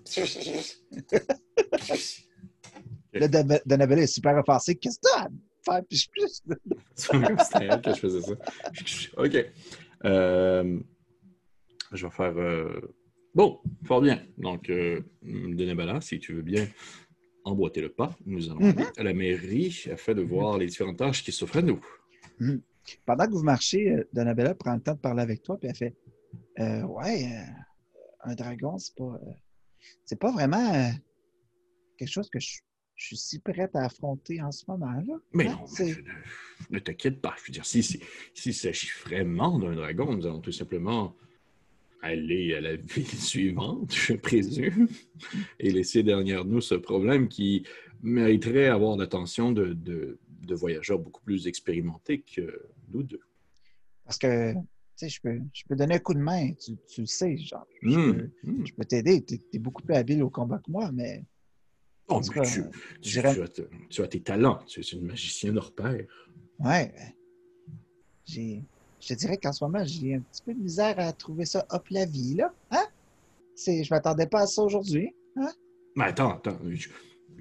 Là, 3.19 3.29
Don- 3.29 3.59
Donabella 3.67 4.03
est 4.03 4.07
super 4.07 4.37
offensé. 4.39 4.75
Qu'est-ce 4.75 4.99
que 4.99 5.03
t'as 5.13 5.29
faire? 5.65 5.83
Puis 5.89 5.99
je 5.99 6.09
plus. 6.11 6.43
C'est 6.95 7.09
comme 7.11 7.83
que 7.83 7.95
je 7.95 8.01
faisais 8.01 8.21
ça. 8.23 8.33
OK. 9.19 9.47
Euh, 10.05 10.81
je 11.93 12.07
vais 12.07 12.13
faire. 12.13 12.37
euh, 12.37 12.81
Bon, 13.35 13.61
fort 13.85 14.03
bien. 14.03 14.23
Donc, 14.37 14.69
euh, 14.69 15.01
Denebala, 15.23 16.01
si 16.03 16.19
tu 16.19 16.35
veux 16.35 16.43
bien 16.43 16.69
emboîter 17.45 17.81
le 17.81 17.89
pas. 17.91 18.15
Nous 18.27 18.51
allons 18.51 18.61
Mhm. 18.61 18.69
aller 18.79 18.87
à 18.99 19.03
la 19.03 19.15
mairie 19.15 19.87
afin 19.91 20.13
de 20.15 20.23
voir 20.23 20.59
les 20.59 20.67
différentes 20.67 20.99
tâches 20.99 21.25
qui 21.25 21.33
s'offrent 21.33 21.57
à 21.57 21.63
nous. 21.63 21.81
Pendant 23.07 23.27
que 23.27 23.33
vous 23.33 23.43
marchez, 23.43 23.91
euh, 23.91 24.05
Donabella 24.13 24.55
prend 24.55 24.75
le 24.75 24.81
temps 24.83 24.95
de 24.95 24.99
parler 25.01 25.23
avec 25.23 25.43
toi, 25.43 25.57
puis 25.59 25.69
elle 25.69 25.77
fait 25.77 25.97
Euh, 26.59 26.83
Ouais, 26.83 27.25
euh, 27.27 27.53
un 28.31 28.35
dragon, 28.35 28.79
c'est 28.79 28.95
pas, 28.95 29.19
c'est 30.05 30.19
pas 30.19 30.31
vraiment 30.31 30.91
quelque 31.99 32.11
chose 32.11 32.29
que 32.31 32.39
je, 32.41 32.59
je 32.95 33.07
suis 33.07 33.17
si 33.17 33.39
prête 33.41 33.75
à 33.75 33.85
affronter 33.87 34.41
en 34.43 34.51
ce 34.51 34.65
moment. 34.69 34.93
Là. 34.93 35.15
Mais 35.33 35.47
Hein? 35.49 35.59
non, 35.59 35.65
mais 35.79 35.91
ne, 36.71 36.75
ne 36.75 36.79
t'inquiète 36.79 37.21
pas. 37.21 37.35
Je 37.39 37.47
veux 37.47 37.53
dire, 37.53 37.65
si, 37.67 37.83
si, 37.83 38.01
s'il 38.35 38.55
s'agit 38.55 38.89
vraiment 39.05 39.59
d'un 39.59 39.75
dragon, 39.75 40.15
nous 40.15 40.27
allons 40.27 40.41
tout 40.41 40.53
simplement 40.53 41.17
aller 42.03 42.55
à 42.55 42.61
la 42.61 42.77
ville 42.95 43.07
suivante, 43.07 43.95
je 43.95 44.15
présume, 44.15 44.89
et 45.59 45.71
laisser 45.71 46.03
derrière 46.03 46.45
nous 46.45 46.61
ce 46.61 46.75
problème 46.75 47.29
qui 47.29 47.65
mériterait 48.03 48.67
avoir 48.67 48.97
l'attention 48.97 49.53
de, 49.53 49.73
de- 49.73 50.19
de 50.29 50.55
voyageurs 50.57 50.99
beaucoup 50.99 51.23
plus 51.23 51.47
expérimentés 51.47 52.21
que 52.23 52.61
nous 52.93 53.05
deux. 53.05 53.21
Parce 54.05 54.19
que, 54.19 54.53
tu 54.55 54.59
sais, 54.97 55.09
je 55.09 55.21
peux, 55.21 55.41
je 55.55 55.63
peux 55.69 55.77
donner 55.77 55.95
un 55.95 55.99
coup 56.01 56.15
de 56.15 56.19
main, 56.19 56.53
tu, 56.55 56.73
tu 56.89 57.03
le 57.03 57.07
sais, 57.07 57.37
genre. 57.37 57.65
Je 57.81 57.89
Hmm, 57.97 58.13
peux, 58.13 58.31
hmm. 58.43 58.65
peux 58.77 58.85
t'aider, 58.85 59.25
tu 59.25 59.39
es, 59.53 59.59
beaucoup 59.61 59.83
plus 59.83 59.95
habile 59.95 60.23
au 60.25 60.31
combat 60.31 60.59
que 60.59 60.71
moi, 60.71 60.91
mais 60.93 61.25
Oh, 62.09 62.21
mais 62.21 62.35
cas, 62.35 62.43
tu, 62.43 62.63
tu- 63.01 63.19
as, 63.21 63.49
tu 63.89 64.03
as 64.03 64.09
tes 64.09 64.21
talents. 64.21 64.59
Tu 64.67 64.81
es 64.81 64.83
une 64.83 65.07
magicienne 65.07 65.57
hors 65.57 65.73
pair. 65.73 66.05
ouais, 66.59 66.93
j'ai, 68.27 68.65
je 69.03 69.09
te 69.09 69.15
dirais 69.15 69.37
qu'en 69.37 69.53
ce 69.53 69.65
moment, 69.65 69.85
j'ai 69.85 70.15
un 70.15 70.21
petit 70.21 70.43
peu 70.45 70.55
de 70.55 70.61
misère 70.61 70.95
à 70.99 71.13
trouver 71.13 71.45
ça 71.45 71.67
hop 71.71 71.87
la 71.91 72.07
vie, 72.07 72.37
là. 72.37 72.55
Hein? 72.71 72.87
C'est, 73.57 73.83
je 73.83 73.93
m'attendais 73.93 74.27
pas 74.27 74.43
à 74.43 74.47
ça 74.47 74.63
aujourd'hui. 74.63 75.13
Mais 75.97 76.05
attends, 76.05 76.37
attends. 76.37 76.59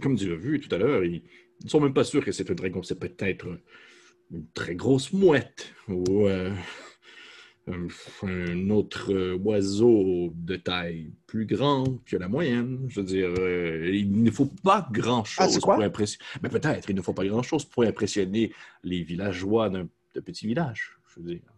Comme 0.01 0.17
tu 0.17 0.29
l'as 0.29 0.35
vu 0.35 0.59
tout 0.59 0.73
à 0.73 0.79
l'heure, 0.79 1.03
ils 1.03 1.21
ne 1.63 1.69
sont 1.69 1.79
même 1.79 1.93
pas 1.93 2.03
sûrs 2.03 2.25
que 2.25 2.31
c'est 2.31 2.49
un 2.49 2.55
dragon. 2.55 2.81
C'est 2.81 2.99
peut-être 2.99 3.45
une 4.31 4.47
très 4.53 4.75
grosse 4.75 5.13
mouette 5.13 5.71
ou 5.87 6.27
euh, 6.27 6.51
un, 7.67 8.69
autre 8.71 9.13
euh, 9.13 9.37
oiseau 9.37 10.33
de 10.35 10.55
taille 10.55 11.13
plus 11.27 11.45
grande 11.45 12.03
que 12.05 12.17
la 12.17 12.27
moyenne. 12.27 12.85
Je 12.87 13.01
veux 13.01 13.05
dire, 13.05 13.29
euh, 13.37 13.87
il 13.93 14.23
ne 14.23 14.31
faut 14.31 14.49
pas 14.63 14.87
Ah, 14.87 14.89
grand-chose 14.91 15.59
pour 15.59 15.73
impressionner. 15.73 16.25
Mais 16.41 16.49
peut-être, 16.49 16.89
il 16.89 16.95
ne 16.95 17.01
faut 17.01 17.13
pas 17.13 17.25
grand-chose 17.25 17.65
pour 17.65 17.83
impressionner 17.83 18.51
les 18.83 19.03
villageois 19.03 19.69
d'un 19.69 19.87
petit 20.25 20.47
village. 20.47 20.97
Je 21.13 21.19
veux 21.19 21.27
dire. 21.27 21.50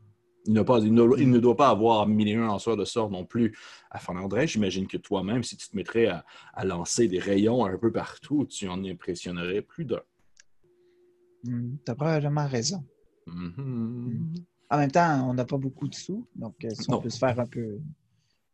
Il, 0.46 0.54
n'a 0.54 0.64
pas, 0.64 0.80
il, 0.80 0.94
ne, 0.94 1.04
il 1.20 1.30
ne 1.30 1.40
doit 1.40 1.56
pas 1.56 1.70
avoir 1.70 2.06
mille 2.08 2.28
et 2.28 2.36
un 2.36 2.48
lanceurs 2.48 2.76
de 2.76 2.84
sorts 2.86 3.10
non 3.10 3.26
plus 3.26 3.58
à 3.90 4.00
Fernandré. 4.00 4.46
J'imagine 4.48 4.88
que 4.88 4.98
toi-même, 4.98 5.42
si 5.44 5.56
tu 5.56 5.70
te 5.70 5.76
mettrais 5.76 6.08
à, 6.08 6.26
à 6.54 6.66
lancer 6.66 7.08
des 7.08 7.20
rayons 7.20 7.66
un 7.66 7.78
peu 7.78 7.92
partout, 7.92 8.46
tu 8.46 8.68
en 8.68 8.84
impressionnerais 8.84 9.62
plus 9.62 9.86
d'un. 9.86 10.02
Hmm, 11.46 11.76
T'as 11.86 11.96
probablement 11.96 12.48
raison. 12.48 12.84
Mhm. 13.28 14.34
En 14.70 14.78
même 14.78 14.92
temps, 14.92 15.30
on 15.30 15.34
n'a 15.34 15.46
pas 15.46 15.58
beaucoup 15.58 15.88
de 15.88 15.96
sous, 15.96 16.28
donc 16.36 16.56
euh, 16.66 16.70
si 16.72 16.90
on 16.90 16.94
Non. 16.94 17.02
peut 17.02 17.10
se 17.10 17.20
faire 17.20 17.40
un 17.40 17.46
peu, 17.46 17.80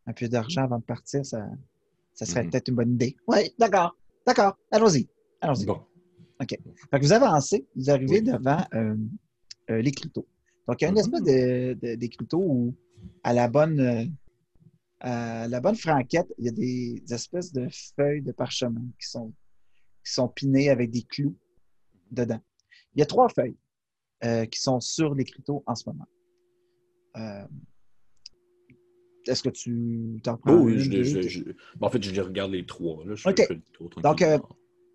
un 0.05 0.13
peu 0.13 0.27
d'argent 0.27 0.63
avant 0.63 0.77
de 0.79 0.83
partir, 0.83 1.25
ça, 1.25 1.47
ça 2.13 2.25
serait 2.25 2.43
Mhm. 2.43 2.49
peut-être 2.51 2.67
une 2.67 2.75
bonne 2.75 2.93
idée. 2.93 3.15
Oui, 3.27 3.51
d'accord, 3.57 3.95
d'accord, 4.27 4.57
allons-y. 4.71 5.07
Allons-y. 5.41 5.65
Bon. 5.65 5.81
Fait 6.39 6.57
que 6.57 6.99
vous 7.01 7.11
avancez, 7.13 7.65
vous 7.75 7.89
arrivez 7.89 8.19
Oui. 8.19 8.23
devant 8.23 8.63
euh, 8.73 8.95
euh, 9.71 9.81
l'écriteau. 9.81 10.27
Donc, 10.70 10.82
il 10.82 10.84
y 10.84 10.88
a 10.88 10.91
une 10.91 10.99
espèce 10.99 11.24
de- 11.24 11.74
de- 11.74 11.95
d'écriteau 11.95 12.38
où, 12.43 12.76
à 13.24 13.34
la 13.34 13.47
bonne, 13.47 13.80
euh, 13.80 14.05
à 14.99 15.47
la 15.47 15.59
bonne 15.61 15.76
franquette, 15.76 16.32
il 16.38 16.45
y 16.45 16.49
a 16.49 16.51
des, 16.51 17.01
des 17.03 17.13
espèces 17.13 17.51
de 17.51 17.67
feuilles 17.95 18.22
de 18.22 18.32
parchemin 18.32 18.86
qui 19.01 19.09
sont, 19.09 19.34
qui 20.05 20.13
sont 20.13 20.28
pinées 20.28 20.70
avec 20.70 20.91
des 20.91 21.01
clous 21.01 21.36
dedans. 22.11 22.39
Il 22.93 22.99
y 22.99 23.01
a 23.01 23.07
trois 23.07 23.30
feuilles 23.30 23.57
euh, 24.24 24.45
qui 24.45 24.59
sont 24.59 24.80
sur 24.80 25.15
l'écriteau 25.15 25.63
en 25.65 25.74
ce 25.74 25.89
moment. 25.89 26.05
Euh, 27.17 27.47
Est-ce 29.28 29.41
que 29.41 29.49
tu 29.49 30.20
t'en 30.24 30.38
prends 30.38 30.55
oui, 30.61 30.78
je, 30.80 31.03
je- 31.03 31.22
je- 31.28 31.43
bon, 31.78 31.88
en 31.88 31.89
fait, 31.89 32.03
je 32.03 32.11
les 32.11 32.22
regarde 32.22 32.51
les 32.51 32.65
trois. 32.65 33.03
Là. 33.05 33.15
Donc, 34.03 34.22
euh. 34.22 34.38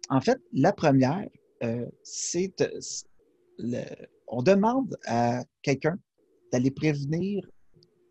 En 0.08 0.20
fait, 0.20 0.38
la 0.52 0.72
première, 0.72 1.26
c'est. 2.04 2.54
c'est 2.80 3.06
le- 3.58 4.06
on 4.26 4.42
demande 4.42 4.96
à 5.06 5.44
quelqu'un 5.62 5.98
d'aller 6.52 6.70
prévenir 6.70 7.46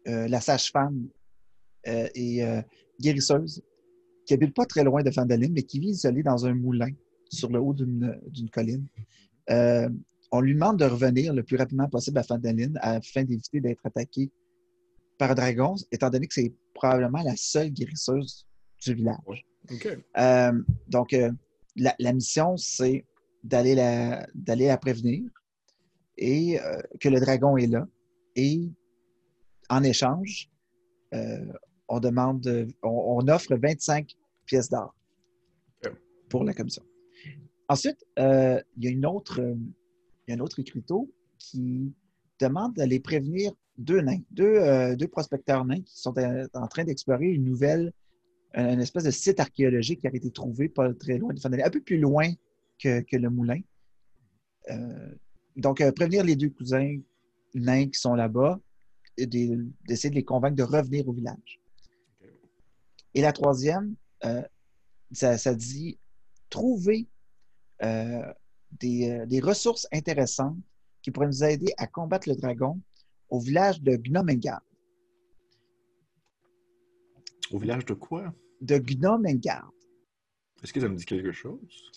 euh, 0.07 0.28
la 0.28 0.41
sage-femme 0.41 1.07
euh, 1.88 2.07
et 2.14 2.43
euh, 2.43 2.61
guérisseuse 2.99 3.61
qui 4.26 4.34
habite 4.34 4.53
pas 4.53 4.66
très 4.66 4.84
loin 4.84 5.03
de 5.03 5.11
Fandaline, 5.11 5.53
mais 5.53 5.64
qui 5.64 5.80
vit 5.80 5.89
isolée 5.89 6.24
dans 6.24 6.45
un 6.45 6.53
moulin 6.53 6.91
sur 7.30 7.49
le 7.49 7.59
haut 7.59 7.74
d'une 7.74 8.49
colline. 8.51 8.86
On 10.36 10.41
lui 10.41 10.53
demande 10.55 10.80
de 10.80 10.86
revenir 10.86 11.34
le 11.34 11.43
plus 11.43 11.57
rapidement 11.57 11.88
possible 11.89 12.18
à 12.18 12.24
Fandaline 12.24 12.78
afin 12.82 13.24
d'éviter 13.24 13.59
d'être 13.61 13.86
attaqué 13.86 14.32
par 15.18 15.32
un 15.32 15.36
dragon, 15.36 15.76
étant 15.91 16.09
donné 16.09 16.28
que 16.28 16.34
c'est 16.34 16.53
probablement 16.74 17.22
la 17.22 17.36
seule 17.36 17.70
guérisseuse 17.70 18.47
du 18.84 18.95
village. 18.95 19.45
Donc, 20.88 21.16
la, 21.76 21.95
la 21.99 22.14
mission, 22.14 22.57
c'est 22.57 23.05
d'aller 23.43 23.76
la, 23.76 24.26
d'aller 24.34 24.68
la 24.68 24.78
prévenir 24.78 25.24
et 26.18 26.59
euh, 26.59 26.82
que 26.99 27.09
le 27.09 27.20
dragon 27.20 27.57
est 27.57 27.68
là. 27.68 27.88
Et 28.36 28.70
en 29.70 29.84
échange, 29.84 30.49
euh, 31.14 31.45
on 31.88 31.99
demande, 31.99 32.68
on, 32.82 33.28
offre 33.28 33.55
25 33.55 34.16
pièces 34.45 34.70
d'or 34.70 34.95
pour 36.30 36.43
la 36.43 36.53
commission. 36.53 36.84
Ensuite, 37.70 38.03
euh, 38.20 38.59
il 38.78 38.86
y 38.86 38.88
a 38.88 38.91
une 38.91 39.05
autre, 39.05 39.39
il 39.39 40.32
y 40.32 40.34
a 40.34 40.36
un 40.36 40.39
autre 40.39 40.59
écriteau 40.59 41.11
qui 41.38 41.93
demande 42.39 42.74
d'aller 42.74 42.99
prévenir 42.99 43.51
deux 43.78 44.01
nains, 44.01 44.22
deux, 44.32 44.95
deux 44.95 45.07
prospecteurs 45.07 45.66
nains 45.66 45.82
qui 45.82 45.99
sont 45.99 46.14
en 46.53 46.68
train 46.68 46.84
d'explorer 46.84 47.28
une 47.28 47.43
nouvelle 47.43 47.91
un 48.55 48.80
espèce 48.80 49.05
de 49.05 49.11
site 49.11 49.39
archéologique 49.39 50.01
qui 50.01 50.07
a 50.07 50.11
été 50.14 50.30
trouvé 50.30 50.70
pas 50.70 50.93
très 50.93 51.18
loin 51.18 51.34
de 51.34 51.64
un 51.64 51.70
peu 51.72 51.82
plus 51.82 51.97
loin 51.97 52.30
que, 52.80 53.01
que 53.01 53.18
le 53.18 53.32
moulin. 53.32 53.59
Donc, 55.56 55.82
euh, 55.82 55.91
prévenir 55.91 56.24
les 56.24 56.36
deux 56.36 56.49
cousins 56.49 56.97
nains 57.54 57.88
qui 57.88 57.99
sont 57.99 58.16
là-bas 58.16 58.60
et 59.18 59.28
des- 59.28 59.58
d'essayer 59.88 60.10
de 60.10 60.16
les 60.16 60.24
convaincre 60.26 60.56
de 60.56 60.64
revenir 60.64 61.08
au 61.08 61.14
village. 61.14 61.60
Et 63.14 63.22
la 63.22 63.32
troisième, 63.32 63.95
euh, 64.26 64.41
ça, 65.12 65.38
ça 65.38 65.54
dit 65.54 65.99
trouver 66.49 67.08
euh, 67.84 68.34
des, 68.80 69.26
des 69.28 69.39
ressources 69.39 69.88
intéressantes 69.91 70.58
qui 71.01 71.12
pourraient 71.12 71.28
nous 71.28 71.43
aider 71.43 71.74
à 71.78 71.86
combattre 71.86 72.28
le 72.30 72.36
dragon 72.36 72.82
au 73.30 73.39
village 73.39 73.82
de 73.82 73.95
Gnomengard. 73.97 74.64
Au 77.51 77.60
village 77.60 77.86
de 77.86 77.93
quoi? 77.93 78.34
De 78.62 78.78
Gnomengard. 78.78 79.72
Est-ce 80.64 80.74
que 80.74 80.80
ça 80.80 80.88
me 80.88 80.95
dit 80.95 81.06
quelque 81.06 81.32
chose? 81.32 81.91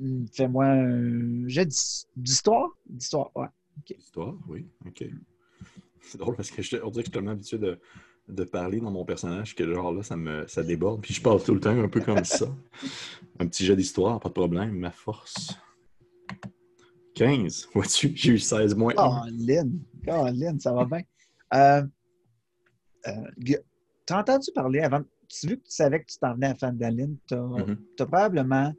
Hmm, 0.00 0.24
Fais-moi 0.32 0.64
un 0.66 1.46
jet 1.48 1.66
d'his- 1.66 2.06
d'histoire? 2.16 2.70
D'histoire, 2.88 3.30
ouais. 3.36 3.48
Histoire, 3.98 4.34
oui. 4.48 4.66
OK. 4.86 5.04
C'est 6.02 6.18
drôle 6.18 6.34
parce 6.36 6.50
que 6.50 6.62
je, 6.62 6.76
on 6.82 6.90
dirait 6.90 7.02
que 7.02 7.08
je 7.08 7.10
suis 7.10 7.10
tellement 7.12 7.32
habitué 7.32 7.58
de, 7.58 7.78
de 8.28 8.44
parler 8.44 8.80
dans 8.80 8.90
mon 8.90 9.04
personnage 9.04 9.54
que 9.54 9.70
genre 9.72 9.92
là, 9.92 10.02
ça 10.02 10.16
me 10.16 10.46
ça 10.48 10.62
déborde. 10.62 11.02
Puis 11.02 11.12
je 11.14 11.20
parle 11.22 11.42
tout 11.42 11.54
le 11.54 11.60
temps 11.60 11.78
un 11.78 11.88
peu 11.88 12.00
comme 12.00 12.24
ça. 12.24 12.46
Un 13.38 13.46
petit 13.46 13.64
jet 13.66 13.76
d'histoire, 13.76 14.18
pas 14.20 14.28
de 14.30 14.34
problème. 14.34 14.72
Ma 14.72 14.90
force. 14.90 15.54
15. 17.14 17.68
Vois-tu, 17.74 18.12
j'ai 18.14 18.32
eu 18.32 18.38
16 18.38 18.74
moins 18.74 18.94
Oh, 18.96 19.02
1. 19.26 19.30
Lynn. 19.32 19.78
Oh, 20.08 20.26
Lynn, 20.32 20.58
ça 20.58 20.72
va 20.72 20.84
bien. 20.86 21.02
Euh, 21.54 21.82
euh, 23.06 23.56
T'as 24.06 24.20
entendu 24.20 24.50
parler 24.54 24.80
avant. 24.80 25.02
Tu 25.28 25.46
vu 25.46 25.56
que 25.58 25.64
tu 25.64 25.70
savais 25.70 26.00
que 26.00 26.06
tu 26.10 26.18
t'en 26.18 26.34
venais 26.34 26.48
à 26.48 26.54
Fandaline, 26.54 27.16
tu 27.26 27.34
as, 27.34 27.38
Mhm. 27.38 27.76
probablement 27.96 28.72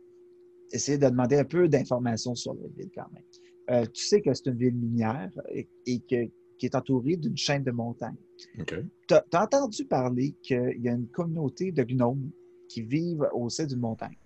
essayé 0.73 0.97
de 0.97 1.07
demander 1.07 1.37
un 1.37 1.45
peu 1.45 1.67
d'informations 1.67 2.35
sur 2.35 2.53
la 2.53 2.67
ville 2.77 2.89
quand 2.95 3.09
même. 3.13 3.23
Euh, 3.69 3.85
tu 3.93 4.03
sais 4.05 4.21
que 4.21 4.33
c'est 4.33 4.47
une 4.47 4.57
ville 4.57 4.75
minière 4.75 5.31
et, 5.53 5.69
et 5.85 5.99
que- 5.99 6.29
qui 6.57 6.65
est 6.65 6.75
entourée 6.75 7.15
d'une 7.17 7.37
chaîne 7.37 7.63
de 7.63 7.71
montagnes. 7.71 8.17
OK. 8.59 8.75
Tu 9.07 9.13
as, 9.15 9.43
entendu 9.43 9.85
parler 9.85 10.35
qu'il 10.43 10.79
y 10.81 10.89
a 10.89 10.93
une 10.93 11.07
communauté 11.07 11.71
de 11.71 11.83
gnomes 11.83 12.29
qui 12.69 12.81
vivent 12.83 13.27
au 13.33 13.49
sein 13.49 13.65
d'une 13.65 13.79
montagne. 13.79 14.17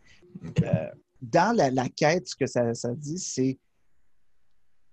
Euh, 0.63 0.87
dans 1.21 1.55
la, 1.55 1.71
la 1.71 1.87
quête, 1.89 2.27
ce 2.27 2.35
que 2.35 2.45
ça, 2.45 2.73
ça 2.73 2.93
dit, 2.93 3.17
c'est. 3.19 3.57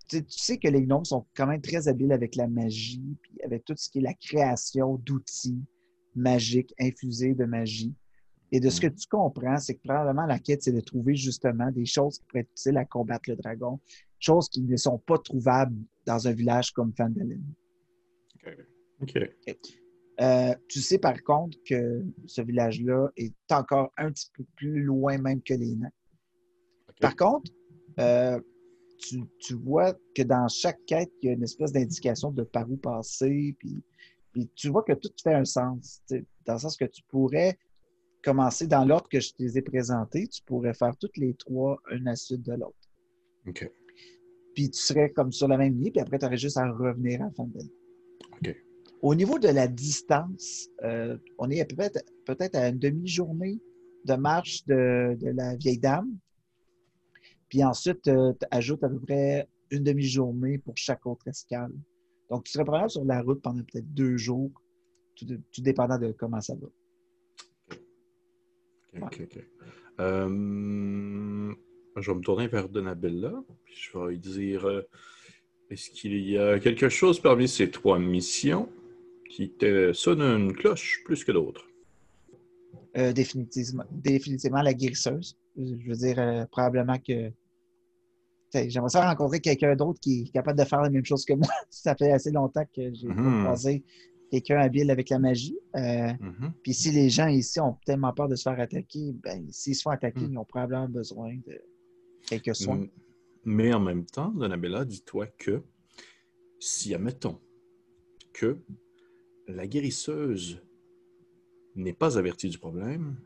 Tu 0.09 0.16
sais- 0.18 0.22
tu 0.24 0.38
sais 0.38 0.59
que 0.59 0.68
les 0.68 0.82
gnomes 0.82 1.05
sont 1.05 1.26
quand 1.34 1.46
même 1.46 1.61
très 1.61 1.88
habiles 1.88 2.12
avec 2.12 2.36
la 2.36 2.46
magie, 2.46 3.03
puis 3.22 3.40
avec 3.42 3.64
tout 3.64 3.74
ce 3.76 3.88
qui 3.90 3.98
est 3.98 4.03
la 4.03 4.14
création 4.14 4.96
d'outils 5.05 5.59
magiques, 6.14 6.74
infusés 6.78 7.34
de 7.34 7.44
magie. 7.44 7.94
Et 8.55 8.61
de 8.61 8.68
ce 8.68 8.82
que 8.82 8.86
tu 8.86 9.09
comprends, 9.09 9.57
c'est 9.57 9.74
que 9.74 9.80
probablement 9.82 10.26
la 10.26 10.38
quête, 10.38 10.62
c'est 10.62 10.72
de 10.72 10.80
trouver 10.80 11.16
justement 11.16 11.70
des 11.70 11.86
choses 11.86 12.18
qui 12.18 12.26
pourraient 12.26 12.40
être 12.40 12.50
utiles 12.50 12.76
à 12.76 12.84
combattre 12.84 13.30
le 13.30 13.36
dragon, 13.36 13.80
choses 14.18 14.48
qui 14.50 14.61
ne 14.61 14.76
sont 14.76 14.98
pas 14.98 15.16
trouvables 15.16 15.76
dans 16.05 16.28
un 16.28 16.32
village 16.32 16.70
comme 16.72 16.92
Fandaline. 16.94 17.42
OK. 19.00 19.18
Euh, 20.20 20.55
tu 20.68 20.80
sais 20.80 20.98
par 20.98 21.22
contre 21.22 21.57
que 21.66 22.05
ce 22.26 22.42
village-là 22.42 23.09
est 23.16 23.34
encore 23.50 23.90
un 23.96 24.12
petit 24.12 24.30
peu 24.36 24.44
plus 24.57 24.82
loin 24.82 25.16
même 25.16 25.40
que 25.42 25.55
les 25.55 25.74
nains. 25.74 25.90
Par 27.00 27.16
contre, 27.16 27.50
euh, 27.98 28.38
tu, 28.98 29.24
tu 29.38 29.55
vois 29.55 29.94
que 30.14 30.22
dans 30.22 30.46
chaque 30.48 30.78
quête, 30.86 31.11
il 31.22 31.26
y 31.26 31.30
a 31.30 31.32
une 31.32 31.42
espèce 31.42 31.72
d'indication 31.72 32.30
de 32.30 32.42
par 32.42 32.70
où 32.70 32.76
passer, 32.76 33.57
puis, 33.59 33.82
puis 34.30 34.50
tu 34.55 34.68
vois 34.68 34.82
que 34.82 34.92
tout 34.92 35.11
fait 35.22 35.34
un 35.34 35.46
sens. 35.46 36.03
Dans 36.44 36.53
le 36.53 36.59
sens 36.59 36.76
que 36.76 36.84
tu 36.84 37.03
pourrais 37.09 37.59
commencer 38.23 38.66
dans 38.66 38.85
l'ordre 38.85 39.09
que 39.09 39.20
je 39.20 39.31
te 39.33 39.43
les 39.43 39.59
ai 39.59 39.62
présentés, 39.62 40.29
tu 40.29 40.43
pourrais 40.43 40.75
faire 40.75 40.97
toutes 40.97 41.16
les 41.16 41.35
trois, 41.35 41.81
une 41.91 42.09
à 42.09 42.16
suite 42.16 42.43
de 42.43 42.53
l'autre. 42.53 42.77
OK. 43.47 43.70
Puis 44.55 44.70
tu 44.70 44.81
serais 44.81 45.11
comme 45.11 45.33
sur 45.33 45.49
la 45.49 45.57
même 45.57 45.79
ligne, 45.79 45.93
puis 45.93 46.01
après, 46.01 46.18
tu 46.18 46.27
aurais 46.27 46.37
juste 46.37 46.57
à 46.57 46.70
revenir 46.70 47.23
à 47.23 47.27
la 47.27 47.31
fin 47.33 47.45
de 47.45 47.57
l'année. 47.57 47.73
OK. 48.35 48.57
Au 49.03 49.14
niveau 49.14 49.39
de 49.39 49.49
la 49.49 49.66
distance, 49.66 50.68
euh, 50.85 51.18
on 51.39 51.51
est 51.51 51.61
à 51.61 51.64
peu 51.64 51.75
près- 51.75 51.91
peut-être 52.25 52.55
à 52.55 52.68
une 52.68 52.79
demi-journée 52.79 53.61
de 54.05 54.14
marche 54.14 54.64
de, 54.66 55.16
de 55.20 55.31
la 55.31 55.57
vieille 55.57 55.79
dame. 55.79 56.16
Puis 57.49 57.64
ensuite, 57.64 58.03
tu 58.03 58.11
ajoutes 58.51 58.85
à 58.85 58.89
peu 58.89 59.01
près 59.01 59.49
une 59.70 59.83
demi-journée 59.83 60.59
pour 60.59 60.77
chaque 60.77 61.05
autre 61.07 61.27
escale. 61.29 61.73
Donc, 62.31 62.45
tu 62.45 62.53
serais 62.53 62.64
probablement 62.64 62.89
sur 62.89 63.05
la 63.05 63.20
route 63.23 63.43
pendant 63.43 63.62
peut-être 63.62 63.93
deux 63.93 64.16
jours, 64.16 64.51
tout, 65.16 65.27
tout 65.27 65.62
dépendant 65.62 65.99
de 65.99 66.12
comment 66.12 66.41
ça 66.41 66.55
va. 66.55 66.68
OK, 68.97 69.03
OK, 69.03 69.20
OK. 69.22 69.45
Euh, 70.01 71.55
je 71.97 72.11
vais 72.11 72.16
me 72.16 72.22
tourner 72.22 72.49
vers 72.49 72.68
Donabella, 72.68 73.32
puis 73.64 73.74
je 73.76 73.99
vais 73.99 74.11
lui 74.11 74.18
dire 74.18 74.64
euh, 74.66 74.82
est-ce 75.70 75.90
qu'il 75.90 76.16
y 76.28 76.38
a 76.38 76.59
quelque 76.59 76.88
chose 76.88 77.20
parmi 77.20 77.49
ces 77.49 77.70
trois 77.70 77.99
missions 77.99 78.68
qui 79.30 79.51
te 79.51 79.93
sonne 79.93 80.20
une 80.22 80.53
cloche 80.55 81.03
plus 81.05 81.24
que 81.24 81.32
d'autres? 81.32 81.66
Euh, 82.97 83.12
définitivement, 83.12 83.84
définitivement 83.90 84.62
la 84.62 84.74
guérisseuse. 84.74 85.38
Je 85.57 85.88
veux 85.88 85.97
dire, 85.97 86.47
probablement 86.51 86.99
que. 86.99 87.30
J'aimerais 88.55 88.90
ça 88.90 89.09
rencontrer 89.09 89.40
quelqu'un 89.40 89.74
d'autre 89.76 89.99
qui 89.99 90.24
est 90.28 90.32
capable 90.32 90.59
de 90.59 90.64
faire 90.64 90.82
la 90.82 90.90
même 90.90 91.05
chose 91.07 91.24
que 91.24 91.32
moi. 91.32 91.49
ça 91.70 91.95
fait 91.95 92.11
assez 92.12 92.30
longtemps 92.30 92.64
que 92.74 92.93
j'ai 92.93 93.09
pas 93.09 93.14
Mhm. 93.14 93.45
croisé 93.45 93.82
quelqu'un 94.33 94.59
habile 94.61 94.91
avec 94.91 95.11
la 95.11 95.18
magie. 95.18 95.59
Euh, 95.76 96.12
Mhm. 96.20 96.53
Puis 96.62 96.72
si 96.74 96.91
les 96.91 97.11
gens 97.11 97.28
ici 97.28 97.61
ont 97.61 97.76
tellement 97.85 98.12
peur 98.14 98.28
de 98.28 98.35
se 98.35 98.43
faire 98.45 98.59
attaquer, 98.59 99.12
ben, 99.22 99.47
s'ils 99.51 99.76
se 99.76 99.83
font 99.83 99.91
attaquer, 99.91 100.20
Mm. 100.22 100.33
ils 100.33 100.39
ont 100.39 100.45
probablement 100.45 100.89
besoin 100.89 101.37
de 101.47 101.61
quelques 102.26 102.57
soins. 102.57 102.87
Mais 103.45 103.74
en 103.74 103.80
même 103.80 104.07
temps, 104.07 104.30
Donabella, 104.30 104.85
dis-toi 104.85 105.26
que 105.26 105.62
si, 106.59 106.95
admettons, 106.95 107.39
que 108.33 108.59
la 109.49 109.66
guérisseuse 109.66 110.62
n'est 111.74 111.93
pas 111.93 112.16
avertie 112.18 112.49
du 112.49 112.59
problème 112.59 113.16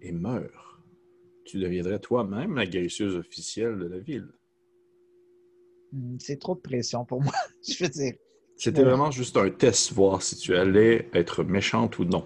et 0.00 0.12
meurt, 0.12 0.54
tu 1.44 1.58
deviendrais 1.58 1.98
toi-même 1.98 2.54
la 2.54 2.66
guérisseuse 2.66 3.16
officielle 3.16 3.78
de 3.78 3.86
la 3.86 3.98
ville. 3.98 4.28
Hmm, 5.92 6.16
C'est 6.18 6.38
trop 6.38 6.54
de 6.54 6.60
pression 6.60 7.04
pour 7.04 7.22
moi. 7.22 7.32
Je 7.68 7.84
veux 7.84 7.90
dire. 7.90 8.14
C'était 8.56 8.78
Ouais. 8.78 8.84
vraiment 8.84 9.10
juste 9.10 9.36
un 9.36 9.50
test, 9.50 9.92
voir 9.92 10.22
si 10.22 10.36
tu 10.36 10.54
allais 10.56 11.08
être 11.12 11.42
méchante 11.44 11.98
ou 11.98 12.04
non. 12.04 12.24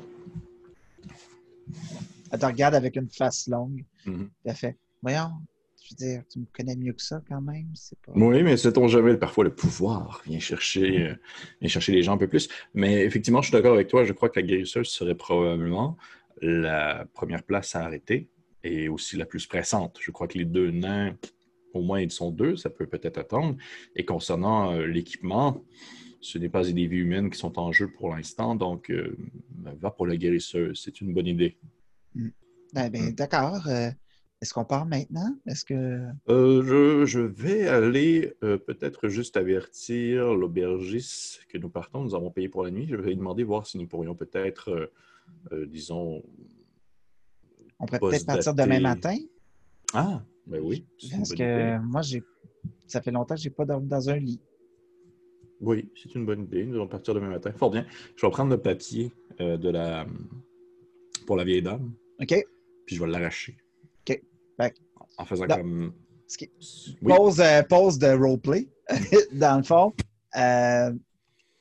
Elle 2.31 2.39
te 2.39 2.47
regarde 2.47 2.75
avec 2.75 2.97
une 2.97 3.09
face 3.09 3.49
longue. 3.49 3.85
Mhm. 4.07 4.31
Fait 4.55 4.77
Voyons, 5.03 5.31
je 5.83 5.91
veux 5.95 5.97
dire, 5.97 6.23
tu 6.31 6.41
me 6.41 6.45
connais 6.53 6.77
mieux 6.77 6.93
que 6.93 7.01
ça 7.03 7.23
quand 7.29 7.41
même. 7.41 7.69
Pas. 8.05 8.13
Oui, 8.15 8.43
mais 8.43 8.57
sait-on 8.57 8.89
jamais, 8.89 9.17
parfois 9.17 9.45
le 9.45 9.55
pouvoir 9.55 10.23
vient 10.27 10.39
chercher, 10.41 11.07
euh, 11.09 11.15
vient 11.61 11.69
chercher 11.69 11.93
les 11.93 12.03
gens 12.03 12.15
un 12.15 12.19
peu 12.19 12.29
plus. 12.29 12.49
Mais 12.75 13.05
effectivement, 13.05 13.41
je 13.41 13.49
suis 13.49 13.53
d'accord 13.53 13.75
avec 13.75 13.89
toi. 13.89 14.05
Je 14.05 14.13
crois 14.13 14.29
que 14.29 14.39
la 14.41 14.47
guérisseuse 14.47 14.89
serait 14.89 15.15
probablement 15.15 15.97
la 16.43 17.07
première 17.15 17.43
place 17.43 17.75
à 17.75 17.81
arrêter 17.85 18.29
et 18.65 18.89
aussi 18.89 19.17
la 19.17 19.25
plus 19.25 19.47
pressante. 19.47 19.99
Je 20.01 20.11
crois 20.11 20.27
que 20.29 20.37
les 20.37 20.45
deux 20.45 20.71
nains, 20.73 21.17
au 21.73 21.83
moins 21.83 22.01
ils 22.01 22.11
sont 22.11 22.31
deux, 22.31 22.57
ça 22.57 22.69
peut 22.71 22.87
peut-être 22.87 23.19
attendre. 23.19 23.57
Et 23.97 24.05
concernant 24.05 24.73
euh, 24.73 24.87
l'équipement, 24.87 25.63
ce 26.21 26.39
n'est 26.39 26.49
pas 26.49 26.65
des 26.65 26.87
vies 26.87 26.99
humaines 26.99 27.31
qui 27.31 27.39
sont 27.39 27.59
en 27.59 27.73
jeu 27.73 27.89
pour 27.91 28.15
l'instant, 28.15 28.55
donc 28.55 28.91
euh, 28.91 29.17
va 29.81 29.91
pour 29.91 30.07
la 30.07 30.17
guérisseuse. 30.17 30.81
C'est 30.85 31.01
une 31.01 31.15
bonne 31.15 31.27
idée. 31.27 31.57
Ben, 32.75 32.91
ben, 32.91 33.15
D'accord. 33.15 33.67
Euh, 33.69 33.91
Est-ce 34.41 34.55
qu'on 34.55 34.65
part 34.65 34.87
maintenant? 34.87 35.37
Est-ce 35.47 35.65
que. 35.65 36.09
Euh, 36.29 36.63
je, 36.65 37.07
je 37.07 37.21
vais 37.21 37.67
aller 37.67 38.35
euh, 38.45 38.57
peut-être 38.57 39.09
juste 39.09 39.37
avertir 39.37 40.35
l'aubergiste 40.35 41.41
que 41.49 41.59
nous 41.59 41.69
partons. 41.69 42.03
Nous 42.05 42.15
avons 42.15 42.31
payé 42.31 42.49
pour 42.49 42.63
la 42.63 42.71
nuit. 42.71 42.87
Je 42.89 42.97
vais 42.97 43.11
lui 43.11 43.17
demander 43.17 43.43
voir 43.43 43.67
si 43.67 43.79
nous 43.79 43.87
pourrions 43.87 44.15
peut-être, 44.15 44.91
euh, 45.53 45.67
disons. 45.67 46.23
On 47.81 47.87
pourrait 47.87 48.01
peut-être 48.01 48.27
partir 48.27 48.55
demain 48.55 48.81
matin? 48.81 49.17
Ah, 49.93 50.23
ben 50.47 50.61
oui. 50.63 50.87
Parce 51.11 51.31
que 51.31 51.35
idée. 51.35 51.79
moi, 51.85 52.03
j'ai. 52.03 52.23
Ça 52.87 53.01
fait 53.01 53.11
longtemps 53.11 53.35
que 53.35 53.41
je 53.41 53.49
n'ai 53.49 53.55
pas 53.55 53.65
dormi 53.65 53.89
dans 53.89 54.09
un 54.09 54.17
lit. 54.17 54.41
Oui, 55.61 55.91
c'est 56.01 56.15
une 56.15 56.25
bonne 56.25 56.43
idée. 56.45 56.65
Nous 56.65 56.75
allons 56.77 56.87
partir 56.89 57.15
demain 57.15 57.29
matin. 57.31 57.53
Fort 57.53 57.71
bien. 57.71 57.85
Je 58.17 58.25
vais 58.27 58.31
prendre 58.31 58.51
le 58.51 58.61
papier 58.61 59.13
euh, 59.41 59.57
de 59.57 59.71
la 59.71 60.07
pour 61.27 61.37
la 61.37 61.45
vieille 61.45 61.63
dame, 61.63 61.93
OK? 62.21 62.45
puis 62.87 62.97
je 62.97 63.05
vais 63.05 63.11
l'arracher. 63.11 63.57
OK. 64.09 64.21
Que- 64.59 64.65
En 65.19 65.25
faisant 65.25 65.47
Non. 65.47 65.57
comme. 65.57 65.93
Qui- 66.37 66.51
Oui. 67.03 67.13
Euh, 67.13 67.63
de 67.63 68.17
roleplay. 68.19 68.69
dans 69.33 69.57
le 69.59 69.63
fond, 69.63 69.93
euh, 70.37 70.93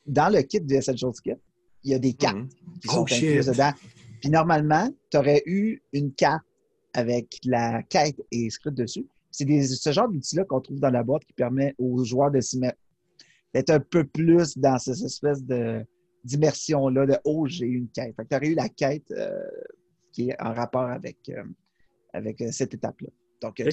dans 0.05 0.33
le 0.33 0.41
kit 0.43 0.61
de 0.61 0.73
Essential 0.75 1.11
Kit, 1.23 1.31
il 1.83 1.91
y 1.91 1.93
a 1.93 1.99
des 1.99 2.13
cartes 2.13 2.35
Mhm. 2.37 2.49
qui 2.81 2.87
sont 2.87 2.99
Oh, 3.01 3.13
incluses 3.13 3.47
dedans. 3.47 3.71
Puis 4.21 4.29
normalement, 4.29 4.89
tu 5.11 5.17
aurais 5.17 5.43
eu 5.45 5.81
une 5.93 6.13
carte 6.13 6.43
avec 6.93 7.37
la 7.45 7.83
quête 7.83 8.19
inscrite 8.33 8.73
dessus. 8.75 9.05
C'est 9.31 9.45
ce 9.63 9.91
genre 9.91 10.09
d'outil-là 10.09 10.45
qu'on 10.45 10.61
trouve 10.61 10.79
dans 10.79 10.89
la 10.89 11.03
boîte 11.03 11.23
qui 11.25 11.33
permet 11.33 11.75
aux 11.77 12.03
joueurs 12.03 12.31
de 12.31 12.39
s'y 12.41 12.57
mettre, 12.57 12.77
d'être 13.53 13.69
un 13.69 13.79
peu 13.79 14.05
plus 14.05 14.57
dans 14.57 14.77
cette 14.77 15.01
espèce 15.01 15.43
de 15.43 15.85
d'immersion-là 16.23 17.05
de 17.05 17.17
Oh, 17.23 17.47
j'ai 17.47 17.65
eu 17.67 17.77
une 17.77 17.89
quête. 17.89 18.15
tu 18.29 18.35
aurais 18.35 18.47
eu 18.49 18.55
la 18.55 18.67
quête 18.67 19.09
euh, 19.11 19.31
qui 20.11 20.29
est 20.29 20.41
en 20.41 20.53
rapport 20.53 20.89
avec, 20.89 21.17
euh, 21.29 21.43
avec 22.11 22.41
euh, 22.41 22.51
cette 22.51 22.73
étape-là. 22.73 23.09
Donc, 23.41 23.55
tu 23.55 23.63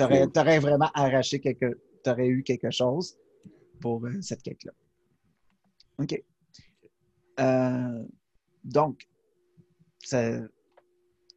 aurais, 0.40 0.58
vraiment 0.60 0.90
arraché 0.94 1.40
quelque. 1.40 1.80
Tu 2.04 2.10
aurais 2.10 2.28
eu 2.28 2.42
quelque 2.42 2.70
chose 2.70 3.16
pour 3.80 4.06
euh, 4.06 4.20
cette 4.20 4.42
quête-là. 4.42 4.72
OK. 5.98 6.22
Donc, 8.64 9.08
ça- 10.04 10.40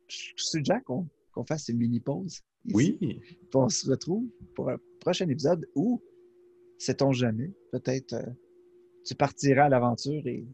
je 0.08 0.34
suggère 0.36 0.84
qu'on 0.84 1.08
qu'on 1.38 1.46
fasse 1.46 1.70
une 1.70 1.78
mini-pause. 1.78 2.42
Oui. 2.74 2.98
Puis 3.00 3.38
on 3.54 3.70
se 3.70 3.88
retrouve 3.90 4.26
pour 4.56 4.70
un 4.70 4.78
prochain 5.00 5.28
épisode 5.30 5.68
où, 5.76 6.02
sait-on 6.80 7.12
jamais, 7.12 7.54
peut-être 7.72 8.14
euh, 8.14 8.32
tu 9.06 9.16
partiras 9.16 9.66
à 9.66 9.70
l'aventure 9.70 10.26
et 10.26 10.46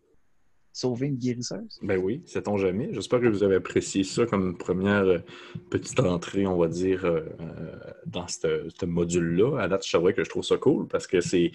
sauver 0.74 1.08
une 1.08 1.18
guérisseuse? 1.18 1.80
Ben 1.84 1.98
oui, 1.98 2.22
sait-on 2.26 2.58
jamais. 2.58 2.90
J'espère 2.94 3.22
que 3.22 3.28
vous 3.28 3.44
avez 3.44 3.56
apprécié 3.56 4.04
ça 4.04 4.26
comme 4.26 4.58
première 4.58 5.04
euh, 5.04 5.20
petite 5.70 6.00
entrée, 6.00 6.48
on 6.48 6.58
va 6.58 6.68
dire, 6.68 7.06
euh, 7.06 7.22
dans 8.06 8.28
ce 8.28 8.86
module-là. 8.86 9.60
À 9.60 9.68
date, 9.68 9.86
je 9.86 9.92
savais 9.92 10.14
que 10.14 10.24
je 10.24 10.30
trouve 10.30 10.44
ça 10.44 10.58
cool 10.58 10.88
parce 10.88 11.08
que 11.08 11.22
c'est 11.22 11.52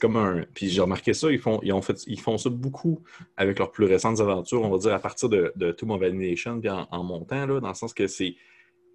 comme 0.00 0.16
un. 0.16 0.44
Puis 0.54 0.70
j'ai 0.70 0.80
remarqué 0.80 1.12
ça, 1.12 1.30
ils 1.30 1.38
font, 1.38 1.60
ils, 1.62 1.72
ont 1.72 1.82
fait, 1.82 2.02
ils 2.06 2.20
font 2.20 2.38
ça 2.38 2.48
beaucoup 2.48 3.02
avec 3.36 3.58
leurs 3.58 3.70
plus 3.70 3.84
récentes 3.84 4.20
aventures, 4.20 4.62
on 4.62 4.70
va 4.70 4.78
dire, 4.78 4.94
à 4.94 4.98
partir 4.98 5.28
de, 5.28 5.52
de 5.56 5.70
Tomb 5.70 5.98
puis 6.00 6.68
en, 6.68 7.04
montant, 7.04 7.46
là, 7.46 7.60
dans 7.60 7.68
le 7.68 7.74
sens 7.74 7.92
que 7.92 8.06
c'est 8.06 8.34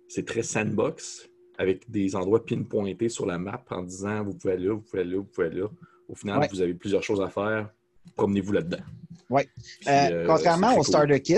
c'est 0.07 0.25
très 0.25 0.41
sandbox, 0.41 1.29
avec 1.59 1.91
des 1.91 2.15
endroits 2.15 2.43
pinpointés 2.43 3.09
sur 3.09 3.27
la 3.27 3.37
map 3.37 3.63
en 3.69 3.83
disant 3.83 4.23
vous 4.23 4.33
pouvez 4.33 4.53
aller 4.53 4.65
là, 4.65 4.73
vous 4.73 4.81
pouvez 4.81 5.01
aller 5.01 5.11
là, 5.11 5.17
vous 5.17 5.23
pouvez 5.25 5.47
aller 5.47 5.59
là. 5.59 5.69
Au 6.09 6.15
final, 6.15 6.39
Ouais. 6.39 6.47
vous 6.51 6.61
avez 6.61 6.73
plusieurs 6.73 7.03
choses 7.03 7.21
à 7.21 7.29
faire. 7.29 7.71
Promenez-vous 8.15 8.51
là-dedans. 8.53 8.83
Puis, 9.27 9.45
Euh, 9.87 9.91
euh, 9.91 10.25
contrairement 10.27 10.71
au 10.73 10.77
cool. 10.77 10.85
Starter 10.85 11.21
Kit, 11.21 11.35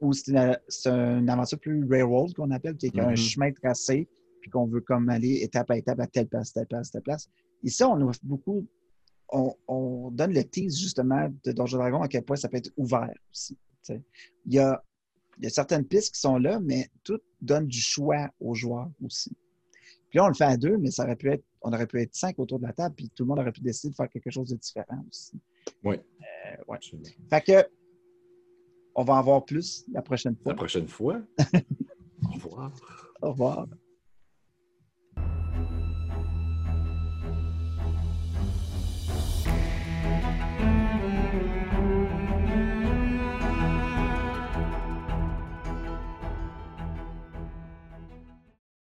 où 0.00 0.12
c'est 0.14 0.32
une, 0.86 1.28
aventure 1.28 1.58
plus 1.58 1.84
railroad 1.88 2.32
qu'on 2.34 2.50
appelle, 2.50 2.76
qui 2.76 2.86
est 2.86 2.98
un 2.98 3.10
Mhm. 3.10 3.16
chemin 3.16 3.52
tracé, 3.52 4.08
puis 4.40 4.50
qu'on 4.50 4.66
veut 4.66 4.80
comme 4.80 5.08
aller 5.10 5.40
étape 5.42 5.70
à 5.70 5.76
étape 5.76 6.00
à 6.00 6.06
telle 6.06 6.26
place, 6.28 6.52
telle 6.52 6.66
place, 6.66 6.90
telle 6.90 7.02
place. 7.02 7.28
Ici, 7.62 7.84
on 7.84 8.00
offre 8.08 8.20
beaucoup, 8.22 8.66
on, 9.30 9.52
on 9.66 10.10
donne 10.10 10.32
le 10.32 10.42
tease 10.44 10.78
justement 10.80 11.28
de 11.44 11.52
Donjon 11.52 11.76
Dragon 11.78 12.00
à 12.02 12.08
quel 12.08 12.22
point 12.22 12.36
ça 12.36 12.48
peut 12.48 12.56
être 12.56 12.70
ouvert 12.78 13.12
aussi. 13.30 13.58
Il 13.90 14.54
y 14.54 14.58
a, 14.58 14.82
il 15.38 15.44
y 15.44 15.46
a 15.46 15.50
certaines 15.50 15.84
pistes 15.84 16.14
qui 16.14 16.20
sont 16.20 16.38
là, 16.38 16.58
mais 16.60 16.88
tout 17.04 17.20
donne 17.40 17.66
du 17.66 17.80
choix 17.80 18.30
aux 18.40 18.54
joueurs 18.54 18.90
aussi. 19.04 19.36
Puis 20.08 20.16
là, 20.18 20.24
on 20.24 20.28
le 20.28 20.34
fait 20.34 20.44
à 20.44 20.56
deux, 20.56 20.78
mais 20.78 20.90
ça 20.90 21.04
aurait 21.04 21.16
pu 21.16 21.30
être, 21.30 21.44
on 21.62 21.72
aurait 21.72 21.86
pu 21.86 22.00
être 22.00 22.14
cinq 22.14 22.38
autour 22.38 22.58
de 22.58 22.66
la 22.66 22.72
table, 22.72 22.94
puis 22.94 23.10
tout 23.10 23.24
le 23.24 23.28
monde 23.28 23.40
aurait 23.40 23.52
pu 23.52 23.60
décider 23.60 23.90
de 23.90 23.96
faire 23.96 24.08
quelque 24.08 24.30
chose 24.30 24.48
de 24.48 24.56
différent 24.56 25.04
aussi. 25.10 25.38
Oui. 25.84 25.96
Euh, 25.96 26.56
ouais. 26.68 26.78
Fait 27.30 27.40
que, 27.40 27.68
on 28.94 29.04
va 29.04 29.14
en 29.14 29.22
voir 29.22 29.44
plus 29.44 29.84
la 29.92 30.02
prochaine 30.02 30.36
fois. 30.36 30.52
La 30.52 30.56
prochaine 30.56 30.88
fois. 30.88 31.20
Au 32.24 32.32
revoir. 32.32 32.72
Au 33.22 33.30
revoir. 33.30 33.66